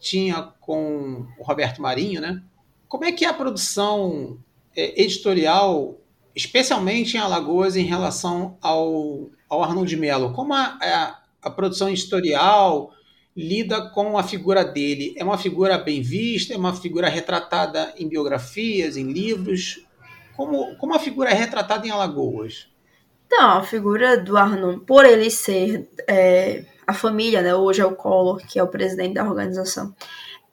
tinha 0.00 0.42
com 0.60 1.26
o 1.38 1.42
Roberto 1.44 1.80
Marinho, 1.80 2.20
né? 2.20 2.42
Como 2.88 3.04
é 3.04 3.12
que 3.12 3.24
é 3.24 3.28
a 3.28 3.34
produção 3.34 4.38
é, 4.76 5.00
editorial, 5.00 5.96
especialmente 6.34 7.16
em 7.16 7.20
Alagoas, 7.20 7.76
em 7.76 7.84
relação 7.84 8.56
ao, 8.60 9.30
ao 9.48 9.84
de 9.84 9.96
Mello? 9.96 10.32
Como 10.32 10.54
a, 10.54 10.78
a, 10.80 11.18
a 11.42 11.50
produção 11.50 11.88
editorial 11.88 12.92
lida 13.36 13.90
com 13.90 14.16
a 14.16 14.22
figura 14.22 14.64
dele. 14.64 15.14
É 15.16 15.24
uma 15.24 15.38
figura 15.38 15.76
bem 15.76 16.00
vista, 16.00 16.54
é 16.54 16.56
uma 16.56 16.74
figura 16.74 17.08
retratada 17.08 17.92
em 17.98 18.08
biografias, 18.08 18.96
em 18.96 19.12
livros. 19.12 19.84
Como, 20.36 20.76
como 20.76 20.94
a 20.94 20.98
figura 20.98 21.30
é 21.30 21.34
retratada 21.34 21.86
em 21.86 21.90
Alagoas? 21.90 22.68
Então, 23.26 23.58
a 23.58 23.62
figura 23.62 24.16
do 24.16 24.36
Arnon, 24.36 24.78
por 24.78 25.04
ele 25.04 25.30
ser 25.30 25.88
é, 26.06 26.64
a 26.86 26.92
família, 26.92 27.42
né, 27.42 27.54
hoje 27.54 27.80
é 27.80 27.86
o 27.86 27.96
Collor, 27.96 28.38
que 28.46 28.58
é 28.58 28.62
o 28.62 28.68
presidente 28.68 29.14
da 29.14 29.24
organização, 29.24 29.94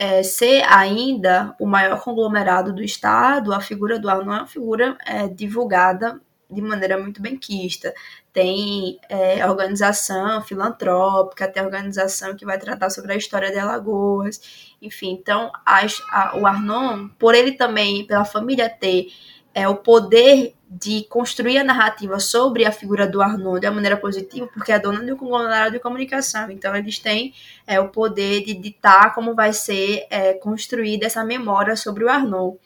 é, 0.01 0.23
ser 0.23 0.63
ainda 0.63 1.55
o 1.59 1.67
maior 1.67 2.01
conglomerado 2.01 2.73
do 2.73 2.81
Estado, 2.81 3.53
a 3.53 3.61
figura 3.61 3.99
do 3.99 4.09
Arnon 4.09 4.33
é 4.33 4.37
uma 4.39 4.47
figura 4.47 4.97
é, 5.05 5.27
divulgada 5.27 6.19
de 6.49 6.59
maneira 6.59 6.97
muito 6.97 7.21
benquista. 7.21 7.93
Tem 8.33 8.99
é, 9.07 9.47
organização 9.47 10.41
filantrópica, 10.41 11.47
tem 11.47 11.63
organização 11.63 12.35
que 12.35 12.43
vai 12.43 12.57
tratar 12.57 12.89
sobre 12.89 13.13
a 13.13 13.15
história 13.15 13.51
de 13.51 13.59
Alagoas, 13.59 14.73
enfim. 14.81 15.11
Então, 15.11 15.51
a, 15.63 16.35
o 16.35 16.47
Arnon, 16.47 17.07
por 17.19 17.35
ele 17.35 17.51
também, 17.51 18.03
pela 18.07 18.25
família 18.25 18.67
ter 18.67 19.05
é, 19.53 19.67
o 19.67 19.75
poder 19.75 20.55
de 20.73 21.03
construir 21.09 21.57
a 21.57 21.65
narrativa 21.65 22.17
sobre 22.17 22.63
a 22.63 22.71
figura 22.71 23.05
do 23.05 23.21
Arnaud 23.21 23.59
de 23.59 23.67
uma 23.67 23.73
maneira 23.73 23.97
positiva, 23.97 24.47
porque 24.53 24.71
é 24.71 24.79
dona 24.79 25.01
um 25.01 25.17
conglomerado 25.17 25.73
de 25.73 25.79
comunicação. 25.79 26.49
Então, 26.49 26.73
eles 26.73 26.97
têm 26.97 27.33
é, 27.67 27.77
o 27.77 27.89
poder 27.89 28.45
de 28.45 28.53
ditar 28.53 29.13
como 29.13 29.35
vai 29.35 29.51
ser 29.51 30.07
é, 30.09 30.33
construída 30.33 31.05
essa 31.05 31.25
memória 31.25 31.75
sobre 31.75 32.05
o 32.05 32.09
Arnaud. 32.09 32.57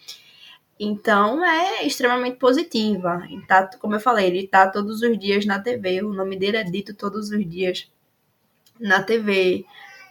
Então, 0.80 1.44
é 1.44 1.84
extremamente 1.88 2.38
positiva. 2.38 3.24
Tá, 3.48 3.68
como 3.80 3.96
eu 3.96 4.00
falei, 4.00 4.28
ele 4.28 4.42
está 4.42 4.70
todos 4.70 5.02
os 5.02 5.18
dias 5.18 5.44
na 5.44 5.60
TV, 5.60 6.04
o 6.04 6.14
nome 6.14 6.38
dele 6.38 6.58
é 6.58 6.64
dito 6.64 6.94
todos 6.94 7.32
os 7.32 7.50
dias 7.50 7.90
na 8.80 9.02
TV, 9.02 9.66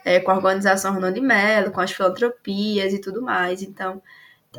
é, 0.05 0.19
com 0.19 0.33
a 0.33 0.35
organização 0.35 0.95
Arnaud 0.95 1.15
de 1.15 1.21
Mello, 1.21 1.71
com 1.71 1.81
as 1.81 1.93
filantropias 1.93 2.93
e 2.93 3.01
tudo 3.01 3.23
mais. 3.23 3.63
Então, 3.63 4.03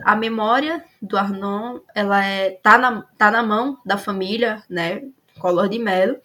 a 0.04 0.16
memória 0.16 0.84
do 1.02 1.18
Arnon, 1.18 1.80
ela 1.94 2.24
é, 2.26 2.52
tá, 2.52 2.78
na, 2.78 3.02
tá 3.18 3.32
na 3.32 3.44
mão 3.44 3.78
da 3.86 3.98
família, 3.98 4.64
né, 4.70 5.04
Collor 5.40 5.70
de 5.70 5.80
Mello, 5.80 6.18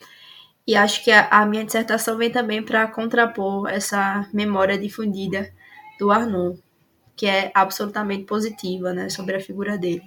e 0.66 0.76
acho 0.76 1.02
que 1.04 1.10
a, 1.10 1.28
a 1.28 1.46
minha 1.46 1.64
dissertação 1.64 2.16
vem 2.16 2.30
também 2.30 2.62
para 2.62 2.86
contrapor 2.86 3.68
essa 3.68 4.28
memória 4.32 4.78
difundida 4.78 5.52
do 5.98 6.10
Arnon, 6.10 6.54
que 7.16 7.26
é 7.26 7.50
absolutamente 7.54 8.24
positiva, 8.24 8.92
né, 8.92 9.08
sobre 9.08 9.36
a 9.36 9.40
figura 9.40 9.76
dele. 9.76 10.02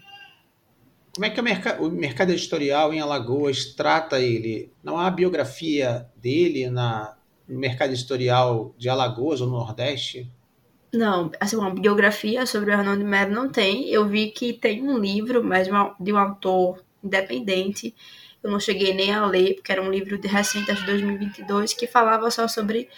Como 1.13 1.26
é 1.26 1.30
que 1.30 1.39
o 1.80 1.91
mercado 1.91 2.32
editorial 2.32 2.91
em 2.91 2.99
Alagoas 2.99 3.65
trata 3.65 4.19
ele? 4.19 4.71
Não 4.84 4.97
há 4.97 5.12
biografia 5.12 6.08
dele 6.15 6.71
na, 6.71 7.15
no 7.47 7.60
mercado 7.60 7.91
editorial 7.91 8.73
de 8.80 8.89
Alagoas 8.89 9.39
ou 9.39 9.47
no 9.47 9.58
Nordeste? 9.58 10.32
Não, 10.93 11.32
assim, 11.39 11.56
uma 11.56 11.71
biografia 11.71 12.45
sobre 12.45 12.69
o 12.69 12.73
Arnaldo 12.75 13.03
Melo 13.03 13.34
não 13.34 13.49
tem. 13.49 13.89
Eu 13.89 14.08
vi 14.08 14.29
que 14.29 14.53
tem 14.53 14.84
um 14.88 14.99
livro, 14.99 15.43
mas 15.43 15.67
de 15.99 16.13
um 16.13 16.17
autor 16.17 16.84
independente. 17.03 17.95
Eu 18.43 18.51
não 18.51 18.60
cheguei 18.60 18.93
nem 18.93 19.12
a 19.12 19.25
ler, 19.25 19.56
porque 19.56 19.71
era 19.71 19.82
um 19.82 19.89
livro 19.89 20.19
de 20.19 20.27
recente, 20.27 20.71
de 20.71 20.86
2022, 20.86 21.73
que 21.73 21.88
falava 21.88 22.29
só 22.29 22.47
sobre. 22.47 22.89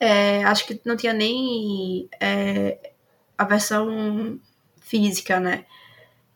É, 0.00 0.42
acho 0.44 0.66
que 0.66 0.80
não 0.84 0.96
tinha 0.96 1.12
nem 1.12 2.08
é, 2.20 2.92
a 3.36 3.44
versão 3.44 4.40
física, 4.80 5.38
né? 5.38 5.64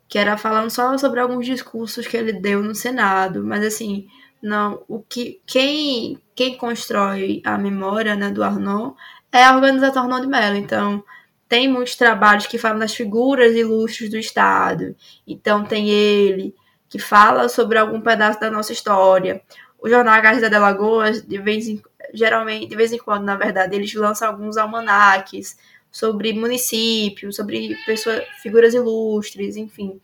Que 0.09 0.19
era 0.19 0.37
falando 0.37 0.71
só 0.71 0.97
sobre 0.99 1.21
alguns 1.21 1.47
discursos 1.47 2.07
que 2.07 2.17
ele 2.17 2.33
deu 2.33 2.63
no 2.63 2.75
Senado. 2.75 3.45
Mas 3.45 3.65
assim, 3.65 4.09
não, 4.43 4.85
o 4.89 5.01
que 5.03 5.41
quem, 5.47 6.21
quem 6.35 6.57
constrói 6.57 7.43
a 7.45 7.59
memória 7.59 8.15
né, 8.17 8.31
do 8.31 8.43
Arnaud 8.45 8.97
é 9.33 9.45
a 9.45 9.55
organização 9.55 10.03
Arnaldo 10.03 10.29
Mello. 10.29 10.57
Então, 10.57 11.03
tem 11.49 11.69
muitos 11.69 11.97
trabalhos 11.97 12.47
que 12.47 12.59
falam 12.59 12.79
das 12.79 12.95
figuras 12.95 13.55
ilustres 13.57 14.11
do 14.11 14.17
Estado. 14.17 14.95
Então, 15.27 15.65
tem 15.65 15.89
ele, 15.89 16.55
que 16.89 16.99
fala 16.99 17.49
sobre 17.49 17.79
algum 17.79 18.01
pedaço 18.01 18.39
da 18.39 18.51
nossa 18.51 18.73
história. 18.73 19.43
O 19.81 19.89
jornal 19.89 20.21
Gazeta 20.23 20.49
de 20.49 20.57
Alagoas, 20.57 21.23
de 21.23 21.39
vez 21.39 21.67
em, 21.67 21.83
geralmente, 22.13 22.67
de 22.67 22.77
vez 22.77 22.93
em 22.93 22.99
quando, 22.99 23.25
na 23.25 23.37
verdade, 23.37 23.75
eles 23.75 23.93
lançam 23.95 24.29
alguns 24.29 24.57
almanaques 24.57 25.57
sobre 25.91 26.33
municípios, 26.33 27.37
sobre 27.37 27.77
pessoas, 27.85 28.23
figuras 28.43 28.75
ilustres, 28.75 29.57
enfim. 29.57 30.01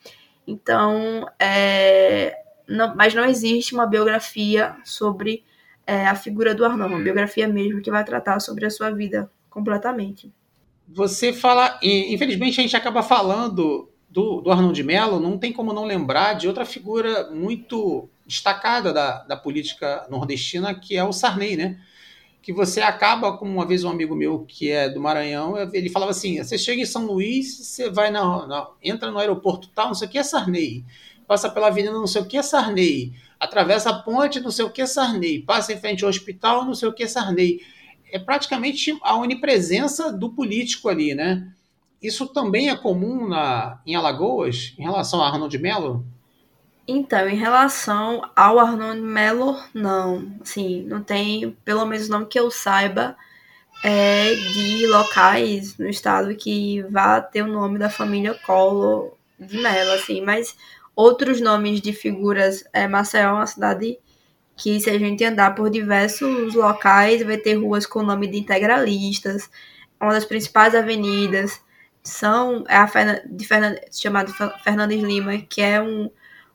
Então, 0.47 1.27
é, 1.39 2.35
não, 2.67 2.95
mas 2.95 3.15
não 3.15 3.25
existe 3.25 3.75
uma 3.75 3.87
biografia 3.87 4.77
sobre 4.85 5.45
é, 5.89 6.07
a 6.07 6.15
figura 6.15 6.55
do 6.55 6.67
Arnon, 6.67 6.87
uma 6.87 7.01
biografia 7.01 7.49
mesmo 7.49 7.81
que 7.81 7.91
vai 7.91 8.05
tratar 8.05 8.39
sobre 8.41 8.67
a 8.67 8.71
sua 8.71 8.91
vida 8.91 9.31
completamente. 9.49 10.31
Você 10.87 11.33
fala, 11.33 11.81
infelizmente 11.83 12.61
a 12.61 12.63
gente 12.63 12.77
acaba 12.77 13.03
falando 13.03 13.89
do, 14.11 14.43
do 14.43 14.51
Arnon 14.51 14.71
de 14.71 14.83
Mello, 14.83 15.19
não 15.19 15.39
tem 15.39 15.51
como 15.51 15.73
não 15.73 15.87
lembrar 15.87 16.35
de 16.35 16.47
outra 16.47 16.67
figura 16.67 17.31
muito 17.31 18.07
destacada 18.27 18.93
da, 18.93 19.23
da 19.25 19.35
política 19.35 20.07
nordestina, 20.11 20.75
que 20.75 20.95
é 20.95 21.03
o 21.03 21.13
Sarney, 21.13 21.57
né? 21.57 21.81
Que 22.43 22.53
você 22.53 22.83
acaba, 22.83 23.39
como 23.39 23.51
uma 23.51 23.67
vez 23.67 23.83
um 23.83 23.91
amigo 23.91 24.15
meu 24.15 24.41
que 24.41 24.71
é 24.71 24.91
do 24.91 25.01
Maranhão, 25.01 25.57
ele 25.73 25.89
falava 25.89 26.11
assim: 26.11 26.43
você 26.43 26.59
chega 26.59 26.83
em 26.83 26.87
São 26.87 27.07
Luís, 27.07 27.67
você 27.67 27.89
vai 27.89 28.11
na, 28.11 28.47
na 28.47 28.69
entra 28.83 29.11
no 29.11 29.19
aeroporto 29.19 29.69
tal, 29.75 29.89
não 29.89 29.95
sei 29.95 30.07
o 30.07 30.11
que 30.11 30.19
é 30.19 30.23
Sarney, 30.23 30.85
passa 31.27 31.49
pela 31.49 31.69
avenida 31.69 31.95
não 31.95 32.07
sei 32.07 32.21
o 32.21 32.27
que 32.27 32.37
é 32.37 32.43
Sarney 32.43 33.15
atravessa 33.39 33.91
a 33.91 33.99
ponte, 33.99 34.41
não 34.41 34.51
sei 34.51 34.65
o 34.65 34.71
que, 34.71 34.87
Sarney, 34.87 35.41
passa 35.43 35.73
em 35.73 35.79
frente 35.79 36.05
ao 36.05 36.11
hospital, 36.11 36.65
não 36.65 36.75
sei 36.75 36.89
o 36.89 36.93
que, 36.93 37.07
Sarney. 37.07 37.61
É 38.11 38.19
praticamente 38.19 38.97
a 39.03 39.17
onipresença 39.17 40.13
do 40.13 40.31
político 40.31 40.89
ali, 40.89 41.15
né? 41.15 41.53
Isso 42.03 42.27
também 42.29 42.71
é 42.71 42.77
comum 42.77 43.29
na, 43.29 43.81
em 43.85 43.95
Alagoas, 43.95 44.75
em 44.79 44.83
relação 44.83 45.21
a 45.21 45.29
Arnold 45.29 45.59
Mello? 45.59 46.05
Então, 46.87 47.29
em 47.29 47.37
relação 47.37 48.23
ao 48.35 48.59
Arnold 48.59 49.01
Mello, 49.01 49.59
não. 49.75 50.33
Assim, 50.41 50.83
não 50.85 51.03
tem, 51.03 51.51
pelo 51.65 51.85
menos 51.85 52.09
não 52.09 52.25
que 52.25 52.39
eu 52.39 52.51
saiba, 52.51 53.17
é, 53.85 54.35
de 54.35 54.87
locais 54.87 55.77
no 55.77 55.89
estado 55.89 56.35
que 56.35 56.83
vá 56.83 57.21
ter 57.21 57.43
o 57.43 57.47
nome 57.47 57.79
da 57.79 57.91
família 57.91 58.35
Collor 58.35 59.13
de 59.39 59.59
Mello, 59.59 59.93
assim, 59.93 60.21
mas 60.21 60.57
outros 60.99 61.41
nomes 61.41 61.81
de 61.81 61.93
figuras. 61.93 62.65
É, 62.73 62.89
Maceió 62.89 63.29
é 63.29 63.33
uma 63.33 63.47
cidade 63.47 64.01
que, 64.57 64.81
se 64.81 64.91
a 64.91 64.99
gente 64.99 65.25
andar 65.25 65.55
por 65.55 65.71
diversos 65.71 66.55
locais, 66.55 67.23
vai 67.23 67.37
ter 67.37 67.55
ruas 67.55 67.87
com 67.87 68.03
nome 68.03 68.27
de 68.27 68.39
integralistas. 68.39 69.49
Uma 70.01 70.13
das 70.13 70.25
principais 70.25 70.75
avenidas 70.75 71.61
são 72.03 72.65
é 72.69 72.77
a 72.77 72.87
de 73.31 73.47
Fernand, 73.47 73.77
chamada 73.93 74.33
Fernandes 74.65 75.01
Lima, 75.01 75.39
que 75.39 75.61
é 75.61 75.81
um, 75.81 76.11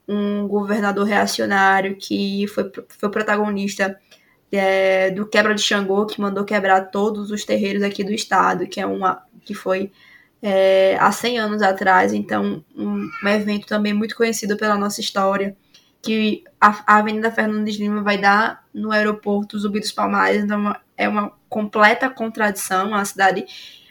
um 0.06 0.46
governador 0.46 1.06
reacionário 1.06 1.96
que 1.96 2.46
foi, 2.48 2.70
foi 2.86 3.10
protagonista 3.10 3.98
é, 4.52 5.10
do 5.10 5.26
quebra 5.26 5.54
de 5.54 5.62
Xangô, 5.62 6.04
que 6.04 6.20
mandou 6.20 6.44
quebrar 6.44 6.90
todos 6.90 7.30
os 7.30 7.46
terreiros 7.46 7.82
aqui 7.82 8.04
do 8.04 8.12
estado, 8.12 8.66
que 8.66 8.78
é 8.78 8.84
uma 8.84 9.22
que 9.42 9.54
foi 9.54 9.90
é, 10.46 10.98
há 11.00 11.10
100 11.10 11.38
anos 11.38 11.62
atrás, 11.62 12.12
então 12.12 12.62
um, 12.76 13.08
um, 13.22 13.28
evento 13.28 13.66
também 13.66 13.94
muito 13.94 14.14
conhecido 14.14 14.58
pela 14.58 14.76
nossa 14.76 15.00
história, 15.00 15.56
que 16.02 16.44
a, 16.60 16.82
a 16.86 16.98
Avenida 16.98 17.32
Fernandes 17.32 17.76
Lima 17.78 18.02
vai 18.02 18.18
dar 18.18 18.62
no 18.74 18.92
aeroporto 18.92 19.58
Zumbi 19.58 19.80
dos 19.80 19.90
Palmares, 19.90 20.44
então 20.44 20.76
é 20.98 21.08
uma 21.08 21.32
completa 21.48 22.10
contradição, 22.10 22.88
uma 22.88 23.02
cidade, 23.06 23.46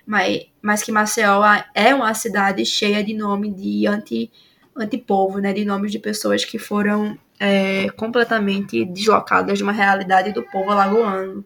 mas, 0.05 0.45
mas 0.61 0.83
que 0.83 0.91
Maceió 0.91 1.41
é 1.73 1.95
uma 1.95 2.13
cidade 2.13 2.63
cheia 2.67 3.03
de 3.03 3.15
nome 3.15 3.51
de 3.51 3.87
anti 3.87 4.31
antipovo, 4.75 5.39
né, 5.39 5.53
de 5.53 5.65
nomes 5.65 5.91
de 5.91 5.97
pessoas 5.97 6.45
que 6.45 6.59
foram 6.59 7.17
é, 7.39 7.89
completamente 7.91 8.85
deslocadas 8.85 9.57
de 9.57 9.63
uma 9.63 9.71
realidade 9.71 10.31
do 10.31 10.43
povo 10.43 10.69
alagoano, 10.69 11.43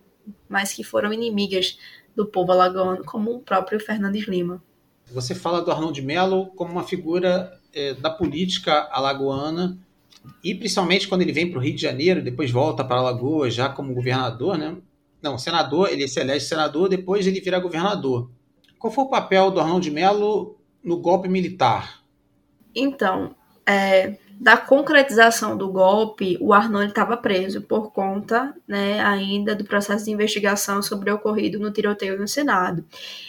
mas 0.49 0.73
que 0.73 0.83
foram 0.83 1.13
inimigas 1.13 1.79
do 2.13 2.25
povo 2.25 2.51
alagoano, 2.51 3.05
como 3.05 3.31
o 3.31 3.39
próprio 3.39 3.79
Fernandes 3.79 4.27
Lima. 4.27 4.61
Você 5.11 5.33
fala 5.33 5.61
do 5.61 5.71
Arnaldo 5.71 5.93
de 5.93 6.01
Mello 6.01 6.47
como 6.55 6.71
uma 6.71 6.83
figura 6.83 7.59
é, 7.73 7.93
da 7.93 8.09
política 8.09 8.89
alagoana 8.91 9.77
e 10.43 10.53
principalmente 10.53 11.07
quando 11.07 11.21
ele 11.21 11.31
vem 11.31 11.49
para 11.49 11.59
o 11.59 11.61
Rio 11.61 11.75
de 11.75 11.81
Janeiro, 11.81 12.21
depois 12.21 12.51
volta 12.51 12.83
para 12.83 12.97
Alagoas 12.97 13.53
já 13.53 13.69
como 13.69 13.93
governador, 13.93 14.57
né? 14.57 14.75
Não, 15.21 15.37
senador, 15.37 15.89
ele 15.89 16.07
se 16.07 16.19
elege 16.19 16.45
senador, 16.45 16.89
depois 16.89 17.25
ele 17.25 17.41
vira 17.41 17.59
governador. 17.59 18.29
Qual 18.77 18.93
foi 18.93 19.05
o 19.05 19.09
papel 19.09 19.49
do 19.49 19.59
Arnaldo 19.59 19.81
de 19.81 19.91
Mello 19.91 20.57
no 20.83 20.97
golpe 20.97 21.27
militar? 21.27 22.03
Então, 22.75 23.35
é, 23.65 24.17
da 24.39 24.55
concretização 24.55 25.57
do 25.57 25.71
golpe, 25.71 26.37
o 26.39 26.53
Arnold 26.53 26.89
estava 26.89 27.17
preso 27.17 27.61
por 27.61 27.91
conta 27.91 28.55
né, 28.67 29.01
ainda 29.01 29.55
do 29.55 29.65
processo 29.65 30.05
de 30.05 30.11
investigação 30.11 30.81
sobre 30.81 31.09
o 31.09 31.15
ocorrido 31.15 31.59
no 31.59 31.71
tiroteio 31.71 32.19
no 32.19 32.27
Senado. 32.27 32.85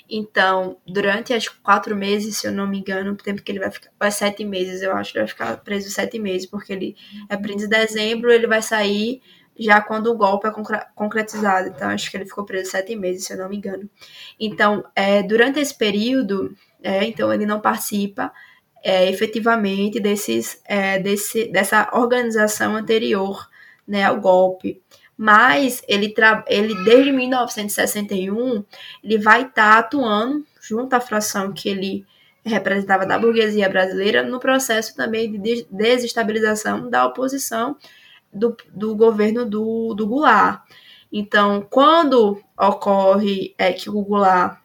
Então, 0.08 0.76
durante 0.86 1.32
as 1.32 1.48
quatro 1.48 1.96
meses, 1.96 2.36
se 2.36 2.46
eu 2.46 2.52
não 2.52 2.66
me 2.66 2.80
engano, 2.80 3.12
o 3.12 3.16
tempo 3.16 3.42
que 3.42 3.50
ele 3.50 3.58
vai 3.58 3.70
ficar, 3.70 3.90
vai 3.98 4.10
sete 4.10 4.44
meses, 4.44 4.82
eu 4.82 4.92
acho 4.92 5.12
que 5.12 5.18
vai 5.18 5.26
ficar 5.26 5.56
preso 5.58 5.90
sete 5.90 6.18
meses, 6.18 6.46
porque 6.46 6.72
ele 6.74 6.96
é 7.28 7.36
preso 7.38 7.64
em 7.64 7.68
dezembro, 7.70 8.30
ele 8.30 8.46
vai 8.46 8.60
sair 8.60 9.22
já 9.58 9.80
quando 9.80 10.08
o 10.08 10.16
golpe 10.16 10.46
é 10.46 10.52
concretizado. 10.94 11.68
Então, 11.68 11.88
acho 11.88 12.10
que 12.10 12.18
ele 12.18 12.26
ficou 12.26 12.44
preso 12.44 12.70
sete 12.70 12.94
meses, 12.94 13.24
se 13.24 13.32
eu 13.32 13.38
não 13.38 13.48
me 13.48 13.56
engano. 13.56 13.88
Então, 14.38 14.84
é, 14.94 15.22
durante 15.22 15.58
esse 15.58 15.76
período, 15.76 16.54
é, 16.82 17.04
então 17.04 17.32
ele 17.32 17.46
não 17.46 17.60
participa 17.60 18.30
é, 18.88 19.06
efetivamente 19.10 20.00
desses, 20.00 20.62
é, 20.64 20.98
desse, 20.98 21.48
dessa 21.48 21.90
organização 21.92 22.74
anterior 22.74 23.46
né, 23.86 24.04
ao 24.04 24.18
golpe. 24.18 24.80
mas 25.14 25.82
ele, 25.86 26.14
ele 26.46 26.74
desde 26.84 27.12
1961 27.12 28.64
ele 29.04 29.18
vai 29.18 29.42
estar 29.42 29.74
tá 29.74 29.78
atuando 29.78 30.42
junto 30.62 30.94
à 30.94 31.00
fração 31.00 31.52
que 31.52 31.68
ele 31.68 32.06
representava 32.42 33.04
da 33.04 33.18
burguesia 33.18 33.68
brasileira 33.68 34.22
no 34.22 34.40
processo 34.40 34.96
também 34.96 35.38
de 35.38 35.66
desestabilização 35.70 36.88
da 36.88 37.04
oposição 37.04 37.76
do, 38.32 38.56
do 38.74 38.96
governo 38.96 39.44
do, 39.44 39.92
do 39.92 40.06
Goulart. 40.06 40.62
Então, 41.12 41.60
quando 41.68 42.42
ocorre 42.58 43.54
é, 43.58 43.70
que 43.70 43.90
o 43.90 44.00
Goulart 44.00 44.58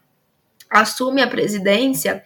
assume 0.70 1.22
a 1.22 1.28
presidência, 1.28 2.24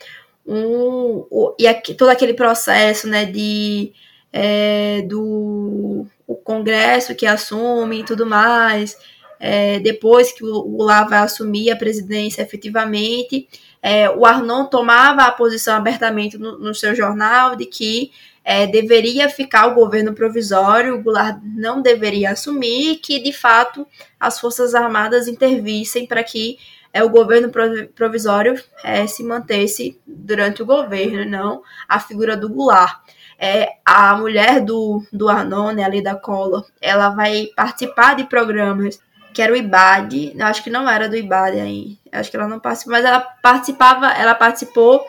um, 0.48 1.28
o, 1.30 1.56
e 1.60 1.68
aqui, 1.68 1.94
todo 1.94 2.10
aquele 2.10 2.34
processo 2.34 3.08
né, 3.08 3.26
de, 3.26 3.92
é, 4.32 5.02
do 5.02 6.08
o 6.26 6.36
Congresso 6.36 7.16
que 7.16 7.26
assume 7.26 8.00
e 8.00 8.04
tudo 8.04 8.26
mais, 8.26 8.98
é, 9.40 9.80
depois 9.80 10.32
que 10.32 10.44
o 10.44 10.64
Goulart 10.64 11.10
vai 11.10 11.20
assumir 11.20 11.72
a 11.72 11.76
presidência 11.76 12.42
efetivamente, 12.42 13.48
é, 13.82 14.10
o 14.10 14.26
Arnon 14.26 14.66
tomava 14.66 15.24
a 15.24 15.32
posição 15.32 15.76
abertamente 15.76 16.38
no, 16.38 16.58
no 16.58 16.74
seu 16.74 16.96
jornal 16.96 17.56
de 17.56 17.66
que 17.66 18.12
é, 18.44 18.66
deveria 18.66 19.30
ficar 19.30 19.68
o 19.68 19.76
governo 19.76 20.14
provisório, 20.14 20.96
o 20.96 21.04
Goulart 21.04 21.38
não 21.44 21.82
deveria 21.82 22.32
assumir, 22.32 22.96
que 22.98 23.20
de 23.20 23.34
fato 23.34 23.86
as 24.20 24.40
Forças 24.40 24.74
Armadas 24.74 25.28
intervissem 25.28 26.06
para 26.06 26.24
que 26.24 26.58
é, 26.98 27.04
o 27.04 27.10
governo 27.10 27.52
provisório 27.94 28.60
é, 28.84 29.06
se 29.06 29.24
mantesse 29.24 30.00
durante 30.06 30.64
o 30.64 30.66
governo, 30.66 31.30
não 31.30 31.62
a 31.88 32.00
figura 32.00 32.36
do 32.36 32.50
Goulart. 32.50 33.02
É, 33.38 33.74
a 33.86 34.16
mulher 34.16 34.62
do, 34.62 35.04
do 35.14 35.30
Arnon, 35.30 35.74
né, 35.74 35.84
ali 35.84 36.02
da 36.02 36.16
Collor, 36.16 36.66
ela 36.82 37.10
vai 37.10 37.50
participar 37.56 38.16
de 38.16 38.24
programas 38.24 39.00
que 39.32 39.44
era 39.44 39.54
o 39.54 39.56
IBAD, 39.56 40.36
acho 40.42 40.64
que 40.64 40.72
não 40.72 40.90
era 40.90 41.08
do 41.08 41.16
IBAD 41.16 41.60
aí, 41.60 42.00
acho 42.12 42.32
que 42.32 42.38
ela 42.38 42.48
não 42.48 42.60
participou, 42.60 42.94
mas 42.94 43.06
ela 43.06 43.20
participava, 43.20 44.08
ela 44.14 44.34
participou 44.34 45.06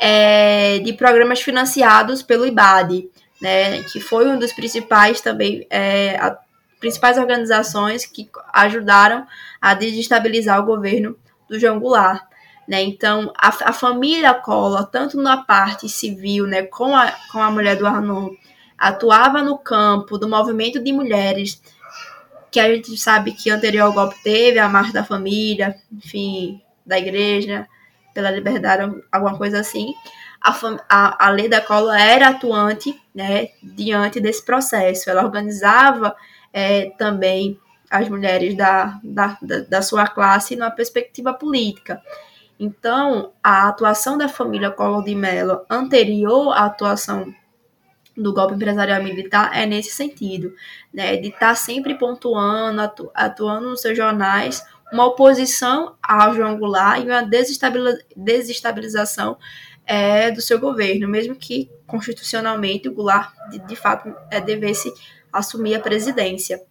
é, 0.00 0.78
de 0.78 0.92
programas 0.92 1.40
financiados 1.40 2.22
pelo 2.22 2.46
IBAD, 2.46 3.10
né, 3.40 3.82
que 3.82 3.98
foi 3.98 4.28
um 4.28 4.38
dos 4.38 4.52
principais 4.52 5.20
também, 5.20 5.66
é, 5.68 6.14
a, 6.20 6.38
principais 6.78 7.18
organizações 7.18 8.06
que 8.06 8.28
ajudaram 8.52 9.26
a 9.60 9.74
desestabilizar 9.74 10.60
o 10.60 10.66
governo 10.66 11.16
do 11.52 11.60
João 11.60 11.78
Goulart. 11.78 12.24
Né? 12.66 12.82
Então, 12.82 13.32
a, 13.36 13.48
a 13.48 13.72
família 13.72 14.34
Collor, 14.34 14.86
tanto 14.86 15.20
na 15.20 15.36
parte 15.38 15.88
civil, 15.88 16.46
né, 16.46 16.62
com, 16.62 16.96
a, 16.96 17.12
com 17.30 17.42
a 17.42 17.50
mulher 17.50 17.76
do 17.76 17.86
Arnon, 17.86 18.30
atuava 18.78 19.42
no 19.42 19.58
campo 19.58 20.16
do 20.16 20.28
movimento 20.28 20.82
de 20.82 20.92
mulheres, 20.92 21.62
que 22.50 22.58
a 22.58 22.74
gente 22.74 22.96
sabe 22.96 23.32
que 23.32 23.50
anterior 23.50 23.86
ao 23.86 23.92
golpe 23.92 24.16
teve 24.22 24.58
a 24.58 24.68
Marcha 24.68 24.92
da 24.92 25.04
Família, 25.04 25.76
enfim, 25.90 26.60
da 26.84 26.98
igreja, 26.98 27.66
pela 28.14 28.30
liberdade, 28.30 28.94
alguma 29.10 29.36
coisa 29.36 29.60
assim, 29.60 29.94
a, 30.40 30.54
a, 30.88 31.26
a 31.26 31.30
lei 31.30 31.48
da 31.48 31.60
cola 31.60 32.00
era 32.00 32.28
atuante 32.28 33.00
né, 33.14 33.48
diante 33.62 34.20
desse 34.20 34.44
processo. 34.44 35.08
Ela 35.08 35.24
organizava 35.24 36.14
é, 36.52 36.90
também 36.98 37.58
as 37.92 38.08
mulheres 38.08 38.56
da, 38.56 38.98
da, 39.04 39.36
da, 39.68 39.82
sua 39.82 40.06
classe 40.06 40.56
numa 40.56 40.70
perspectiva 40.70 41.34
política. 41.34 42.00
Então, 42.58 43.32
a 43.42 43.68
atuação 43.68 44.16
da 44.16 44.30
família 44.30 44.70
Collor 44.70 45.04
de 45.04 45.14
Mello 45.14 45.60
anterior 45.68 46.52
à 46.52 46.64
atuação 46.64 47.34
do 48.16 48.32
golpe 48.32 48.54
empresarial 48.54 49.02
militar 49.02 49.50
é 49.54 49.66
nesse 49.66 49.90
sentido, 49.90 50.54
né, 50.92 51.18
de 51.18 51.28
estar 51.28 51.48
tá 51.48 51.54
sempre 51.54 51.98
pontuando, 51.98 52.80
atu, 52.80 53.10
atuando 53.14 53.68
nos 53.68 53.82
seus 53.82 53.96
jornais 53.96 54.64
uma 54.90 55.06
oposição 55.06 55.94
ao 56.02 56.34
João 56.34 56.58
Goulart 56.58 57.02
e 57.02 57.06
uma 57.06 57.22
desestabilização 58.16 59.36
é, 59.86 60.30
do 60.30 60.40
seu 60.40 60.58
governo, 60.58 61.08
mesmo 61.08 61.34
que 61.34 61.70
constitucionalmente 61.86 62.88
o 62.88 62.94
Goulart, 62.94 63.34
de, 63.50 63.58
de 63.58 63.76
fato, 63.76 64.14
é, 64.30 64.40
devesse 64.40 64.92
assumir 65.30 65.74
a 65.74 65.80
presidência. 65.80 66.62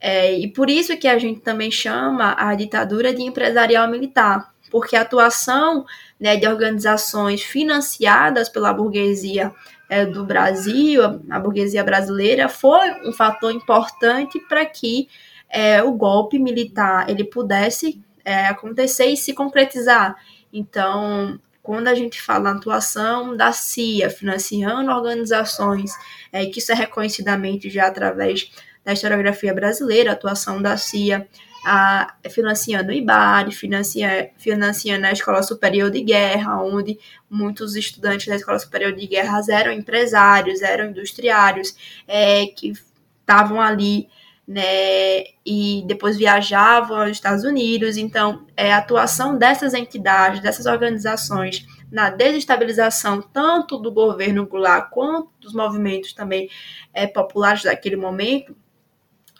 É, 0.00 0.32
e 0.38 0.48
por 0.48 0.70
isso 0.70 0.96
que 0.96 1.08
a 1.08 1.18
gente 1.18 1.40
também 1.40 1.70
chama 1.70 2.34
a 2.38 2.54
ditadura 2.54 3.12
de 3.12 3.22
empresarial 3.22 3.88
militar, 3.90 4.52
porque 4.70 4.94
a 4.94 5.02
atuação 5.02 5.84
né, 6.20 6.36
de 6.36 6.46
organizações 6.46 7.42
financiadas 7.42 8.48
pela 8.48 8.72
burguesia 8.72 9.52
é, 9.88 10.04
do 10.04 10.24
Brasil, 10.24 11.02
a 11.30 11.40
burguesia 11.40 11.82
brasileira, 11.82 12.48
foi 12.48 12.90
um 13.06 13.12
fator 13.12 13.50
importante 13.52 14.38
para 14.48 14.64
que 14.66 15.08
é, 15.48 15.82
o 15.82 15.92
golpe 15.92 16.38
militar 16.38 17.08
ele 17.08 17.24
pudesse 17.24 18.00
é, 18.24 18.46
acontecer 18.46 19.06
e 19.06 19.16
se 19.16 19.32
concretizar. 19.32 20.16
Então, 20.52 21.40
quando 21.62 21.88
a 21.88 21.94
gente 21.94 22.20
fala 22.20 22.52
na 22.52 22.58
atuação 22.58 23.36
da 23.36 23.52
CIA 23.52 24.10
financiando 24.10 24.90
organizações, 24.90 25.92
é, 26.32 26.46
que 26.46 26.60
isso 26.60 26.72
é 26.72 26.74
reconhecidamente 26.74 27.68
já 27.70 27.86
através 27.86 28.50
da 28.84 28.92
historiografia 28.92 29.52
brasileira, 29.52 30.10
a 30.10 30.12
atuação 30.14 30.60
da 30.60 30.76
CIA 30.76 31.28
a, 31.64 32.14
financiando 32.30 32.90
o 32.90 32.94
IBAR, 32.94 33.50
financia, 33.50 34.30
financiando 34.38 35.06
a 35.06 35.12
Escola 35.12 35.42
Superior 35.42 35.90
de 35.90 36.02
Guerra, 36.02 36.62
onde 36.62 36.98
muitos 37.28 37.76
estudantes 37.76 38.26
da 38.26 38.36
Escola 38.36 38.58
Superior 38.58 38.92
de 38.92 39.06
Guerra 39.06 39.40
eram 39.50 39.72
empresários, 39.72 40.62
eram 40.62 40.86
industriários, 40.86 41.74
é, 42.06 42.46
que 42.46 42.72
estavam 43.20 43.60
ali 43.60 44.08
né, 44.46 45.24
e 45.44 45.84
depois 45.86 46.16
viajavam 46.16 47.02
aos 47.02 47.10
Estados 47.10 47.44
Unidos. 47.44 47.96
Então, 47.96 48.46
é, 48.56 48.72
a 48.72 48.78
atuação 48.78 49.36
dessas 49.36 49.74
entidades, 49.74 50.40
dessas 50.40 50.64
organizações 50.64 51.66
na 51.90 52.10
desestabilização 52.10 53.20
tanto 53.20 53.78
do 53.78 53.90
governo 53.90 54.46
Goulart 54.46 54.90
quanto 54.90 55.30
dos 55.40 55.54
movimentos 55.54 56.12
também 56.12 56.48
é, 56.92 57.06
populares 57.06 57.62
daquele 57.62 57.96
momento 57.96 58.54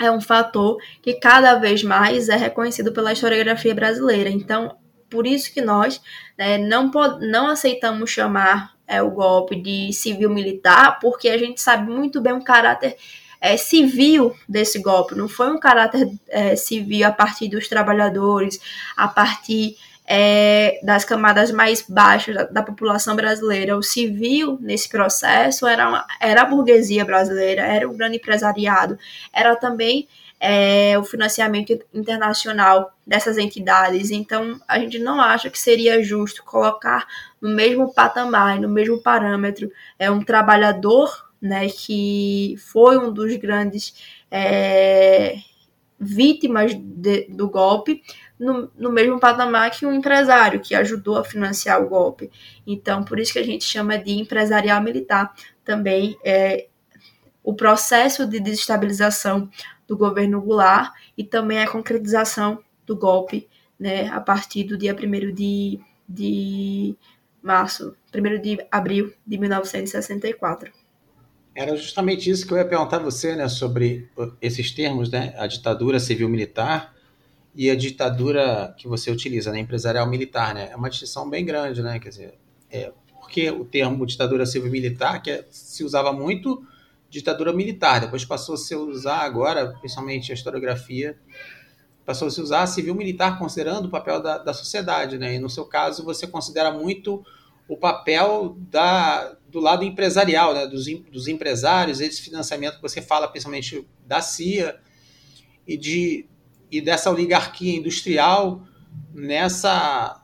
é 0.01 0.11
um 0.11 0.21
fator 0.21 0.79
que 1.03 1.15
cada 1.15 1.55
vez 1.57 1.83
mais 1.83 2.29
é 2.29 2.37
reconhecido 2.37 2.93
pela 2.93 3.13
historiografia 3.13 3.75
brasileira. 3.75 4.31
Então, 4.31 4.77
por 5.11 5.27
isso 5.27 5.53
que 5.53 5.61
nós 5.61 6.01
né, 6.37 6.59
não, 6.59 6.91
não 7.21 7.49
aceitamos 7.49 8.11
chamar 8.11 8.75
é, 8.87 9.03
o 9.03 9.11
golpe 9.11 9.57
de 9.57 9.93
civil-militar, 9.93 10.99
porque 11.01 11.29
a 11.29 11.39
gente 11.39 11.61
sabe 11.61 11.91
muito 11.91 12.21
bem 12.21 12.33
o 12.33 12.45
caráter 12.45 12.97
é, 13.41 13.57
civil 13.57 14.35
desse 14.49 14.81
golpe, 14.81 15.15
não 15.15 15.29
foi 15.29 15.53
um 15.53 15.61
caráter 15.61 16.11
é, 16.29 16.57
civil 16.57 17.07
a 17.07 17.13
partir 17.13 17.49
dos 17.49 17.69
trabalhadores, 17.69 18.59
a 18.97 19.07
partir 19.07 19.77
é, 20.11 20.81
das 20.83 21.05
camadas 21.05 21.53
mais 21.53 21.83
baixas 21.83 22.35
da, 22.35 22.45
da, 22.45 22.63
população 22.63 23.15
brasileira. 23.15 23.77
O 23.77 23.83
civil 23.83 24.57
nesse 24.59 24.89
processo 24.89 25.67
era, 25.67 25.87
uma, 25.87 26.07
era 26.19 26.43
a 26.43 26.45
burguesia 26.47 27.05
brasileira, 27.05 27.61
era 27.61 27.87
o 27.87 27.93
grande 27.95 28.17
empresariado, 28.17 28.99
era 29.31 29.55
também 29.55 30.09
é, 30.41 30.99
o 30.99 31.05
financiamento 31.05 31.79
internacional 31.93 32.91
dessas 33.07 33.37
entidades. 33.37 34.11
Então, 34.11 34.59
a 34.67 34.79
gente 34.79 34.99
não 34.99 35.21
acha 35.21 35.51
que 35.51 35.59
seria 35.59 36.03
justo 36.03 36.43
colocar 36.43 37.07
no 37.39 37.51
mesmo 37.51 37.93
patamar, 37.93 38.59
no 38.59 38.69
mesmo 38.69 39.03
parâmetro, 39.03 39.71
é 39.99 40.11
um 40.11 40.23
trabalhador 40.25 41.29
né, 41.41 41.69
que 41.69 42.57
foi 42.73 42.97
um 42.97 43.13
dos 43.13 43.37
grandes 43.37 43.95
é, 44.31 45.37
vítimas 46.01 46.73
de, 46.75 47.27
do 47.29 47.49
golpe, 47.49 48.03
no, 48.39 48.71
no, 48.77 48.93
mesmo 48.93 49.19
patamar 49.19 49.71
que 49.71 49.85
um 49.85 49.93
empresário 49.93 50.61
que 50.61 50.75
ajudou 50.75 51.17
a 51.17 51.25
financiar 51.25 51.83
o 51.83 51.89
golpe. 51.89 52.31
Então, 52.67 53.05
por 53.05 53.19
isso 53.19 53.33
que 53.33 53.39
a 53.39 53.45
gente 53.45 53.65
chama 53.65 53.99
de 53.99 54.13
empresarial 54.13 54.81
militar 54.83 55.35
também 55.65 56.17
é 56.25 56.69
o 57.43 57.55
processo 57.55 58.27
de 58.27 58.39
desestabilização 58.39 59.49
do 59.87 59.97
governo 59.97 60.41
Goulart 60.41 60.93
e 61.17 61.25
também 61.25 61.61
a 61.61 61.69
concretização 61.69 62.63
do 62.87 62.95
golpe 62.95 63.49
né, 63.79 64.09
a 64.09 64.21
partir 64.21 64.65
do 64.65 64.77
dia 64.77 64.95
1 64.95 65.35
de, 65.35 65.81
de 66.09 66.97
março, 67.43 67.97
1 68.15 68.43
de 68.43 68.67
abril 68.71 69.13
de 69.27 69.39
1964. 69.39 70.73
Era 71.55 71.75
justamente 71.75 72.31
isso 72.31 72.47
que 72.47 72.53
eu 72.53 72.59
ia 72.59 72.65
perguntar 72.65 72.99
a 72.99 73.03
você, 73.03 73.35
né, 73.35 73.49
sobre 73.49 74.09
esses 74.41 74.71
termos, 74.71 75.11
né, 75.11 75.35
a 75.37 75.47
ditadura 75.47 75.99
civil-militar 75.99 76.95
e 77.55 77.71
a 77.71 77.77
ditadura 77.77 78.75
que 78.77 78.87
você 78.87 79.11
utiliza, 79.11 79.51
né, 79.51 79.59
empresarial-militar, 79.59 80.55
né, 80.55 80.69
é 80.71 80.77
uma 80.77 80.89
distinção 80.89 81.29
bem 81.29 81.45
grande, 81.45 81.83
né, 81.83 81.99
quer 81.99 82.11
dizer, 82.11 82.35
é, 82.71 82.93
porque 83.21 83.51
o 83.51 83.65
termo 83.65 84.07
ditadura 84.07 84.47
civil-militar, 84.47 85.23
que 85.23 85.31
é, 85.31 85.47
se 85.51 85.83
usava 85.83 86.13
muito 86.13 86.63
ditadura 87.11 87.53
militar, 87.53 88.01
depois 88.01 88.25
passou 88.25 88.55
a 88.55 88.59
se 88.59 88.75
usar 88.75 89.21
agora, 89.21 89.75
principalmente 89.81 90.31
a 90.31 90.35
historiografia, 90.35 91.19
passou 92.05 92.29
a 92.29 92.31
se 92.31 92.41
usar 92.41 92.67
civil-militar 92.67 93.39
considerando 93.39 93.87
o 93.87 93.91
papel 93.91 94.23
da, 94.23 94.39
da 94.39 94.55
sociedade, 94.55 95.19
né, 95.19 95.35
e 95.35 95.39
no 95.39 95.51
seu 95.51 95.65
caso 95.65 96.05
você 96.05 96.27
considera 96.27 96.71
muito 96.71 97.25
o 97.69 97.77
papel 97.77 98.57
da, 98.71 99.37
do 99.49 99.61
lado 99.61 99.85
empresarial, 99.85 100.55
né, 100.55 100.67
dos, 100.67 100.87
dos 101.11 101.29
empresários, 101.29 102.01
esse 102.01 102.23
financiamento 102.23 102.77
que 102.77 102.83
você 102.83 103.03
fala, 103.03 103.29
principalmente 103.29 103.87
da 104.07 104.23
CIA. 104.23 104.81
e, 105.67 105.77
de, 105.77 106.27
e 106.71 106.81
dessa 106.81 107.11
oligarquia 107.11 107.77
industrial 107.77 108.63
nessa 109.15 110.23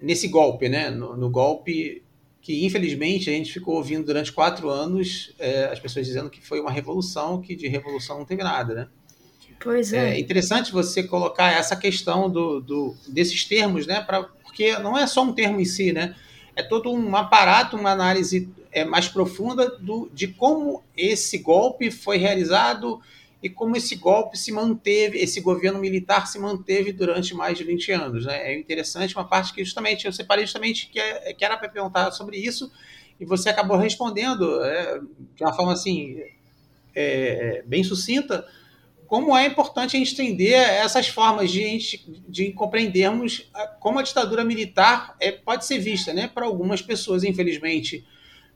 nesse 0.00 0.28
golpe, 0.28 0.68
né? 0.68 0.90
No, 0.90 1.16
no, 1.16 1.30
golpe 1.30 2.02
que 2.40 2.64
infelizmente 2.64 3.28
a 3.28 3.32
gente 3.32 3.52
ficou 3.52 3.76
ouvindo 3.76 4.06
durante 4.06 4.32
quatro 4.32 4.70
anos 4.70 5.34
é, 5.38 5.66
as 5.66 5.78
pessoas 5.78 6.06
dizendo 6.06 6.30
que 6.30 6.40
foi 6.40 6.60
uma 6.60 6.70
revolução, 6.70 7.40
que 7.40 7.54
de 7.54 7.68
revolução 7.68 8.18
não 8.18 8.24
teve 8.24 8.42
nada, 8.42 8.74
né? 8.74 8.88
Pois 9.62 9.92
é. 9.92 10.14
É 10.14 10.18
interessante 10.18 10.72
você 10.72 11.02
colocar 11.02 11.52
essa 11.52 11.76
questão 11.76 12.30
do, 12.30 12.60
do 12.60 12.96
desses 13.06 13.44
termos, 13.44 13.86
né? 13.86 14.00
Pra, 14.00 14.22
porque 14.22 14.78
não 14.78 14.96
é 14.96 15.06
só 15.06 15.22
um 15.22 15.32
termo 15.32 15.60
em 15.60 15.66
si, 15.66 15.92
né? 15.92 16.16
É 16.56 16.62
todo 16.62 16.90
um 16.90 17.14
aparato, 17.14 17.76
uma 17.76 17.90
análise 17.90 18.48
é, 18.72 18.84
mais 18.84 19.08
profunda 19.08 19.68
do, 19.78 20.10
de 20.12 20.28
como 20.28 20.82
esse 20.96 21.38
golpe 21.38 21.90
foi 21.90 22.16
realizado 22.16 23.00
e 23.42 23.48
como 23.48 23.76
esse 23.76 23.96
golpe 23.96 24.36
se 24.36 24.52
manteve, 24.52 25.18
esse 25.18 25.40
governo 25.40 25.78
militar 25.78 26.26
se 26.26 26.38
manteve 26.38 26.92
durante 26.92 27.34
mais 27.34 27.56
de 27.56 27.64
20 27.64 27.92
anos. 27.92 28.26
Né? 28.26 28.52
É 28.52 28.58
interessante 28.58 29.16
uma 29.16 29.26
parte 29.26 29.54
que 29.54 29.64
justamente 29.64 30.06
eu 30.06 30.12
separei 30.12 30.44
justamente 30.44 30.88
que, 30.88 31.00
é, 31.00 31.32
que 31.32 31.44
era 31.44 31.56
para 31.56 31.68
perguntar 31.68 32.10
sobre 32.10 32.36
isso 32.36 32.70
e 33.18 33.24
você 33.24 33.48
acabou 33.48 33.76
respondendo 33.76 34.62
é, 34.62 35.00
de 35.34 35.42
uma 35.42 35.52
forma 35.52 35.72
assim 35.72 36.22
é, 36.94 37.62
bem 37.66 37.82
sucinta 37.82 38.46
como 39.10 39.36
é 39.36 39.44
importante 39.44 39.96
a 39.96 39.98
gente 39.98 40.12
entender 40.12 40.52
essas 40.52 41.08
formas 41.08 41.50
de, 41.50 42.00
de 42.28 42.52
compreendermos 42.52 43.50
como 43.80 43.98
a 43.98 44.02
ditadura 44.02 44.44
militar 44.44 45.16
é, 45.18 45.32
pode 45.32 45.66
ser 45.66 45.80
vista, 45.80 46.14
né? 46.14 46.30
Para 46.32 46.46
algumas 46.46 46.80
pessoas, 46.80 47.24
infelizmente, 47.24 48.06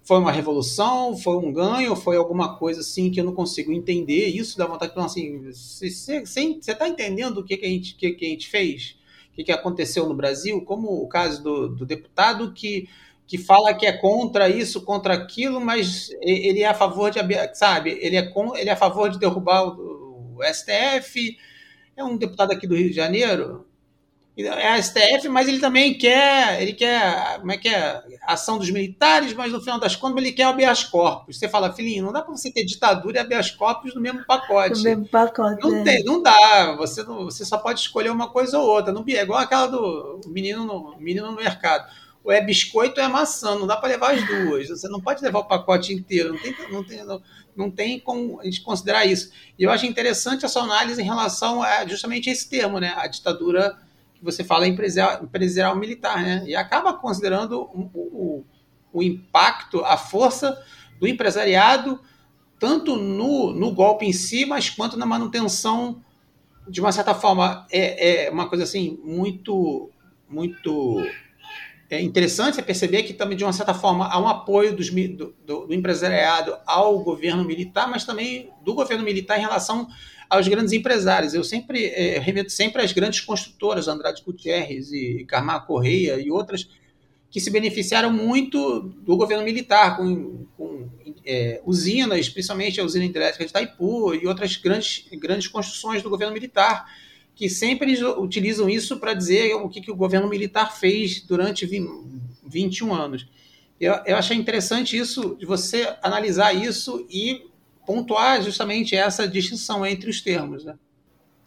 foi 0.04 0.18
uma 0.18 0.30
revolução, 0.30 1.16
foi 1.16 1.36
um 1.36 1.52
ganho, 1.52 1.96
foi 1.96 2.16
alguma 2.16 2.56
coisa 2.56 2.82
assim 2.82 3.10
que 3.10 3.18
eu 3.18 3.24
não 3.24 3.34
consigo 3.34 3.72
entender. 3.72 4.26
Isso 4.28 4.56
dá 4.56 4.66
vontade 4.66 4.90
de 4.90 4.94
falar 4.94 5.06
assim: 5.06 5.50
você 5.50 6.22
está 6.58 6.86
entendendo 6.86 7.38
o 7.38 7.44
que, 7.44 7.56
que, 7.56 7.64
a 7.64 7.68
gente, 7.68 7.94
que, 7.94 8.12
que 8.12 8.26
a 8.26 8.28
gente 8.28 8.48
fez? 8.48 8.96
O 9.32 9.34
que, 9.34 9.44
que 9.44 9.52
aconteceu 9.52 10.06
no 10.06 10.14
Brasil? 10.14 10.62
Como 10.62 11.02
o 11.02 11.08
caso 11.08 11.42
do, 11.42 11.68
do 11.68 11.86
deputado 11.86 12.52
que 12.52 12.88
que 13.26 13.38
fala 13.38 13.74
que 13.74 13.86
é 13.86 13.92
contra 13.92 14.48
isso, 14.48 14.82
contra 14.82 15.14
aquilo, 15.14 15.60
mas 15.60 16.10
ele 16.20 16.60
é 16.60 16.66
a 16.66 16.74
favor 16.74 17.10
de, 17.10 17.20
sabe, 17.54 17.98
ele 18.00 18.16
é, 18.16 18.22
com, 18.22 18.54
ele 18.56 18.68
é 18.68 18.72
a 18.72 18.76
favor 18.76 19.08
de 19.08 19.18
derrubar 19.18 19.64
o, 19.64 20.36
o 20.36 20.44
STF, 20.44 21.38
é 21.96 22.04
um 22.04 22.16
deputado 22.16 22.52
aqui 22.52 22.66
do 22.66 22.76
Rio 22.76 22.90
de 22.90 22.96
Janeiro, 22.96 23.66
é 24.36 24.68
a 24.68 24.82
STF, 24.82 25.28
mas 25.28 25.46
ele 25.46 25.60
também 25.60 25.96
quer, 25.96 26.60
ele 26.60 26.72
quer, 26.72 27.38
como 27.38 27.52
é 27.52 27.56
que 27.56 27.68
é, 27.68 28.02
ação 28.22 28.58
dos 28.58 28.68
militares, 28.68 29.32
mas 29.32 29.52
no 29.52 29.60
final 29.60 29.78
das 29.78 29.94
contas 29.94 30.18
ele 30.18 30.32
quer 30.32 30.44
habeas 30.44 30.82
corpus. 30.82 31.38
Você 31.38 31.48
fala, 31.48 31.72
filhinho, 31.72 32.04
não 32.04 32.12
dá 32.12 32.20
para 32.20 32.36
você 32.36 32.50
ter 32.50 32.64
ditadura 32.64 33.18
e 33.18 33.20
habeas 33.20 33.52
corpus 33.52 33.94
no 33.94 34.00
mesmo 34.00 34.24
pacote. 34.24 34.78
No 34.78 34.82
mesmo 34.82 35.08
pacote, 35.08 35.62
Não, 35.62 35.76
é. 35.76 35.84
tem, 35.84 36.02
não 36.02 36.20
dá, 36.20 36.74
você, 36.76 37.04
não, 37.04 37.26
você 37.26 37.44
só 37.44 37.58
pode 37.58 37.78
escolher 37.78 38.10
uma 38.10 38.28
coisa 38.28 38.58
ou 38.58 38.66
outra. 38.66 38.92
Não, 38.92 39.04
é 39.06 39.22
igual 39.22 39.38
aquela 39.38 39.68
do 39.68 40.20
menino 40.26 40.64
no, 40.64 40.96
menino 40.98 41.30
no 41.30 41.36
mercado. 41.36 41.88
Ou 42.24 42.32
é 42.32 42.40
biscoito 42.40 43.00
ou 43.00 43.06
é 43.06 43.08
maçã, 43.08 43.54
não 43.54 43.68
dá 43.68 43.76
para 43.76 43.90
levar 43.90 44.14
as 44.14 44.26
duas. 44.26 44.68
Você 44.68 44.88
não 44.88 45.00
pode 45.00 45.22
levar 45.22 45.40
o 45.40 45.44
pacote 45.44 45.92
inteiro, 45.92 46.32
não 46.32 46.40
tem, 46.40 46.56
não 46.72 46.82
tem, 46.82 47.04
não, 47.04 47.22
não 47.54 47.70
tem 47.70 48.00
como 48.00 48.40
a 48.40 48.44
gente 48.44 48.62
considerar 48.62 49.04
isso. 49.04 49.30
E 49.56 49.62
eu 49.62 49.70
acho 49.70 49.86
interessante 49.86 50.44
essa 50.44 50.58
análise 50.58 51.00
em 51.00 51.04
relação 51.04 51.62
a 51.62 51.86
justamente 51.86 52.28
esse 52.30 52.48
termo, 52.48 52.80
né? 52.80 52.94
A 52.96 53.06
ditadura 53.06 53.78
que 54.24 54.32
você 54.32 54.42
fala 54.42 54.66
empresarial, 54.66 55.22
empresarial 55.22 55.76
militar, 55.76 56.22
né? 56.22 56.44
E 56.46 56.56
acaba 56.56 56.94
considerando 56.94 57.60
o, 57.60 57.90
o, 57.94 58.44
o, 58.92 59.02
impacto, 59.02 59.84
a 59.84 59.96
força 59.96 60.58
do 60.98 61.06
empresariado, 61.06 62.00
tanto 62.58 62.96
no, 62.96 63.52
no 63.52 63.72
golpe 63.72 64.06
em 64.06 64.12
si, 64.12 64.46
mas 64.46 64.70
quanto 64.70 64.96
na 64.96 65.04
manutenção, 65.04 66.02
de 66.68 66.80
uma 66.80 66.92
certa 66.92 67.14
forma, 67.14 67.66
é, 67.70 68.26
é 68.26 68.30
uma 68.30 68.48
coisa 68.48 68.64
assim, 68.64 68.98
muito, 69.04 69.90
muito 70.28 71.04
é 71.90 72.00
interessante 72.00 72.62
perceber 72.62 73.02
que 73.02 73.12
também, 73.12 73.36
de 73.36 73.44
uma 73.44 73.52
certa 73.52 73.74
forma, 73.74 74.06
há 74.06 74.18
um 74.20 74.26
apoio 74.26 74.74
dos, 74.74 74.90
do, 74.90 75.34
do, 75.44 75.66
do, 75.66 75.74
empresariado 75.74 76.56
ao 76.66 76.98
governo 77.00 77.44
militar, 77.44 77.88
mas 77.88 78.04
também 78.04 78.50
do 78.64 78.74
governo 78.74 79.04
militar 79.04 79.38
em 79.38 79.42
relação 79.42 79.86
aos 80.28 80.48
grandes 80.48 80.72
empresários. 80.72 81.34
Eu 81.34 81.44
sempre 81.44 81.86
é, 81.86 82.18
remeto 82.18 82.50
sempre 82.50 82.82
às 82.82 82.92
grandes 82.92 83.20
construtoras, 83.20 83.86
Andrade 83.86 84.22
Gutierrez 84.24 84.92
e 84.92 85.24
Carmar 85.28 85.66
Correia 85.66 86.18
e 86.18 86.30
outras, 86.30 86.68
que 87.30 87.40
se 87.40 87.50
beneficiaram 87.50 88.12
muito 88.12 88.80
do 88.80 89.16
governo 89.16 89.44
militar, 89.44 89.96
com, 89.96 90.46
com 90.56 90.88
é, 91.26 91.60
usinas, 91.66 92.28
principalmente 92.28 92.80
a 92.80 92.84
usina 92.84 93.04
hidrelétrica 93.04 93.44
de 93.44 93.50
Itaipu 93.50 94.14
e 94.14 94.26
outras 94.26 94.56
grandes, 94.56 95.04
grandes 95.12 95.48
construções 95.48 96.02
do 96.02 96.08
governo 96.08 96.32
militar 96.32 96.86
que 97.34 97.48
sempre 97.48 97.90
eles 97.90 98.02
utilizam 98.02 98.68
isso 98.68 98.98
para 98.98 99.14
dizer 99.14 99.54
o 99.54 99.68
que, 99.68 99.80
que, 99.80 99.90
o 99.90 99.96
governo 99.96 100.28
militar 100.28 100.72
fez 100.76 101.20
durante 101.20 101.66
21 102.46 102.94
anos. 102.94 103.26
Eu, 103.80 103.94
eu 104.06 104.16
achei 104.16 104.36
interessante 104.36 104.96
isso, 104.96 105.36
de 105.36 105.44
você 105.44 105.96
analisar 106.02 106.52
isso 106.52 107.06
e 107.10 107.46
pontuar 107.84 108.40
justamente 108.40 108.94
essa 108.94 109.26
distinção 109.26 109.84
entre 109.84 110.08
os 110.08 110.20
termos. 110.20 110.64
Né? 110.64 110.76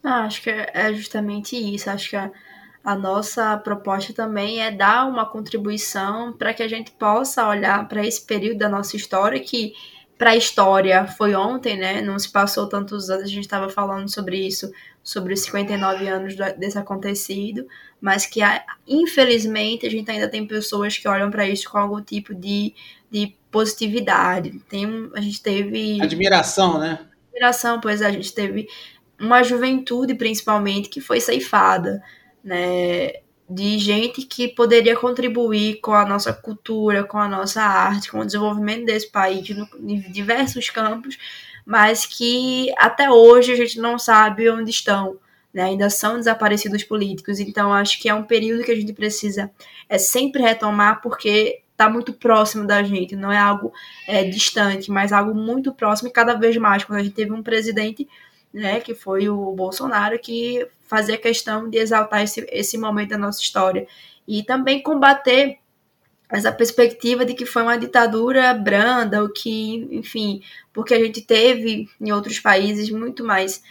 Ah, 0.04 0.26
acho 0.26 0.42
que 0.42 0.50
é 0.50 0.94
justamente 0.94 1.56
isso. 1.56 1.90
Acho 1.90 2.10
que 2.10 2.16
a, 2.16 2.32
a 2.84 2.96
nossa 2.96 3.58
proposta 3.58 4.14
também 4.14 4.62
é 4.62 4.72
dar 4.72 5.06
uma 5.08 5.26
contribuição 5.26 6.34
para 6.34 6.54
que 6.54 6.64
a 6.64 6.68
gente 6.68 6.92
possa 6.92 7.48
olhar 7.48 7.88
para 7.88 8.06
esse 8.06 8.26
período 8.26 8.60
da 8.60 8.70
nossa 8.70 8.96
história 8.96 9.40
que 9.40 9.74
para 10.18 10.32
a 10.32 10.36
história 10.36 11.06
foi 11.06 11.36
ontem, 11.36 11.78
né? 11.78 12.02
Não 12.02 12.18
se 12.18 12.32
passou 12.32 12.68
tantos 12.68 13.10
anos, 13.10 13.26
a 13.26 13.28
gente 13.28 13.42
estava 13.42 13.70
falando 13.70 14.10
sobre 14.10 14.46
isso, 14.46 14.72
sobre 15.08 15.34
os 15.34 15.40
59 15.40 16.06
anos 16.06 16.36
desse 16.58 16.78
acontecido, 16.78 17.66
mas 18.02 18.26
que 18.26 18.42
infelizmente 18.86 19.86
a 19.86 19.90
gente 19.90 20.12
ainda 20.12 20.28
tem 20.28 20.46
pessoas 20.46 20.98
que 20.98 21.08
olham 21.08 21.32
para 21.32 21.48
isso 21.48 21.72
com 21.72 21.78
algum 21.78 22.02
tipo 22.02 22.36
de, 22.36 22.76
de 23.10 23.34
positividade. 23.50 24.60
Tem, 24.68 25.10
a 25.16 25.22
gente 25.22 25.42
teve 25.42 26.02
admiração, 26.02 26.78
né? 26.78 27.00
Admiração, 27.30 27.80
pois 27.80 28.02
a 28.02 28.12
gente 28.12 28.34
teve 28.34 28.68
uma 29.18 29.44
juventude 29.44 30.14
principalmente 30.14 30.90
que 30.90 31.00
foi 31.00 31.22
ceifada, 31.22 32.04
né? 32.44 33.14
de 33.50 33.80
gente 33.80 34.24
que 34.24 34.50
poderia 34.50 34.98
contribuir 34.98 35.80
com 35.80 35.94
a 35.94 36.06
nossa 36.06 36.34
cultura, 36.34 37.06
com 37.06 37.18
a 37.18 37.30
nossa 37.30 37.62
arte, 37.62 38.12
com 38.12 38.20
o 38.20 38.26
desenvolvimento 38.26 38.86
desse 38.86 39.10
país 39.10 39.48
no, 39.52 39.66
em 39.80 40.02
diversos 40.12 40.70
campos, 40.70 41.18
mas 41.68 42.06
que 42.06 42.72
até 42.78 43.12
hoje 43.12 43.52
a 43.52 43.56
gente 43.58 43.78
não 43.78 44.00
sabe 44.00 44.50
onde 44.50 44.72
estão. 44.72 45.18
Né? 45.54 45.64
Ainda 45.64 45.90
são 45.90 46.16
desaparecidos 46.16 46.82
políticos. 46.82 47.42
Então, 47.42 47.74
acho 47.74 48.00
que 48.00 48.08
é 48.08 48.14
um 48.14 48.24
período 48.24 48.64
que 48.64 48.72
a 48.72 48.76
gente 48.76 48.94
precisa 48.94 49.52
é, 49.90 49.98
sempre 49.98 50.42
retomar, 50.42 51.02
porque 51.02 51.62
está 51.74 51.90
muito 51.90 52.14
próximo 52.14 52.66
da 52.66 52.82
gente, 52.84 53.18
não 53.18 53.34
é 53.34 53.38
algo 53.38 53.74
é, 54.08 54.24
distante, 54.24 54.90
mas 54.90 55.12
algo 55.12 55.36
muito 55.36 55.74
próximo 55.74 56.08
e 56.08 56.12
cada 56.12 56.36
vez 56.36 56.56
mais. 56.56 56.86
Quando 56.86 57.00
a 57.00 57.04
gente 57.04 57.14
teve 57.16 57.34
um 57.34 57.44
presidente 57.44 58.08
né, 58.54 58.80
que 58.80 58.96
foi 58.96 59.28
o 59.28 59.52
Bolsonaro, 59.52 60.18
que 60.18 60.66
fazia 60.84 61.18
questão 61.18 61.70
de 61.70 61.78
exaltar 61.78 62.24
esse, 62.24 62.48
esse 62.50 62.78
momento 62.78 63.10
da 63.10 63.18
nossa 63.18 63.42
história. 63.42 63.86
E 64.26 64.42
também 64.42 64.82
combater 64.82 65.58
essa 66.30 66.52
perspectiva 66.52 67.26
de 67.26 67.34
que 67.34 67.46
foi 67.46 67.62
uma 67.62 67.78
ditadura 67.78 68.54
branda, 68.54 69.24
o 69.24 69.32
que, 69.32 69.88
enfim, 69.92 70.42
porque 70.74 70.94
a 70.94 71.00
gente 71.00 71.22
teve 71.22 71.90
em 72.00 72.12
outros 72.12 72.40
países 72.40 72.90
muito 72.90 73.24
mais 73.24 73.64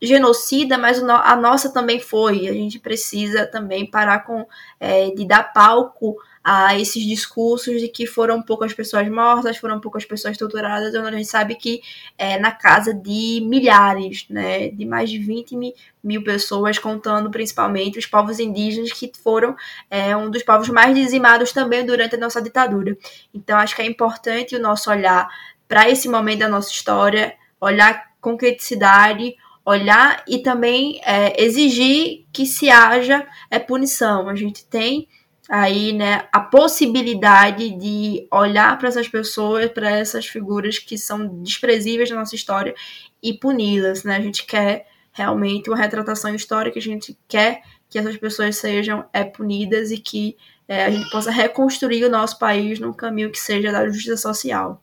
genocida, 0.00 0.76
mas 0.76 1.02
a 1.02 1.36
nossa 1.36 1.72
também 1.72 2.00
foi. 2.00 2.48
A 2.48 2.52
gente 2.52 2.78
precisa 2.78 3.46
também 3.46 3.88
parar 3.88 4.26
com 4.26 4.46
é, 4.80 5.10
de 5.10 5.24
dar 5.24 5.52
palco 5.52 6.16
a 6.44 6.78
esses 6.78 7.04
discursos 7.04 7.80
de 7.80 7.88
que 7.88 8.06
foram 8.06 8.42
poucas 8.42 8.72
pessoas 8.72 9.08
mortas, 9.08 9.56
foram 9.56 9.80
poucas 9.80 10.04
pessoas 10.04 10.36
torturadas, 10.36 10.92
onde 10.94 11.08
a 11.08 11.12
gente 11.12 11.28
sabe 11.28 11.54
que 11.54 11.80
é 12.18 12.38
na 12.38 12.50
casa 12.50 12.92
de 12.92 13.40
milhares, 13.44 14.26
né, 14.28 14.68
de 14.68 14.84
mais 14.84 15.08
de 15.08 15.18
20 15.18 15.56
mil 16.02 16.24
pessoas, 16.24 16.78
contando 16.78 17.30
principalmente 17.30 17.98
os 17.98 18.06
povos 18.06 18.40
indígenas, 18.40 18.92
que 18.92 19.10
foram 19.22 19.54
é, 19.88 20.16
um 20.16 20.30
dos 20.30 20.42
povos 20.42 20.68
mais 20.68 20.94
dizimados 20.96 21.52
também 21.52 21.86
durante 21.86 22.16
a 22.16 22.18
nossa 22.18 22.42
ditadura. 22.42 22.96
Então, 23.32 23.56
acho 23.58 23.76
que 23.76 23.82
é 23.82 23.86
importante 23.86 24.56
o 24.56 24.60
nosso 24.60 24.90
olhar 24.90 25.28
para 25.68 25.88
esse 25.88 26.08
momento 26.08 26.40
da 26.40 26.48
nossa 26.48 26.70
história, 26.70 27.34
olhar 27.60 28.10
com 28.20 28.36
criticidade, 28.36 29.36
olhar 29.64 30.24
e 30.26 30.38
também 30.38 31.00
é, 31.04 31.40
exigir 31.42 32.24
que 32.32 32.44
se 32.46 32.68
haja 32.68 33.26
é, 33.48 33.58
punição. 33.58 34.28
A 34.28 34.34
gente 34.34 34.64
tem 34.66 35.08
aí, 35.54 35.92
né, 35.92 36.26
a 36.32 36.40
possibilidade 36.40 37.76
de 37.76 38.26
olhar 38.32 38.78
para 38.78 38.88
essas 38.88 39.06
pessoas, 39.06 39.70
para 39.70 39.90
essas 39.90 40.26
figuras 40.26 40.78
que 40.78 40.96
são 40.96 41.42
desprezíveis 41.42 42.08
na 42.08 42.16
nossa 42.16 42.34
história 42.34 42.74
e 43.22 43.34
puni-las, 43.34 44.02
né? 44.02 44.16
A 44.16 44.20
gente 44.22 44.46
quer 44.46 44.86
realmente 45.12 45.68
uma 45.68 45.76
retratação 45.76 46.34
histórica, 46.34 46.78
a 46.78 46.82
gente 46.82 47.18
quer 47.28 47.60
que 47.90 47.98
essas 47.98 48.16
pessoas 48.16 48.56
sejam 48.56 49.04
é, 49.12 49.24
punidas 49.24 49.90
e 49.90 49.98
que 49.98 50.38
é, 50.66 50.86
a 50.86 50.90
gente 50.90 51.10
possa 51.10 51.30
reconstruir 51.30 52.02
o 52.04 52.10
nosso 52.10 52.38
país 52.38 52.80
num 52.80 52.94
caminho 52.94 53.30
que 53.30 53.38
seja 53.38 53.70
da 53.70 53.86
justiça 53.86 54.16
social. 54.16 54.81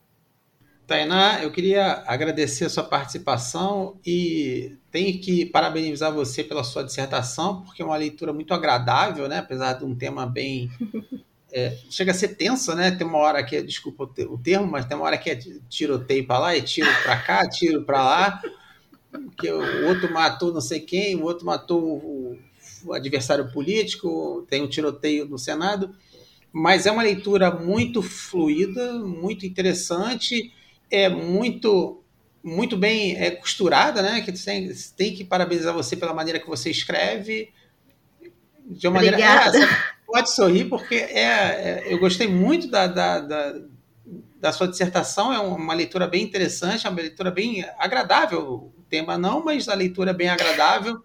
Tainá, 0.90 1.40
eu 1.40 1.52
queria 1.52 2.02
agradecer 2.04 2.64
a 2.64 2.68
sua 2.68 2.82
participação 2.82 3.96
e 4.04 4.76
tenho 4.90 5.20
que 5.20 5.46
parabenizar 5.46 6.12
você 6.12 6.42
pela 6.42 6.64
sua 6.64 6.82
dissertação, 6.82 7.62
porque 7.62 7.80
é 7.80 7.84
uma 7.84 7.96
leitura 7.96 8.32
muito 8.32 8.52
agradável, 8.52 9.28
né? 9.28 9.38
apesar 9.38 9.74
de 9.74 9.84
um 9.84 9.94
tema 9.94 10.26
bem. 10.26 10.68
É, 11.52 11.76
chega 11.90 12.12
a 12.12 12.14
ser 12.14 12.36
tenso, 12.36 12.72
né? 12.76 12.92
Tem 12.92 13.04
uma 13.04 13.18
hora 13.18 13.42
que 13.42 13.56
é, 13.56 13.60
desculpa 13.60 14.04
o 14.04 14.38
termo, 14.38 14.68
mas 14.68 14.84
tem 14.86 14.96
uma 14.96 15.04
hora 15.04 15.18
que 15.18 15.28
é 15.28 15.34
tiroteio 15.68 16.24
para 16.24 16.38
lá 16.38 16.56
e 16.56 16.62
tiro 16.62 16.88
para 17.02 17.16
cá, 17.16 17.48
tiro 17.48 17.82
para 17.82 18.04
lá, 18.04 18.42
que 19.36 19.50
o 19.50 19.88
outro 19.88 20.12
matou 20.12 20.54
não 20.54 20.60
sei 20.60 20.78
quem, 20.78 21.16
o 21.16 21.24
outro 21.24 21.44
matou 21.44 21.82
o, 21.82 22.38
o 22.84 22.92
adversário 22.92 23.50
político, 23.50 24.46
tem 24.48 24.62
um 24.62 24.68
tiroteio 24.68 25.26
no 25.26 25.40
Senado, 25.40 25.92
mas 26.52 26.86
é 26.86 26.92
uma 26.92 27.02
leitura 27.02 27.50
muito 27.50 28.00
fluida, 28.00 29.00
muito 29.00 29.44
interessante 29.44 30.52
é 30.90 31.08
muito 31.08 31.96
muito 32.42 32.76
bem 32.76 33.16
é, 33.16 33.30
costurada, 33.30 34.00
né? 34.00 34.22
Que 34.22 34.32
tem, 34.32 34.72
tem 34.96 35.14
que 35.14 35.24
parabenizar 35.24 35.74
você 35.74 35.94
pela 35.96 36.14
maneira 36.14 36.40
que 36.40 36.48
você 36.48 36.70
escreve. 36.70 37.52
De 38.66 38.86
uma 38.88 38.94
maneira. 38.94 39.20
É, 39.20 39.68
pode 40.06 40.34
sorrir, 40.34 40.64
porque 40.64 40.94
é, 40.94 41.22
é, 41.22 41.84
eu 41.88 41.98
gostei 41.98 42.26
muito 42.26 42.68
da, 42.68 42.86
da, 42.86 43.20
da, 43.20 43.54
da, 44.40 44.52
sua 44.52 44.66
dissertação, 44.66 45.32
é 45.32 45.38
uma 45.38 45.74
leitura 45.74 46.06
bem 46.06 46.22
interessante, 46.22 46.86
é 46.86 46.90
uma 46.90 47.00
leitura 47.00 47.30
bem 47.30 47.64
agradável. 47.78 48.40
O 48.42 48.72
tema 48.88 49.18
não, 49.18 49.44
mas 49.44 49.68
a 49.68 49.74
leitura 49.74 50.10
é 50.10 50.14
bem 50.14 50.28
agradável 50.28 51.00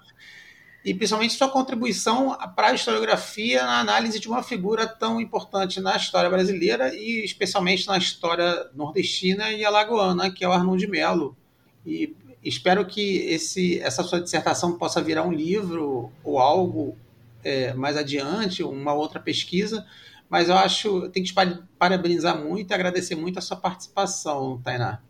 e 0.86 0.93
principalmente 0.93 1.33
sua 1.33 1.49
contribuição 1.49 2.38
para 2.55 2.67
a 2.67 2.73
historiografia 2.75 3.63
na 3.63 3.79
análise 3.79 4.19
de 4.19 4.27
uma 4.27 4.43
figura 4.43 4.86
tão 4.86 5.19
importante 5.19 5.81
na 5.81 5.97
história 5.97 6.29
brasileira 6.29 6.93
e 6.93 7.25
especialmente 7.25 7.88
na 7.88 7.97
história 7.97 8.69
nordestina 8.75 9.51
e 9.51 9.65
alagoana, 9.65 10.29
que 10.29 10.45
é 10.45 10.47
o 10.47 10.51
Arnon 10.51 10.77
de 10.77 10.86
Mello. 10.86 11.36
E 11.83 12.15
espero 12.43 12.86
que 12.86 13.17
esse, 13.25 13.79
essa 13.79 14.03
sua 14.03 14.21
dissertação 14.21 14.77
possa 14.77 15.01
virar 15.01 15.23
um 15.23 15.33
livro 15.33 16.11
ou 16.23 16.38
algo 16.38 16.95
é, 17.43 17.73
mais 17.73 17.97
adiante, 17.97 18.61
uma 18.61 18.93
outra 18.93 19.19
pesquisa, 19.19 19.83
mas 20.29 20.49
eu 20.49 20.55
acho, 20.55 21.09
tenho 21.09 21.25
que 21.25 21.33
te 21.33 21.63
parabenizar 21.79 22.39
muito 22.39 22.69
e 22.69 22.73
agradecer 22.75 23.15
muito 23.15 23.39
a 23.39 23.41
sua 23.41 23.57
participação, 23.57 24.61
Tainá. 24.63 25.01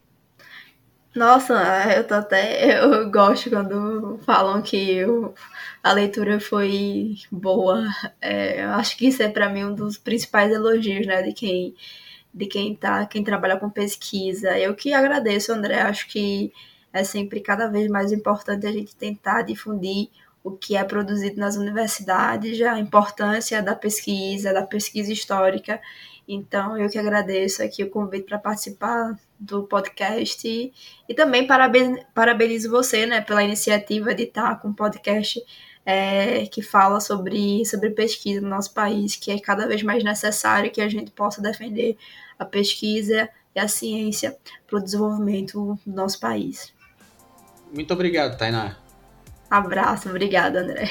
Nossa, 1.16 1.53
eu 1.95 2.05
tô 2.05 2.13
até. 2.16 2.78
Eu 2.84 3.09
gosto 3.09 3.49
quando 3.49 4.20
falam 4.26 4.61
que 4.61 4.76
eu, 4.76 5.34
a 5.82 5.93
leitura 5.93 6.39
foi 6.41 7.16
boa. 7.32 7.86
É, 8.20 8.63
eu 8.66 8.70
acho 8.72 8.97
que 8.97 9.07
isso 9.07 9.24
é 9.24 9.30
para 9.30 9.49
mim 9.49 9.63
um 9.63 9.74
dos 9.74 9.97
principais 9.97 10.51
elogios, 10.51 11.07
né, 11.07 11.22
de 11.22 11.34
quem 11.34 11.74
de 12.34 12.47
quem 12.47 12.76
tá, 12.76 13.05
quem 13.05 13.24
trabalha 13.24 13.57
com 13.57 13.70
pesquisa. 13.70 14.59
Eu 14.59 14.76
que 14.76 14.93
agradeço, 14.93 15.53
André. 15.53 15.82
Acho 15.82 16.07
que 16.09 16.51
é 16.91 17.03
sempre 17.03 17.39
cada 17.41 17.68
vez 17.70 17.89
mais 17.89 18.11
importante 18.11 18.68
a 18.68 18.72
gente 18.72 18.95
tentar 18.95 19.43
difundir 19.43 20.09
o 20.43 20.51
que 20.51 20.76
é 20.78 20.84
produzido 20.84 21.39
nas 21.39 21.55
universidades, 21.55 22.61
a 22.61 22.80
importância 22.80 23.63
da 23.63 23.76
pesquisa, 23.76 24.53
da 24.53 24.63
pesquisa 24.68 25.13
histórica. 25.13 25.82
Então, 26.28 26.78
eu 26.78 26.89
que 26.89 26.97
agradeço 26.97 27.63
aqui 27.63 27.84
o 27.84 27.89
convite 27.89 28.26
para 28.26 28.39
participar 28.39 29.18
do 29.40 29.64
podcast 29.64 30.48
e, 30.48 30.74
e 31.08 31.14
também 31.14 31.46
parabenizo, 31.46 32.06
parabenizo 32.14 32.70
você, 32.70 33.06
né, 33.06 33.22
pela 33.22 33.44
iniciativa 33.44 34.14
de 34.14 34.24
estar 34.24 34.60
com 34.62 34.70
um 34.70 34.74
podcast 34.74 35.42
é, 35.86 36.46
que 36.48 36.62
fala 36.62 37.00
sobre, 37.00 37.66
sobre 37.66 37.92
pesquisa 37.92 38.42
no 38.42 38.50
nosso 38.50 38.74
país, 38.74 39.16
que 39.16 39.32
é 39.32 39.40
cada 39.40 39.68
vez 39.68 39.84
mais 39.84 40.04
necessário 40.04 40.72
que 40.72 40.82
a 40.82 40.90
gente 40.90 41.12
possa 41.12 41.42
defender 41.42 41.98
a 42.40 42.46
pesquisa 42.46 43.30
e 43.56 43.60
a 43.60 43.68
ciência 43.68 44.36
para 44.68 44.80
o 44.80 44.84
desenvolvimento 44.84 45.80
do 45.86 45.96
nosso 45.96 46.20
país. 46.20 46.74
Muito 47.72 47.94
obrigado, 47.94 48.38
Tainá. 48.38 48.78
Abraço, 49.50 50.10
obrigada, 50.10 50.62
André. 50.62 50.90